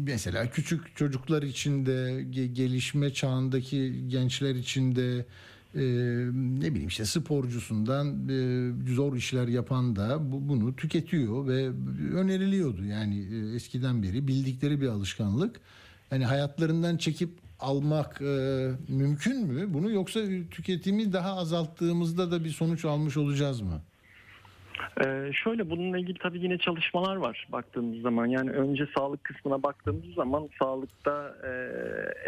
[0.05, 5.27] mesela küçük çocuklar için de ge- gelişme çağındaki gençler için de
[5.75, 5.83] e,
[6.61, 11.69] ne bileyim işte sporcusundan e, zor işler yapan da bu, bunu tüketiyor ve
[12.17, 15.61] öneriliyordu yani e, eskiden beri bildikleri bir alışkanlık.
[16.11, 22.85] Yani hayatlarından çekip almak e, mümkün mü bunu yoksa tüketimi daha azalttığımızda da bir sonuç
[22.85, 23.83] almış olacağız mı?
[25.05, 28.27] Ee, şöyle bununla ilgili tabii yine çalışmalar var baktığımız zaman.
[28.27, 31.51] Yani önce sağlık kısmına baktığımız zaman sağlıkta e,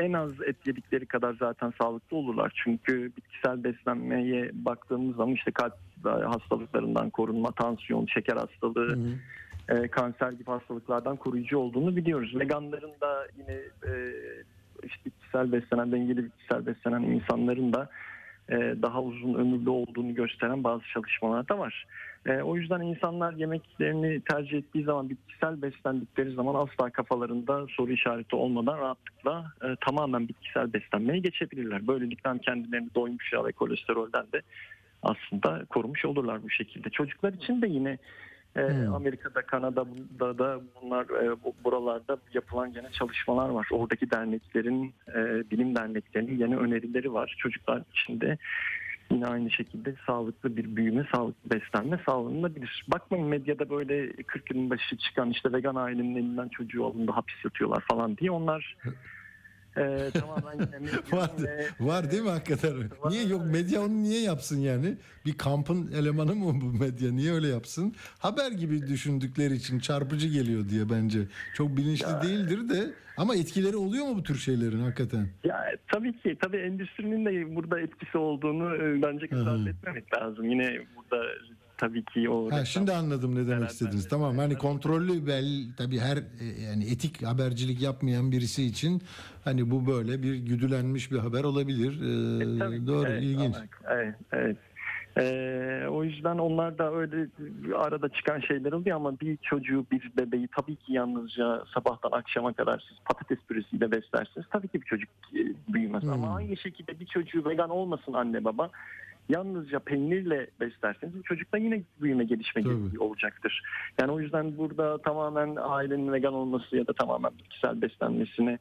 [0.03, 2.53] en az et yedikleri kadar zaten sağlıklı olurlar.
[2.65, 5.75] Çünkü bitkisel beslenmeye baktığımız zaman işte kalp
[6.05, 8.99] hastalıklarından korunma, tansiyon, şeker hastalığı,
[9.69, 12.35] e, kanser gibi hastalıklardan koruyucu olduğunu biliyoruz.
[12.41, 13.53] Veganların da yine
[13.87, 13.93] e,
[14.85, 17.91] işte bitkisel beslenen, dengeli bitkisel beslenen insanların da
[18.49, 21.87] e, daha uzun ömürlü olduğunu gösteren bazı çalışmalar da var.
[22.27, 28.37] E, o yüzden insanlar yemeklerini tercih ettiği zaman bitkisel beslendikleri zaman asla kafalarında soru işareti
[28.37, 31.87] olmadan rahatlıkla e, tamamen bitkisel beslenmeye geçebilirler.
[31.87, 34.43] Böylelikle hem kendilerini doymuş yağ ve kolesterolden de
[35.03, 36.91] aslında korumuş olurlar bu şekilde.
[36.91, 37.99] Çocuklar için de yine
[38.57, 38.95] e, Hmm.
[38.95, 43.69] Amerika'da, Kanada'da da bunlar e, bu- buralarda yapılan gene çalışmalar var.
[43.73, 47.35] Oradaki derneklerin, e, bilim derneklerinin yeni önerileri var.
[47.39, 48.39] Çocuklar için de
[49.11, 52.85] yine aynı şekilde sağlıklı bir büyüme, sağlıklı beslenme sağlanabilir.
[52.89, 57.85] Bakmayın medyada böyle 40 yılın başı çıkan işte vegan ailenin elinden çocuğu alındı hapis yatıyorlar
[57.91, 58.77] falan diye onlar
[59.77, 62.73] e, tamamen yine Var, ve- var değil mi hakikaten?
[63.09, 64.95] Niye yok medya onu niye yapsın yani?
[65.27, 67.13] Bir kampın elemanı mı bu medya?
[67.13, 67.95] Niye öyle yapsın?
[68.19, 71.19] Haber gibi düşündükleri için çarpıcı geliyor diye bence.
[71.55, 75.29] Çok bilinçli değildir de ama etkileri oluyor mu bu tür şeylerin hakikaten?
[75.45, 80.51] Ya tabii ki tabii endüstrinin de burada etkisi olduğunu e, bence ardı etmemek lazım.
[80.51, 81.25] Yine burada
[81.81, 84.09] tabii ki o Ha, şimdi anladım ne demek istediniz.
[84.09, 85.45] Tamam hani kontrollü bel
[85.77, 89.03] tabii her e, yani etik habercilik yapmayan birisi için
[89.45, 91.93] hani bu böyle bir güdülenmiş bir haber olabilir.
[92.03, 93.57] Ee, E, tabii doğru evet, ilginç.
[93.89, 94.57] Evet, evet.
[95.19, 97.27] Ee, o yüzden onlar da öyle
[97.77, 102.85] arada çıkan şeyler oluyor ama bir çocuğu bir bebeği tabii ki yalnızca sabahtan akşama kadar
[102.89, 104.47] siz patates püresiyle beslersiniz.
[104.53, 105.41] Tabii ki bir çocuk e,
[105.73, 106.13] büyümez Hmm.
[106.13, 108.71] ama aynı şekilde bir çocuğu vegan olmasın anne baba
[109.31, 112.99] yalnızca peynirle beslerseniz çocukta yine büyüme gelişme Tabii.
[112.99, 113.63] olacaktır.
[114.01, 118.59] Yani o yüzden burada tamamen ailenin vegan olması ya da tamamen bitkisel beslenmesine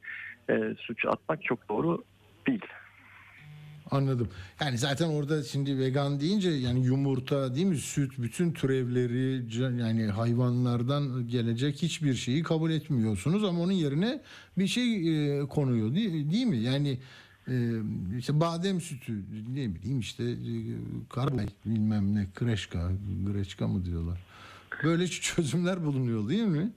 [0.49, 2.03] e, suç atmak çok doğru
[2.47, 2.65] değil.
[3.91, 4.29] Anladım.
[4.61, 9.43] Yani zaten orada şimdi vegan deyince yani yumurta değil mi süt bütün türevleri
[9.81, 14.21] yani hayvanlardan gelecek hiçbir şeyi kabul etmiyorsunuz ama onun yerine
[14.57, 14.93] bir şey
[15.39, 16.57] e, konuyor değil, değil mi?
[16.57, 16.99] Yani
[18.17, 19.13] işte badem sütü
[19.55, 20.51] ne bileyim işte e,
[21.09, 22.91] karbay bilmem ne kreşka
[23.33, 24.19] greçka mı diyorlar.
[24.83, 26.71] Böyle çözümler bulunuyor değil mi?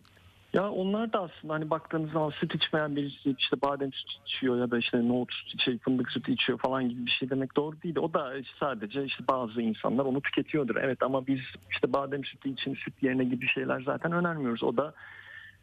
[0.52, 4.70] Ya onlar da aslında hani baktığınız zaman süt içmeyen birisi işte badem sütü içiyor ya
[4.70, 7.96] da işte nohut sütü, şey, fındık sütü içiyor falan gibi bir şey demek doğru değil.
[7.96, 10.76] O da sadece işte bazı insanlar onu tüketiyordur.
[10.76, 14.62] Evet ama biz işte badem sütü için süt yerine gibi şeyler zaten önermiyoruz.
[14.62, 14.94] O da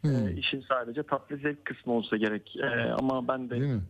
[0.00, 0.28] Hmm.
[0.28, 2.56] e, işin sadece tatlı zevk kısmı olsa gerek.
[2.56, 3.80] E, ama ben de?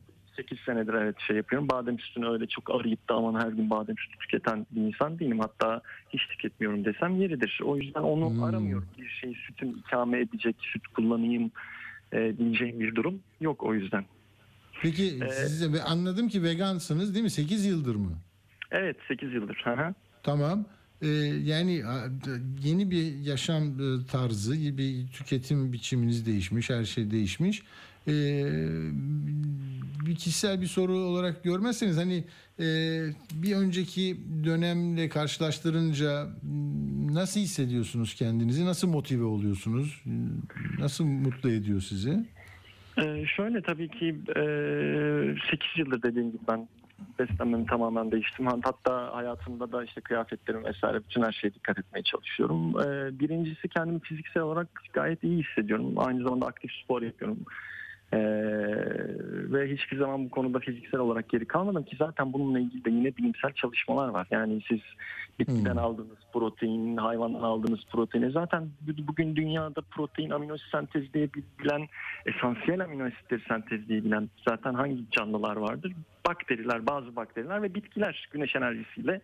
[0.41, 1.69] 8 senedir evet şey yapıyorum.
[1.69, 5.41] Badem sütünü öyle çok arayıp da aman her gün badem sütü tüketen bir insan değilim.
[5.41, 7.61] Hatta hiç tüketmiyorum desem yeridir.
[7.65, 8.43] O yüzden onu Hmm.
[8.43, 8.89] aramıyorum.
[8.99, 11.51] Bir şey sütün ikame edecek, süt kullanayım
[12.13, 14.05] e, diyeceğim bir durum yok o yüzden.
[14.83, 17.31] Peki Ee, siz de anladım ki vegansınız değil mi?
[17.31, 18.13] 8 yıldır mı?
[18.71, 19.65] Evet 8 yıldır.
[20.23, 20.65] Tamam.
[21.03, 21.09] Ee,
[21.45, 21.83] yani
[22.65, 27.63] yeni bir yaşam e, tarzı, bir tüketim biçiminiz değişmiş, her şey değişmiş.
[28.09, 28.45] Ee,
[30.07, 32.25] bir kişisel bir soru olarak görmezseniz hani
[32.59, 32.67] e,
[33.33, 36.27] bir önceki dönemle karşılaştırınca
[37.13, 38.67] nasıl hissediyorsunuz kendinizi?
[38.67, 40.03] Nasıl motive oluyorsunuz?
[40.79, 42.27] Nasıl mutlu ediyor sizi?
[42.99, 44.07] Ee, şöyle tabii ki
[44.37, 44.43] e,
[45.51, 46.69] 8 yıldır dediğim gibi ben
[47.19, 48.47] beslenmemi tamamen değiştim.
[48.47, 52.81] Hatta hayatımda da işte kıyafetlerim vesaire bütün her şeye dikkat etmeye çalışıyorum.
[52.81, 55.93] Ee, birincisi kendimi fiziksel olarak gayet iyi hissediyorum.
[55.97, 57.39] Aynı zamanda aktif spor yapıyorum.
[58.13, 58.19] Ee,
[59.53, 63.17] ve hiçbir zaman bu konuda fiziksel olarak geri kalmadım ki zaten bununla ilgili de yine
[63.17, 64.27] bilimsel çalışmalar var.
[64.31, 64.81] Yani siz
[65.39, 71.89] bitkiden aldığınız protein, hayvandan aldığınız proteini zaten bu- bugün dünyada protein amino asit sentezleyebilen,
[72.27, 75.93] esansiyel amino asitleri sentezleyebilen zaten hangi canlılar vardır?
[76.29, 79.21] Bakteriler, bazı bakteriler ve bitkiler güneş enerjisiyle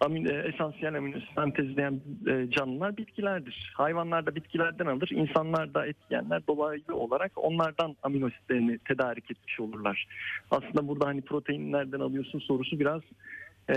[0.00, 3.72] amino, esansiyel amino sentezleyen e, canlılar bitkilerdir.
[3.76, 9.60] Hayvanlar da bitkilerden alır, insanlar da et yiyenler dolaylı olarak onlardan amino asitlerini tedarik etmiş
[9.60, 10.06] olurlar.
[10.50, 13.02] Aslında burada hani protein nereden alıyorsun sorusu biraz
[13.68, 13.76] e,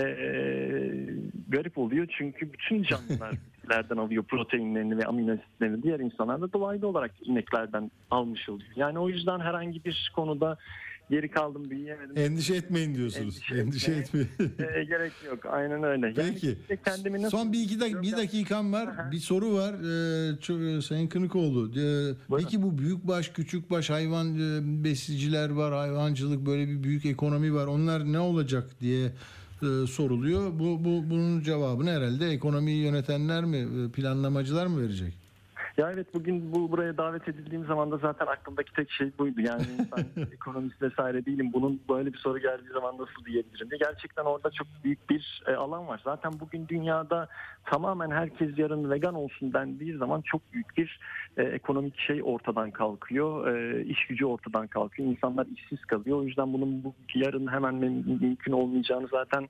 [1.48, 2.06] garip oluyor.
[2.18, 3.30] Çünkü bütün canlılar
[3.70, 5.82] bitkilerden alıyor proteinlerini ve amino asitlerini.
[5.82, 8.70] Diğer insanlar da dolaylı olarak ineklerden almış oluyor.
[8.76, 10.56] Yani o yüzden herhangi bir konuda
[11.10, 12.18] geri kaldım büyüyemedim.
[12.18, 13.40] Endişe etmeyin diyorsunuz.
[13.52, 14.28] Endişe Endişe, etmeyin.
[14.58, 15.46] E, gerek yok.
[15.46, 16.06] Aynen öyle.
[16.06, 16.58] Yani Peki.
[16.60, 19.12] işte kendimi nasıl Son bir iki dak- bir dakikam var.
[19.12, 19.74] Bir soru var.
[19.74, 21.80] Ee, Sayın Kınıkoğlu.
[21.80, 27.66] Ee, peki bu büyükbaş, küçükbaş hayvan e, besiciler var, hayvancılık böyle bir büyük ekonomi var.
[27.66, 29.06] Onlar ne olacak diye
[29.62, 30.58] e, soruluyor.
[30.58, 35.14] Bu, bu bunun cevabını herhalde ekonomiyi yönetenler mi, e, planlamacılar mı verecek?
[35.76, 39.40] Ya evet bugün bu buraya davet edildiğim zaman da zaten aklımdaki tek şey buydu.
[39.40, 41.50] Yani insan ekonomist vesaire değilim.
[41.52, 43.78] Bunun böyle bir soru geldiği zaman nasıl diyebilirim diye.
[43.78, 46.00] Gerçekten orada çok büyük bir e, alan var.
[46.04, 47.28] Zaten bugün dünyada
[47.64, 51.00] tamamen herkes yarın vegan olsun dendiği zaman çok büyük bir
[51.36, 53.56] e, ekonomik şey ortadan kalkıyor.
[53.56, 55.08] E, iş gücü ortadan kalkıyor.
[55.08, 56.18] İnsanlar işsiz kalıyor.
[56.18, 59.48] O yüzden bunun bu yarın hemen müm- mümkün olmayacağını zaten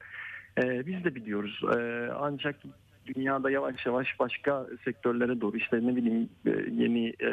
[0.62, 1.60] e, biz de biliyoruz.
[1.76, 2.56] E, ancak
[3.14, 6.50] dünyada yavaş yavaş başka sektörlere doğru işte ne bileyim e,
[6.82, 7.30] yeni e,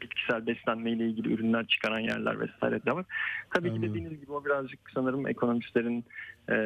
[0.00, 3.06] bitkisel beslenme ile ilgili ürünler çıkaran yerler vesaire de var.
[3.54, 3.90] Tabii ki Anladım.
[3.90, 6.04] dediğiniz gibi o birazcık sanırım ekonomistlerin
[6.48, 6.56] e,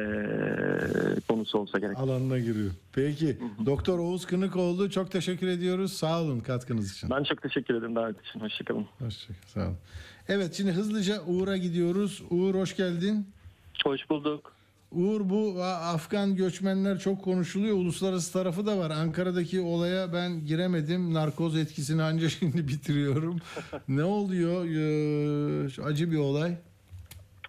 [1.27, 1.97] konusu olsa gerek.
[1.97, 2.71] Alanına giriyor.
[2.93, 3.37] Peki.
[3.65, 5.93] Doktor Oğuz Kınıkoğlu çok teşekkür ediyoruz.
[5.93, 7.09] Sağ olun katkınız için.
[7.09, 8.39] Ben çok teşekkür ederim davet için.
[8.39, 8.85] Hoşçakalın.
[8.99, 9.37] Hoşçakalın.
[9.45, 9.77] Sağ olun.
[10.27, 12.23] Evet şimdi hızlıca Uğur'a gidiyoruz.
[12.29, 13.27] Uğur hoş geldin.
[13.85, 14.53] Hoş bulduk.
[14.95, 17.77] Uğur bu Afgan göçmenler çok konuşuluyor.
[17.77, 18.91] Uluslararası tarafı da var.
[18.91, 21.13] Ankara'daki olaya ben giremedim.
[21.13, 23.39] Narkoz etkisini ancak şimdi bitiriyorum.
[23.87, 24.65] ne oluyor?
[24.65, 26.55] Ee, acı bir olay.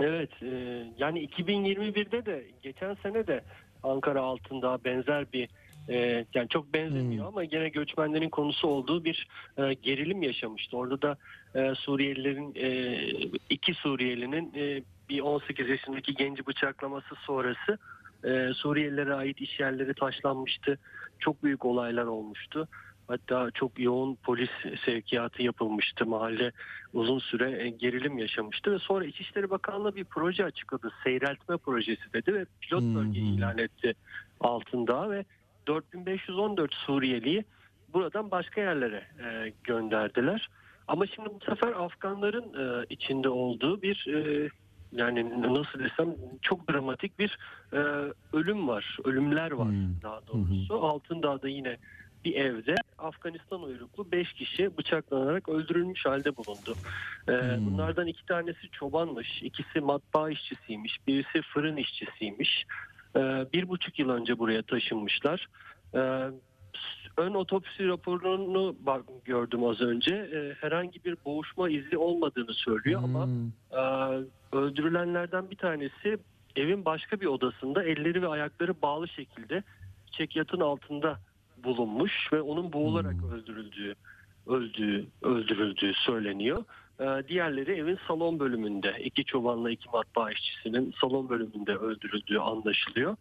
[0.00, 3.44] Evet e, yani 2021'de de geçen sene de
[3.82, 5.48] Ankara altında benzer bir
[5.88, 10.76] e, yani çok benzemiyor ama gene göçmenlerin konusu olduğu bir e, gerilim yaşamıştı.
[10.76, 11.16] Orada da
[11.54, 12.98] e, Suriyelilerin e,
[13.50, 17.78] iki Suriyelinin e, bir 18 yaşındaki genci bıçaklaması sonrası
[18.24, 20.78] e, Suriyelilere ait iş yerleri taşlanmıştı.
[21.18, 22.68] Çok büyük olaylar olmuştu.
[23.08, 24.50] Hatta çok yoğun polis
[24.84, 26.06] sevkiyatı yapılmıştı.
[26.06, 26.52] Mahalle
[26.92, 30.92] uzun süre e, gerilim yaşamıştı ve sonra İçişleri Bakanlığı bir proje açıkladı.
[31.04, 33.94] Seyreltme projesi dedi ve pilot bölge ilan etti
[34.40, 35.24] altında ve
[35.66, 37.44] 4514 Suriyeliyi
[37.92, 40.48] buradan başka yerlere e, gönderdiler.
[40.88, 44.48] Ama şimdi bu sefer Afganların e, içinde olduğu bir e,
[44.94, 47.38] yani nasıl desem çok dramatik bir
[47.72, 47.78] e,
[48.32, 48.98] ölüm var.
[49.04, 50.74] Ölümler var daha doğrusu.
[50.74, 51.76] Altındağ'da yine
[52.24, 56.74] bir evde Afganistan uyruklu 5 kişi bıçaklanarak öldürülmüş halde bulundu.
[57.28, 57.32] Ee,
[57.66, 62.64] Bunlardan iki tanesi çobanmış, ikisi matbaa işçisiymiş, birisi fırın işçisiymiş.
[63.16, 63.20] Ee,
[63.52, 65.46] bir buçuk yıl önce buraya taşınmışlar.
[65.94, 66.30] Ee,
[67.16, 70.14] ön otopsi raporunu bak, gördüm az önce.
[70.14, 73.28] Ee, herhangi bir boğuşma izi olmadığını söylüyor ama
[73.72, 73.80] e,
[74.56, 76.18] öldürülenlerden bir tanesi
[76.56, 79.62] evin başka bir odasında elleri ve ayakları bağlı şekilde
[80.10, 81.18] çekyatın altında
[81.64, 83.94] bulunmuş ve onun boğularak öldürüldüğü
[84.46, 86.64] öldüğü öldürüldüğü söyleniyor.
[87.00, 93.16] Ee, diğerleri evin salon bölümünde iki çobanla iki matbaa işçisinin salon bölümünde öldürüldüğü anlaşılıyor.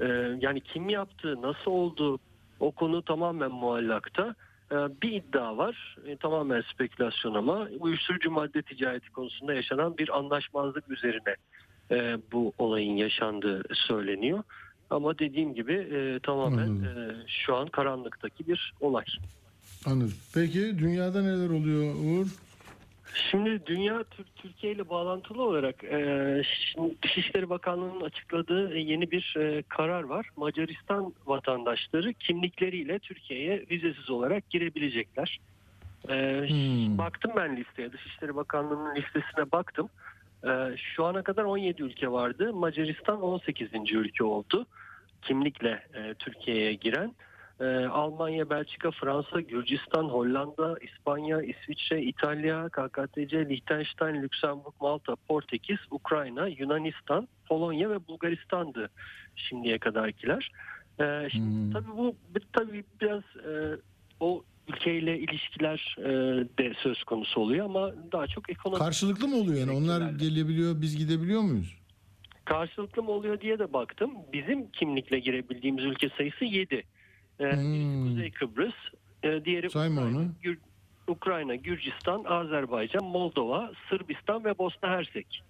[0.00, 2.18] Ee, yani kim yaptı, nasıl oldu
[2.60, 4.34] o konu tamamen muallakta.
[4.72, 10.90] Ee, bir iddia var, e, tamamen spekülasyon ama uyuşturucu madde ticareti konusunda yaşanan bir anlaşmazlık
[10.90, 11.36] üzerine
[11.90, 14.42] e, bu olayın yaşandığı söyleniyor.
[14.90, 16.82] Ama dediğim gibi e, tamamen
[17.26, 19.04] şu an karanlıktaki bir olay.
[19.86, 20.14] Anladım.
[20.34, 22.26] Peki dünyada neler oluyor Uğur?
[23.14, 26.42] Şimdi dünya Tür- Türkiye ile bağlantılı olarak e,
[27.02, 30.26] Dışişleri Bakanlığı'nın açıkladığı yeni bir e, karar var.
[30.36, 35.40] Macaristan vatandaşları kimlikleriyle Türkiye'ye vizesiz olarak girebilecekler.
[36.08, 36.98] E, Hmm.
[36.98, 39.88] Baktım ben listeye, Dışişleri Bakanlığı'nın listesine baktım.
[40.44, 42.52] E, şu ana kadar 17 ülke vardı.
[42.52, 43.68] Macaristan 18.
[43.92, 44.66] ülke oldu.
[45.22, 47.14] Kimlikle e, Türkiye'ye giren.
[47.60, 56.46] E, Almanya, Belçika, Fransa, Gürcistan, Hollanda, İspanya, İsviçre, İtalya, KKTC, Liechtenstein, Lüksemburg, Malta, Portekiz, Ukrayna,
[56.46, 58.90] Yunanistan, Polonya ve Bulgaristan'dı
[59.36, 60.52] şimdiye kadarkiler.
[61.00, 62.14] E, şimdi tabii bu
[62.52, 63.78] tabii biraz e,
[64.20, 66.10] o ülkeyle ilişkiler e,
[66.58, 69.70] de söz konusu oluyor ama daha çok ekonomik Karşılıklı mı oluyor yani?
[69.70, 71.80] Onlar gelebiliyor, biz gidebiliyor muyuz?
[72.44, 74.10] karşılıklı mı oluyor diye de baktım.
[74.32, 76.84] Bizim kimlikle girebildiğimiz ülke sayısı 7.
[77.44, 78.04] Hmm.
[78.04, 78.74] Birisi Kuzey Kıbrıs,
[79.22, 80.26] e, diğeri Sayma Ukrayna, onu.
[80.42, 80.58] Gür-
[81.08, 85.42] Ukrayna, Gürcistan, Azerbaycan, Moldova, Sırbistan ve Bosna Hersek.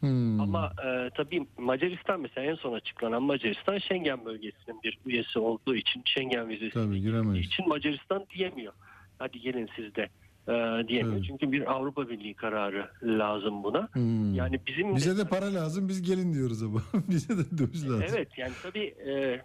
[0.00, 0.40] Hmm.
[0.40, 6.02] Ama e, tabii Macaristan mesela en son açıklanan Macaristan Schengen bölgesinin bir üyesi olduğu için
[6.04, 7.46] Schengen vizesi Tabii giremeyiz.
[7.46, 8.72] için Macaristan diyemiyor.
[9.18, 10.02] Hadi gelin siz de
[10.48, 11.16] e, diyemiyor.
[11.16, 11.24] Evet.
[11.28, 13.88] Çünkü bir Avrupa Birliği kararı lazım buna.
[13.92, 14.34] Hmm.
[14.34, 16.82] Yani bizim Bize de para lazım, biz gelin diyoruz ama.
[17.08, 18.06] Bize de döviz lazım.
[18.08, 19.40] Evet yani tabii e,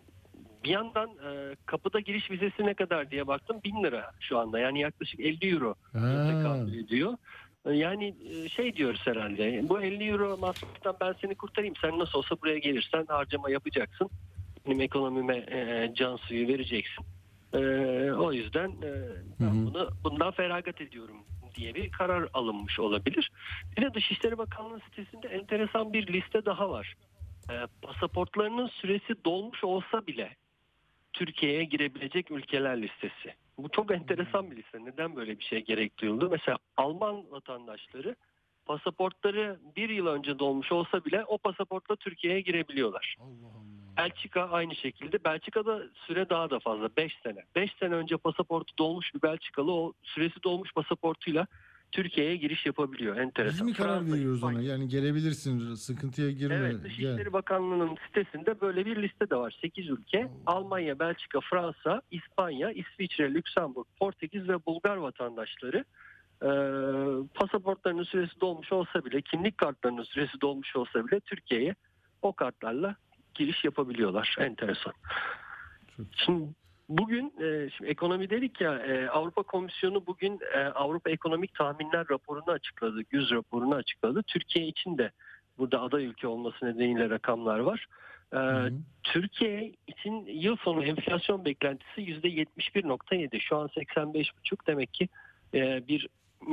[0.64, 4.80] bir yandan e, kapıda giriş vizesi ne kadar diye baktım 1000 lira şu anda yani
[4.80, 5.76] yaklaşık 50 euro
[6.27, 7.14] tekabül ediyor.
[7.65, 12.19] E, Yani e, şey diyoruz herhalde bu 50 euro masraftan ben seni kurtarayım sen nasıl
[12.19, 14.10] olsa buraya gelirsen harcama yapacaksın.
[14.65, 17.06] Benim ekonomime e, can suyu vereceksin.
[17.53, 17.60] E,
[18.11, 18.91] o yüzden e,
[19.40, 19.65] ben Hı hı.
[19.65, 21.18] bunu bundan feragat ediyorum
[21.56, 23.31] diye bir karar alınmış olabilir.
[23.77, 26.95] Bir de Dışişleri Bakanlığı sitesinde enteresan bir liste daha var.
[27.52, 30.36] E, pasaportlarının süresi dolmuş olsa bile
[31.19, 33.33] Türkiye'ye girebilecek ülkeler listesi.
[33.57, 34.85] Bu çok enteresan bir liste.
[34.85, 36.29] Neden böyle bir şey gerek duyuldu?
[36.31, 38.15] Mesela Alman vatandaşları
[38.65, 43.17] pasaportları bir yıl önce dolmuş olsa bile o pasaportla Türkiye'ye girebiliyorlar.
[43.97, 45.23] Belçika aynı şekilde.
[45.23, 46.89] Belçika'da süre daha da fazla.
[46.97, 47.45] 5 sene.
[47.55, 51.47] 5 sene önce pasaportu dolmuş bir Belçikalı o süresi dolmuş pasaportuyla
[51.91, 53.18] Türkiye'ye giriş yapabiliyor.
[53.18, 53.68] Enteresan.
[53.68, 54.61] Biz mi karar veriyoruz ona?
[54.61, 56.56] Yani gelebilirsin, sıkıntıya girme.
[56.56, 56.84] Evet, gel.
[56.84, 59.57] Dışişleri Bakanlığı'nın sitesinde böyle bir liste de var.
[59.61, 60.32] 8 ülke.
[60.45, 65.86] Almanya, Belçika, Fransa, İspanya, İsviçre, Lüksemburg, Portekiz ve Bulgar vatandaşları
[66.41, 66.49] e,
[67.34, 71.76] pasaportlarının süresi dolmuş olsa bile, kimlik kartlarının süresi dolmuş olsa bile Türkiye'ye
[72.22, 72.95] o kartlarla
[73.34, 74.36] giriş yapabiliyorlar.
[74.40, 74.94] Enteresan.
[75.98, 76.49] Çok- Şimdi
[76.90, 82.52] bugün e, şimdi ekonomi dedik ya e, Avrupa Komisyonu bugün e, Avrupa Ekonomik Tahminler raporunu
[82.52, 83.02] açıkladı.
[83.11, 84.24] Yüz raporunu açıkladı.
[84.28, 85.11] Türkiye için de
[85.57, 87.86] burada aday ülke olması nedeniyle rakamlar var.
[88.34, 88.72] E, Hı.
[89.03, 93.40] Türkiye için yıl sonu enflasyon beklentisi %71.7.
[93.40, 95.10] Şu an 85.5 demek ki
[95.53, 96.07] e, bir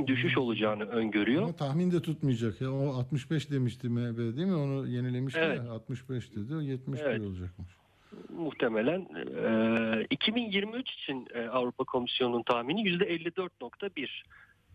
[0.07, 1.43] düşüş olacağını öngörüyor.
[1.43, 2.73] Ama tahmin de tutmayacak ya.
[2.73, 4.55] O 65 demişti MHP değil mi?
[4.57, 5.59] Onu yenilemişti Evet.
[5.65, 5.71] ya.
[5.73, 6.55] 65 dedi.
[6.57, 7.21] O 71 Evet.
[7.21, 7.69] olacakmış.
[8.29, 9.09] Muhtemelen
[10.01, 14.09] e, 2023 için e, Avrupa Komisyonu'nun tahmini %54.1.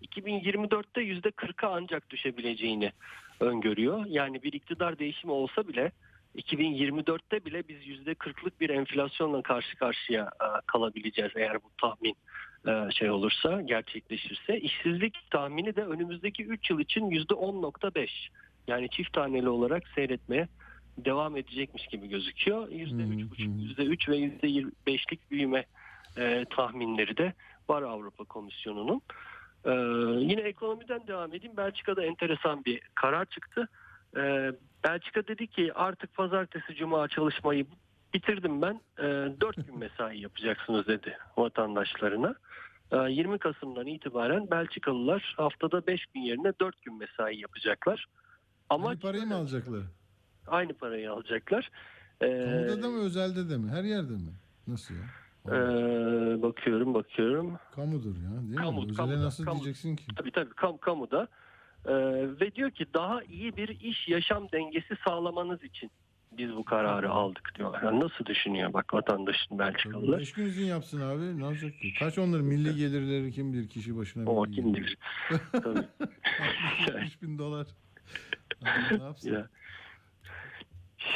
[0.01, 2.91] 2024'te %40'a ancak düşebileceğini
[3.39, 4.05] öngörüyor.
[4.05, 5.91] Yani bir iktidar değişimi olsa bile
[6.35, 12.15] 2024'te bile biz %40'lık bir enflasyonla karşı karşıya e, kalabileceğiz eğer bu tahmin
[12.67, 14.59] e, şey olursa gerçekleşirse.
[14.59, 18.09] İşsizlik tahmini de önümüzdeki 3 yıl için %10.5.
[18.67, 20.47] Yani çift taneli olarak seyretmeye
[20.97, 22.67] devam edecekmiş gibi gözüküyor.
[22.69, 25.65] %3,5, %3 ve %25'lik büyüme
[26.17, 27.33] e, tahminleri de
[27.69, 29.01] var Avrupa Komisyonu'nun.
[29.65, 29.71] E,
[30.23, 31.57] yine ekonomiden devam edeyim.
[31.57, 33.67] Belçika'da enteresan bir karar çıktı.
[34.17, 34.51] E,
[34.83, 37.65] Belçika dedi ki artık pazartesi cuma çalışmayı
[38.13, 38.81] bitirdim ben.
[38.99, 39.03] E,
[39.41, 42.35] 4 gün mesai yapacaksınız dedi vatandaşlarına.
[42.91, 48.05] E, 20 Kasım'dan itibaren Belçikalılar haftada 5 gün yerine 4 gün mesai yapacaklar.
[48.69, 49.81] Ama parayı mı alacaklar?
[50.47, 51.71] Aynı parayı alacaklar.
[52.21, 53.69] Ee, Kamuda da mı özelde de mi?
[53.71, 54.31] Her yerde mi?
[54.67, 55.01] Nasıl ya?
[55.47, 57.57] ee, bakıyorum bakıyorum.
[57.75, 58.83] Kamudur ya değil Kamu, mi?
[58.85, 59.55] Özele kamuda, nasıl kamu.
[59.63, 60.03] diyeceksin ki?
[60.15, 61.27] Tabii tabii kam, kamuda.
[61.85, 61.93] Ee,
[62.41, 65.91] ve diyor ki daha iyi bir iş yaşam dengesi sağlamanız için
[66.37, 67.81] biz bu kararı aldık diyorlar.
[67.83, 70.19] Yani nasıl düşünüyor bak vatandaşın Belçikalılar.
[70.19, 71.39] 5 gün izin yapsın abi.
[71.39, 71.93] Ne olacak ki?
[71.99, 74.29] Kaç onların milli gelirleri kim bilir kişi başına?
[74.31, 74.97] O kim bilir.
[75.51, 75.79] Tabii.
[76.95, 77.67] 60 bin dolar.
[78.61, 79.33] Adam ne yapsın?
[79.33, 79.47] Ya.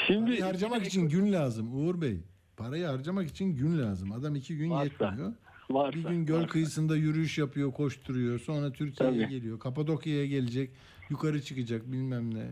[0.08, 2.18] Şimdi Parayı harcamak için gün lazım Uğur Bey.
[2.58, 4.12] Parayı harcamak için gün lazım.
[4.12, 5.34] Adam iki gün Varsa, yetmiyor.
[5.70, 6.48] varsa, Bir gün göl varsa.
[6.48, 8.40] kıyısında yürüyüş yapıyor, koşturuyor.
[8.40, 9.30] Sonra Türkiye'ye Tabii.
[9.36, 9.60] geliyor.
[9.60, 10.70] Kapadokya'ya gelecek.
[11.10, 12.40] Yukarı çıkacak bilmem ne.
[12.40, 12.50] Yani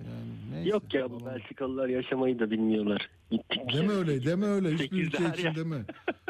[0.53, 0.69] neyse.
[0.69, 1.25] Yok ya bu.
[1.25, 3.09] Belçikalılar yaşamayı da bilmiyorlar.
[3.31, 3.61] Gittik.
[3.73, 4.71] Deme öyle, deme öyle.
[4.73, 5.77] Hiçbir ülke için yer- deme.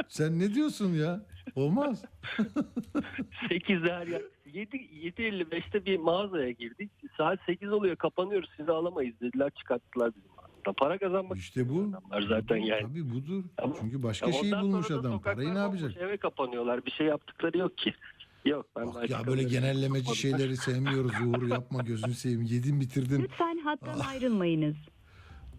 [0.07, 1.21] Sen ne diyorsun ya?
[1.55, 2.05] Olmaz.
[3.49, 4.21] 8'de her yer.
[4.53, 6.91] 7, 7.55'te bir mağazaya girdik.
[7.17, 10.27] Saat 8 oluyor kapanıyoruz sizi alamayız dediler çıkarttılar bizi
[10.65, 10.73] mağazadan.
[10.73, 11.79] Para kazanmak İşte bu.
[11.89, 12.81] adamlar zaten yani.
[12.81, 13.43] Tabii budur.
[13.57, 15.21] Ama- Çünkü başka Ya şey ondan bulmuş adam.
[15.21, 15.97] Parayı ne yapacak?
[15.97, 17.93] Eve kapanıyorlar bir şey yaptıkları yok ki.
[18.45, 20.15] Yok ben Bak ya böyle genellemeci yapmadım.
[20.15, 22.41] şeyleri sevmiyoruz Uğur yapma gözünü seveyim.
[22.41, 23.21] Yedin bitirdin.
[23.21, 24.07] Lütfen hattan Ah.
[24.09, 24.75] ayrılmayınız.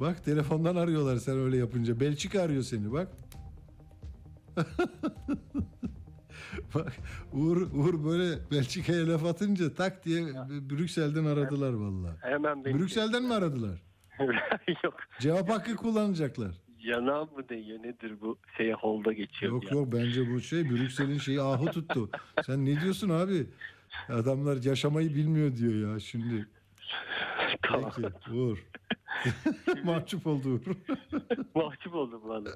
[0.01, 2.01] Bak telefondan arıyorlar sen öyle yapınca.
[2.01, 3.09] Belçika arıyor seni bak.
[6.75, 6.93] bak
[7.33, 10.23] Uğur, Uğur böyle Belçika'ya laf atınca tak diye
[10.71, 12.17] Brüksel'den aradılar vallahi.
[12.21, 13.83] Hemen beni Brüksel'den mi aradılar?
[14.85, 16.51] yok Cevap hakkı kullanacaklar.
[16.79, 19.53] Yana mı değiyor nedir bu şeye holda geçiyor.
[19.53, 19.71] Yok ya.
[19.79, 22.11] yok bence bu şey Brüksel'in şeyi ahı tuttu.
[22.47, 23.47] Sen ne diyorsun abi?
[24.09, 26.47] Adamlar yaşamayı bilmiyor diyor ya şimdi.
[27.63, 27.93] Tamam.
[27.97, 28.59] Peki Uğur.
[29.85, 30.77] Mahcup oldu Uğur.
[31.55, 32.51] mahcup oldum valla.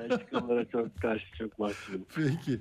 [0.00, 2.06] Ben çıkanlara çok karşı çok mahcubum.
[2.16, 2.60] Peki.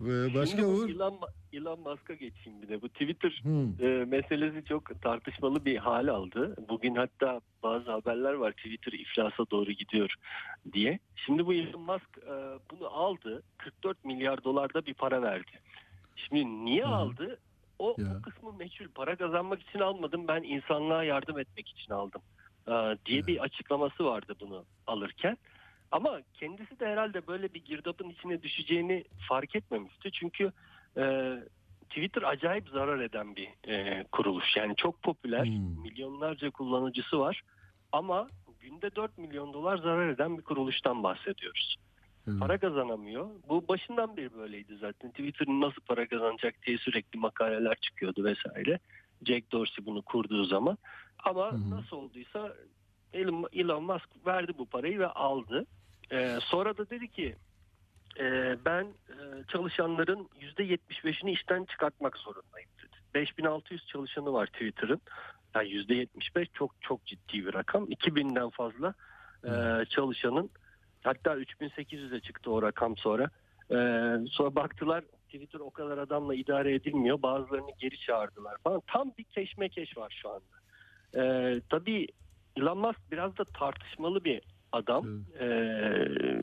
[0.00, 0.88] Başka Şimdi bu Uğur?
[0.90, 1.20] Elon,
[1.52, 2.82] Elon Musk'a geçeyim bir de.
[2.82, 3.84] Bu Twitter Hmm.
[3.86, 6.56] e, meselesi çok tartışmalı bir hal aldı.
[6.68, 10.14] Bugün hatta bazı haberler var Twitter iflasa doğru gidiyor
[10.72, 10.98] diye.
[11.16, 12.32] Şimdi bu Elon Musk e,
[12.70, 13.42] bunu aldı.
[13.58, 15.50] 44 milyar dolarda bir para verdi.
[16.16, 16.88] Şimdi niye Hı.
[16.88, 17.38] aldı?
[17.78, 18.16] O, Ya.
[18.18, 18.88] o kısmı meçhul.
[18.94, 20.28] Para kazanmak için almadım.
[20.28, 22.22] Ben insanlığa yardım etmek için aldım.
[22.68, 22.72] e,
[23.06, 23.28] diye Evet.
[23.28, 25.36] bir açıklaması vardı bunu alırken.
[25.94, 30.10] Ama kendisi de herhalde böyle bir girdabın içine düşeceğini fark etmemişti.
[30.12, 30.52] Çünkü
[30.96, 31.34] e,
[31.88, 34.56] Twitter acayip zarar eden bir e, kuruluş.
[34.56, 35.82] Yani çok popüler, Hmm.
[35.82, 37.42] milyonlarca kullanıcısı var.
[37.92, 38.28] Ama
[38.60, 41.76] günde 4 milyon dolar zarar eden bir kuruluştan bahsediyoruz.
[42.28, 42.40] Evet.
[42.40, 43.30] Para kazanamıyor.
[43.48, 45.10] Bu başından beri böyleydi zaten.
[45.10, 48.78] Twitter'ın nasıl para kazanacak diye sürekli makaleler çıkıyordu vesaire.
[49.26, 50.78] Jack Dorsey bunu kurduğu zaman.
[51.24, 51.70] Ama hı.
[51.70, 52.54] nasıl olduysa
[53.12, 55.66] Elon, Elon Musk verdi bu parayı ve aldı.
[56.12, 57.36] Ee, sonra da dedi ki
[58.20, 62.96] e, ben e, çalışanların %75'ini işten çıkartmak zorundayım dedi.
[63.14, 65.00] 5600 çalışanı var Twitter'ın.
[65.54, 67.84] Yani %75 çok çok ciddi bir rakam.
[67.84, 68.94] 2000'den fazla
[69.44, 70.50] e, çalışanın
[71.02, 73.30] hatta 3800'e çıktı o rakam sonra.
[73.70, 73.76] E,
[74.30, 77.22] sonra baktılar Twitter o kadar adamla idare edilmiyor.
[77.22, 78.82] Bazılarını geri çağırdılar falan.
[78.86, 80.54] Tam bir keşmekeş var şu anda.
[81.16, 82.06] E, tabii
[82.56, 84.42] Elon Musk biraz da tartışmalı bir
[84.74, 85.04] adam.
[85.40, 85.44] E,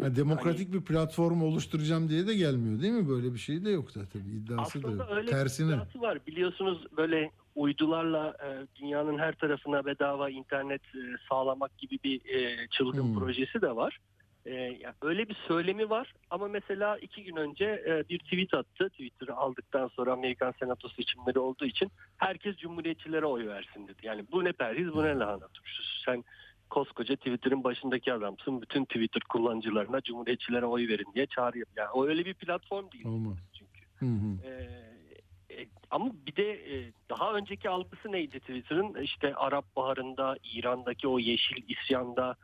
[0.02, 3.10] Ha, demokratik bir platform oluşturacağım diye de gelmiyor değil mi?
[3.10, 5.12] Böyle bir şey de yok da tabii iddiası da Aslında yok.
[5.12, 5.68] öyle Tersine.
[5.72, 6.18] bir iddiası var.
[6.28, 11.00] Biliyorsunuz böyle uydularla e, dünyanın her tarafına bedava internet e,
[11.30, 13.20] sağlamak gibi bir e, çılgın Hmm.
[13.20, 13.98] projesi de var.
[14.46, 18.90] E, ya öyle bir söylemi var ama mesela iki gün önce e, bir tweet attı.
[18.90, 23.98] Twitter'ı aldıktan sonra Amerikan Senato seçimleri olduğu için herkes cumhuriyetçilere oy versin dedi.
[24.04, 26.02] Yani bu ne perhiz bu ne lahana turşusu.
[26.06, 26.24] Sen
[26.72, 28.62] koskoca Twitter'ın başındaki adamsın.
[28.62, 31.68] Bütün Twitter kullanıcılarına cumhuriyetçilere oy verin diye çağırıyor.
[31.76, 33.38] Yani o öyle bir platform değil Olmaz.
[33.54, 33.82] çünkü.
[33.96, 34.48] Hı hı.
[34.48, 39.02] Ee, ama bir de e, daha önceki algısı neydi Twitter'ın?
[39.02, 42.36] İşte Arap Baharı'nda, İran'daki o yeşil isyanda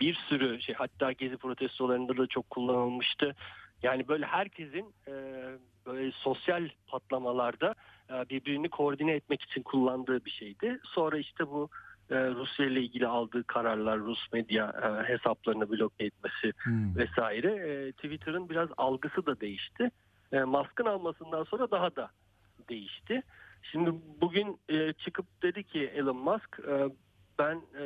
[0.00, 3.34] bir sürü şey hatta gezi protestolarında da çok kullanılmıştı.
[3.82, 4.94] Yani böyle herkesin
[5.86, 7.74] böyle sosyal patlamalarda
[8.30, 10.80] birbirini koordine etmek için kullandığı bir şeydi.
[10.84, 11.68] Sonra işte bu
[12.10, 16.70] e, Rusya ile ilgili aldığı kararlar, Rus medya e, hesaplarını bloke etmesi Hı.
[16.96, 19.90] vesaire e, Twitter'ın biraz algısı da değişti.
[20.32, 22.10] E, Musk'ın almasından sonra daha da
[22.68, 23.22] değişti.
[23.62, 23.90] Şimdi
[24.20, 26.88] bugün e, çıkıp dedi ki Elon Musk e,
[27.38, 27.84] ben e,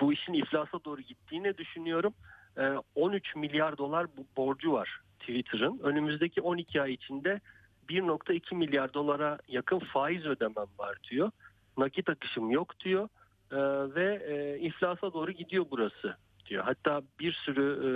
[0.00, 2.14] bu işin iflasa doğru gittiğini düşünüyorum.
[2.58, 5.78] E, 13 milyar dolar bu borcu var Twitter'ın.
[5.82, 7.40] Önümüzdeki 12 ay içinde
[7.88, 11.30] 1.2 milyar dolara yakın faiz ödemem var diyor.
[11.78, 13.08] Nakit akışım yok diyor.
[13.52, 13.56] E,
[13.94, 16.64] ve e, iflasa doğru gidiyor burası diyor.
[16.64, 17.90] Hatta bir sürü e,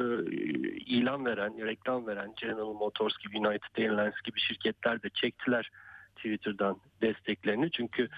[0.76, 5.70] ilan veren, reklam veren General Motors gibi, United Airlines gibi şirketler de çektiler
[6.16, 7.70] Twitter'dan desteklerini.
[7.70, 8.08] Çünkü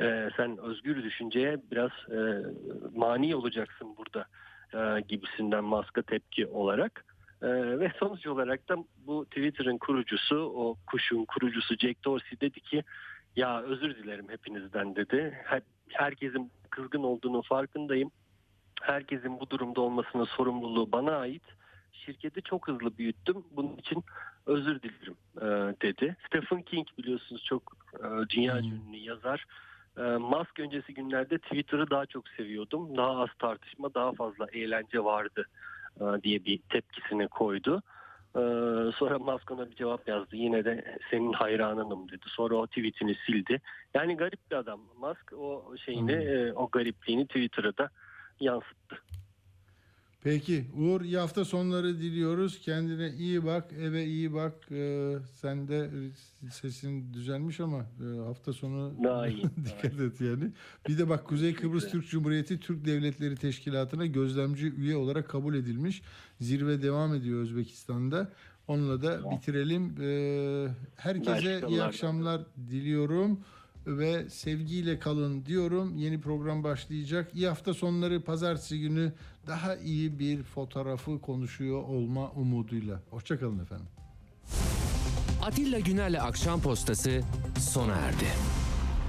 [0.00, 2.18] e, sen özgür düşünceye biraz e,
[2.94, 4.26] mani olacaksın burada
[4.74, 7.04] e, gibisinden Musk'a tepki olarak.
[7.42, 7.48] E,
[7.80, 8.76] ve sonuç olarak da
[9.06, 12.84] bu Twitter'ın kurucusu, o kuşun kurucusu Jack Dorsey dedi ki
[13.36, 15.38] ya özür dilerim hepinizden dedi.
[15.44, 18.10] Her, herkesin kızgın olduğunu farkındayım
[18.82, 21.42] herkesin bu durumda olmasının sorumluluğu bana ait.
[21.92, 23.44] Şirketi çok hızlı büyüttüm.
[23.50, 24.04] Bunun için
[24.46, 25.46] özür dilerim e,
[25.82, 26.16] dedi.
[26.26, 29.44] Stephen King biliyorsunuz çok e, dünya ünlü yazar.
[29.98, 32.96] E, Musk öncesi günlerde Twitter'ı daha çok seviyordum.
[32.96, 35.46] Daha az tartışma, daha fazla eğlence vardı
[36.00, 37.82] e, diye bir tepkisini koydu.
[38.36, 38.40] E,
[38.92, 40.36] sonra Musk ona bir cevap yazdı.
[40.36, 42.24] Yine de senin hayranınım dedi.
[42.26, 43.60] Sonra o tweetini sildi.
[43.94, 44.80] Yani garip bir adam.
[45.00, 47.90] Musk o şeyini, e, o garipliğini Twitter'a da
[48.40, 48.98] yansıttı.
[50.24, 52.60] Peki Uğur iyi hafta sonları diliyoruz.
[52.60, 54.54] Kendine iyi bak, eve iyi bak.
[54.70, 55.90] Ee, sen de
[56.50, 60.44] sesin düzelmiş ama e, hafta sonu Daha iyi, dikkat et yani.
[60.88, 66.02] Bir de bak Kuzey Kıbrıs Türk Cumhuriyeti Türk Devletleri Teşkilatı'na gözlemci üye olarak kabul edilmiş.
[66.40, 68.28] Zirve devam ediyor Özbekistan'da.
[68.68, 69.94] Onunla da bitirelim.
[70.00, 72.40] Ee, herkese iyi akşamlar
[72.70, 73.40] diliyorum
[73.86, 75.96] ve sevgiyle kalın diyorum.
[75.96, 77.30] Yeni program başlayacak.
[77.34, 79.12] İyi hafta sonları pazartesi günü
[79.46, 83.00] daha iyi bir fotoğrafı konuşuyor olma umuduyla.
[83.10, 83.86] Hoşçakalın efendim.
[85.42, 87.20] Atilla Güner'le Akşam Postası
[87.58, 88.26] sona erdi.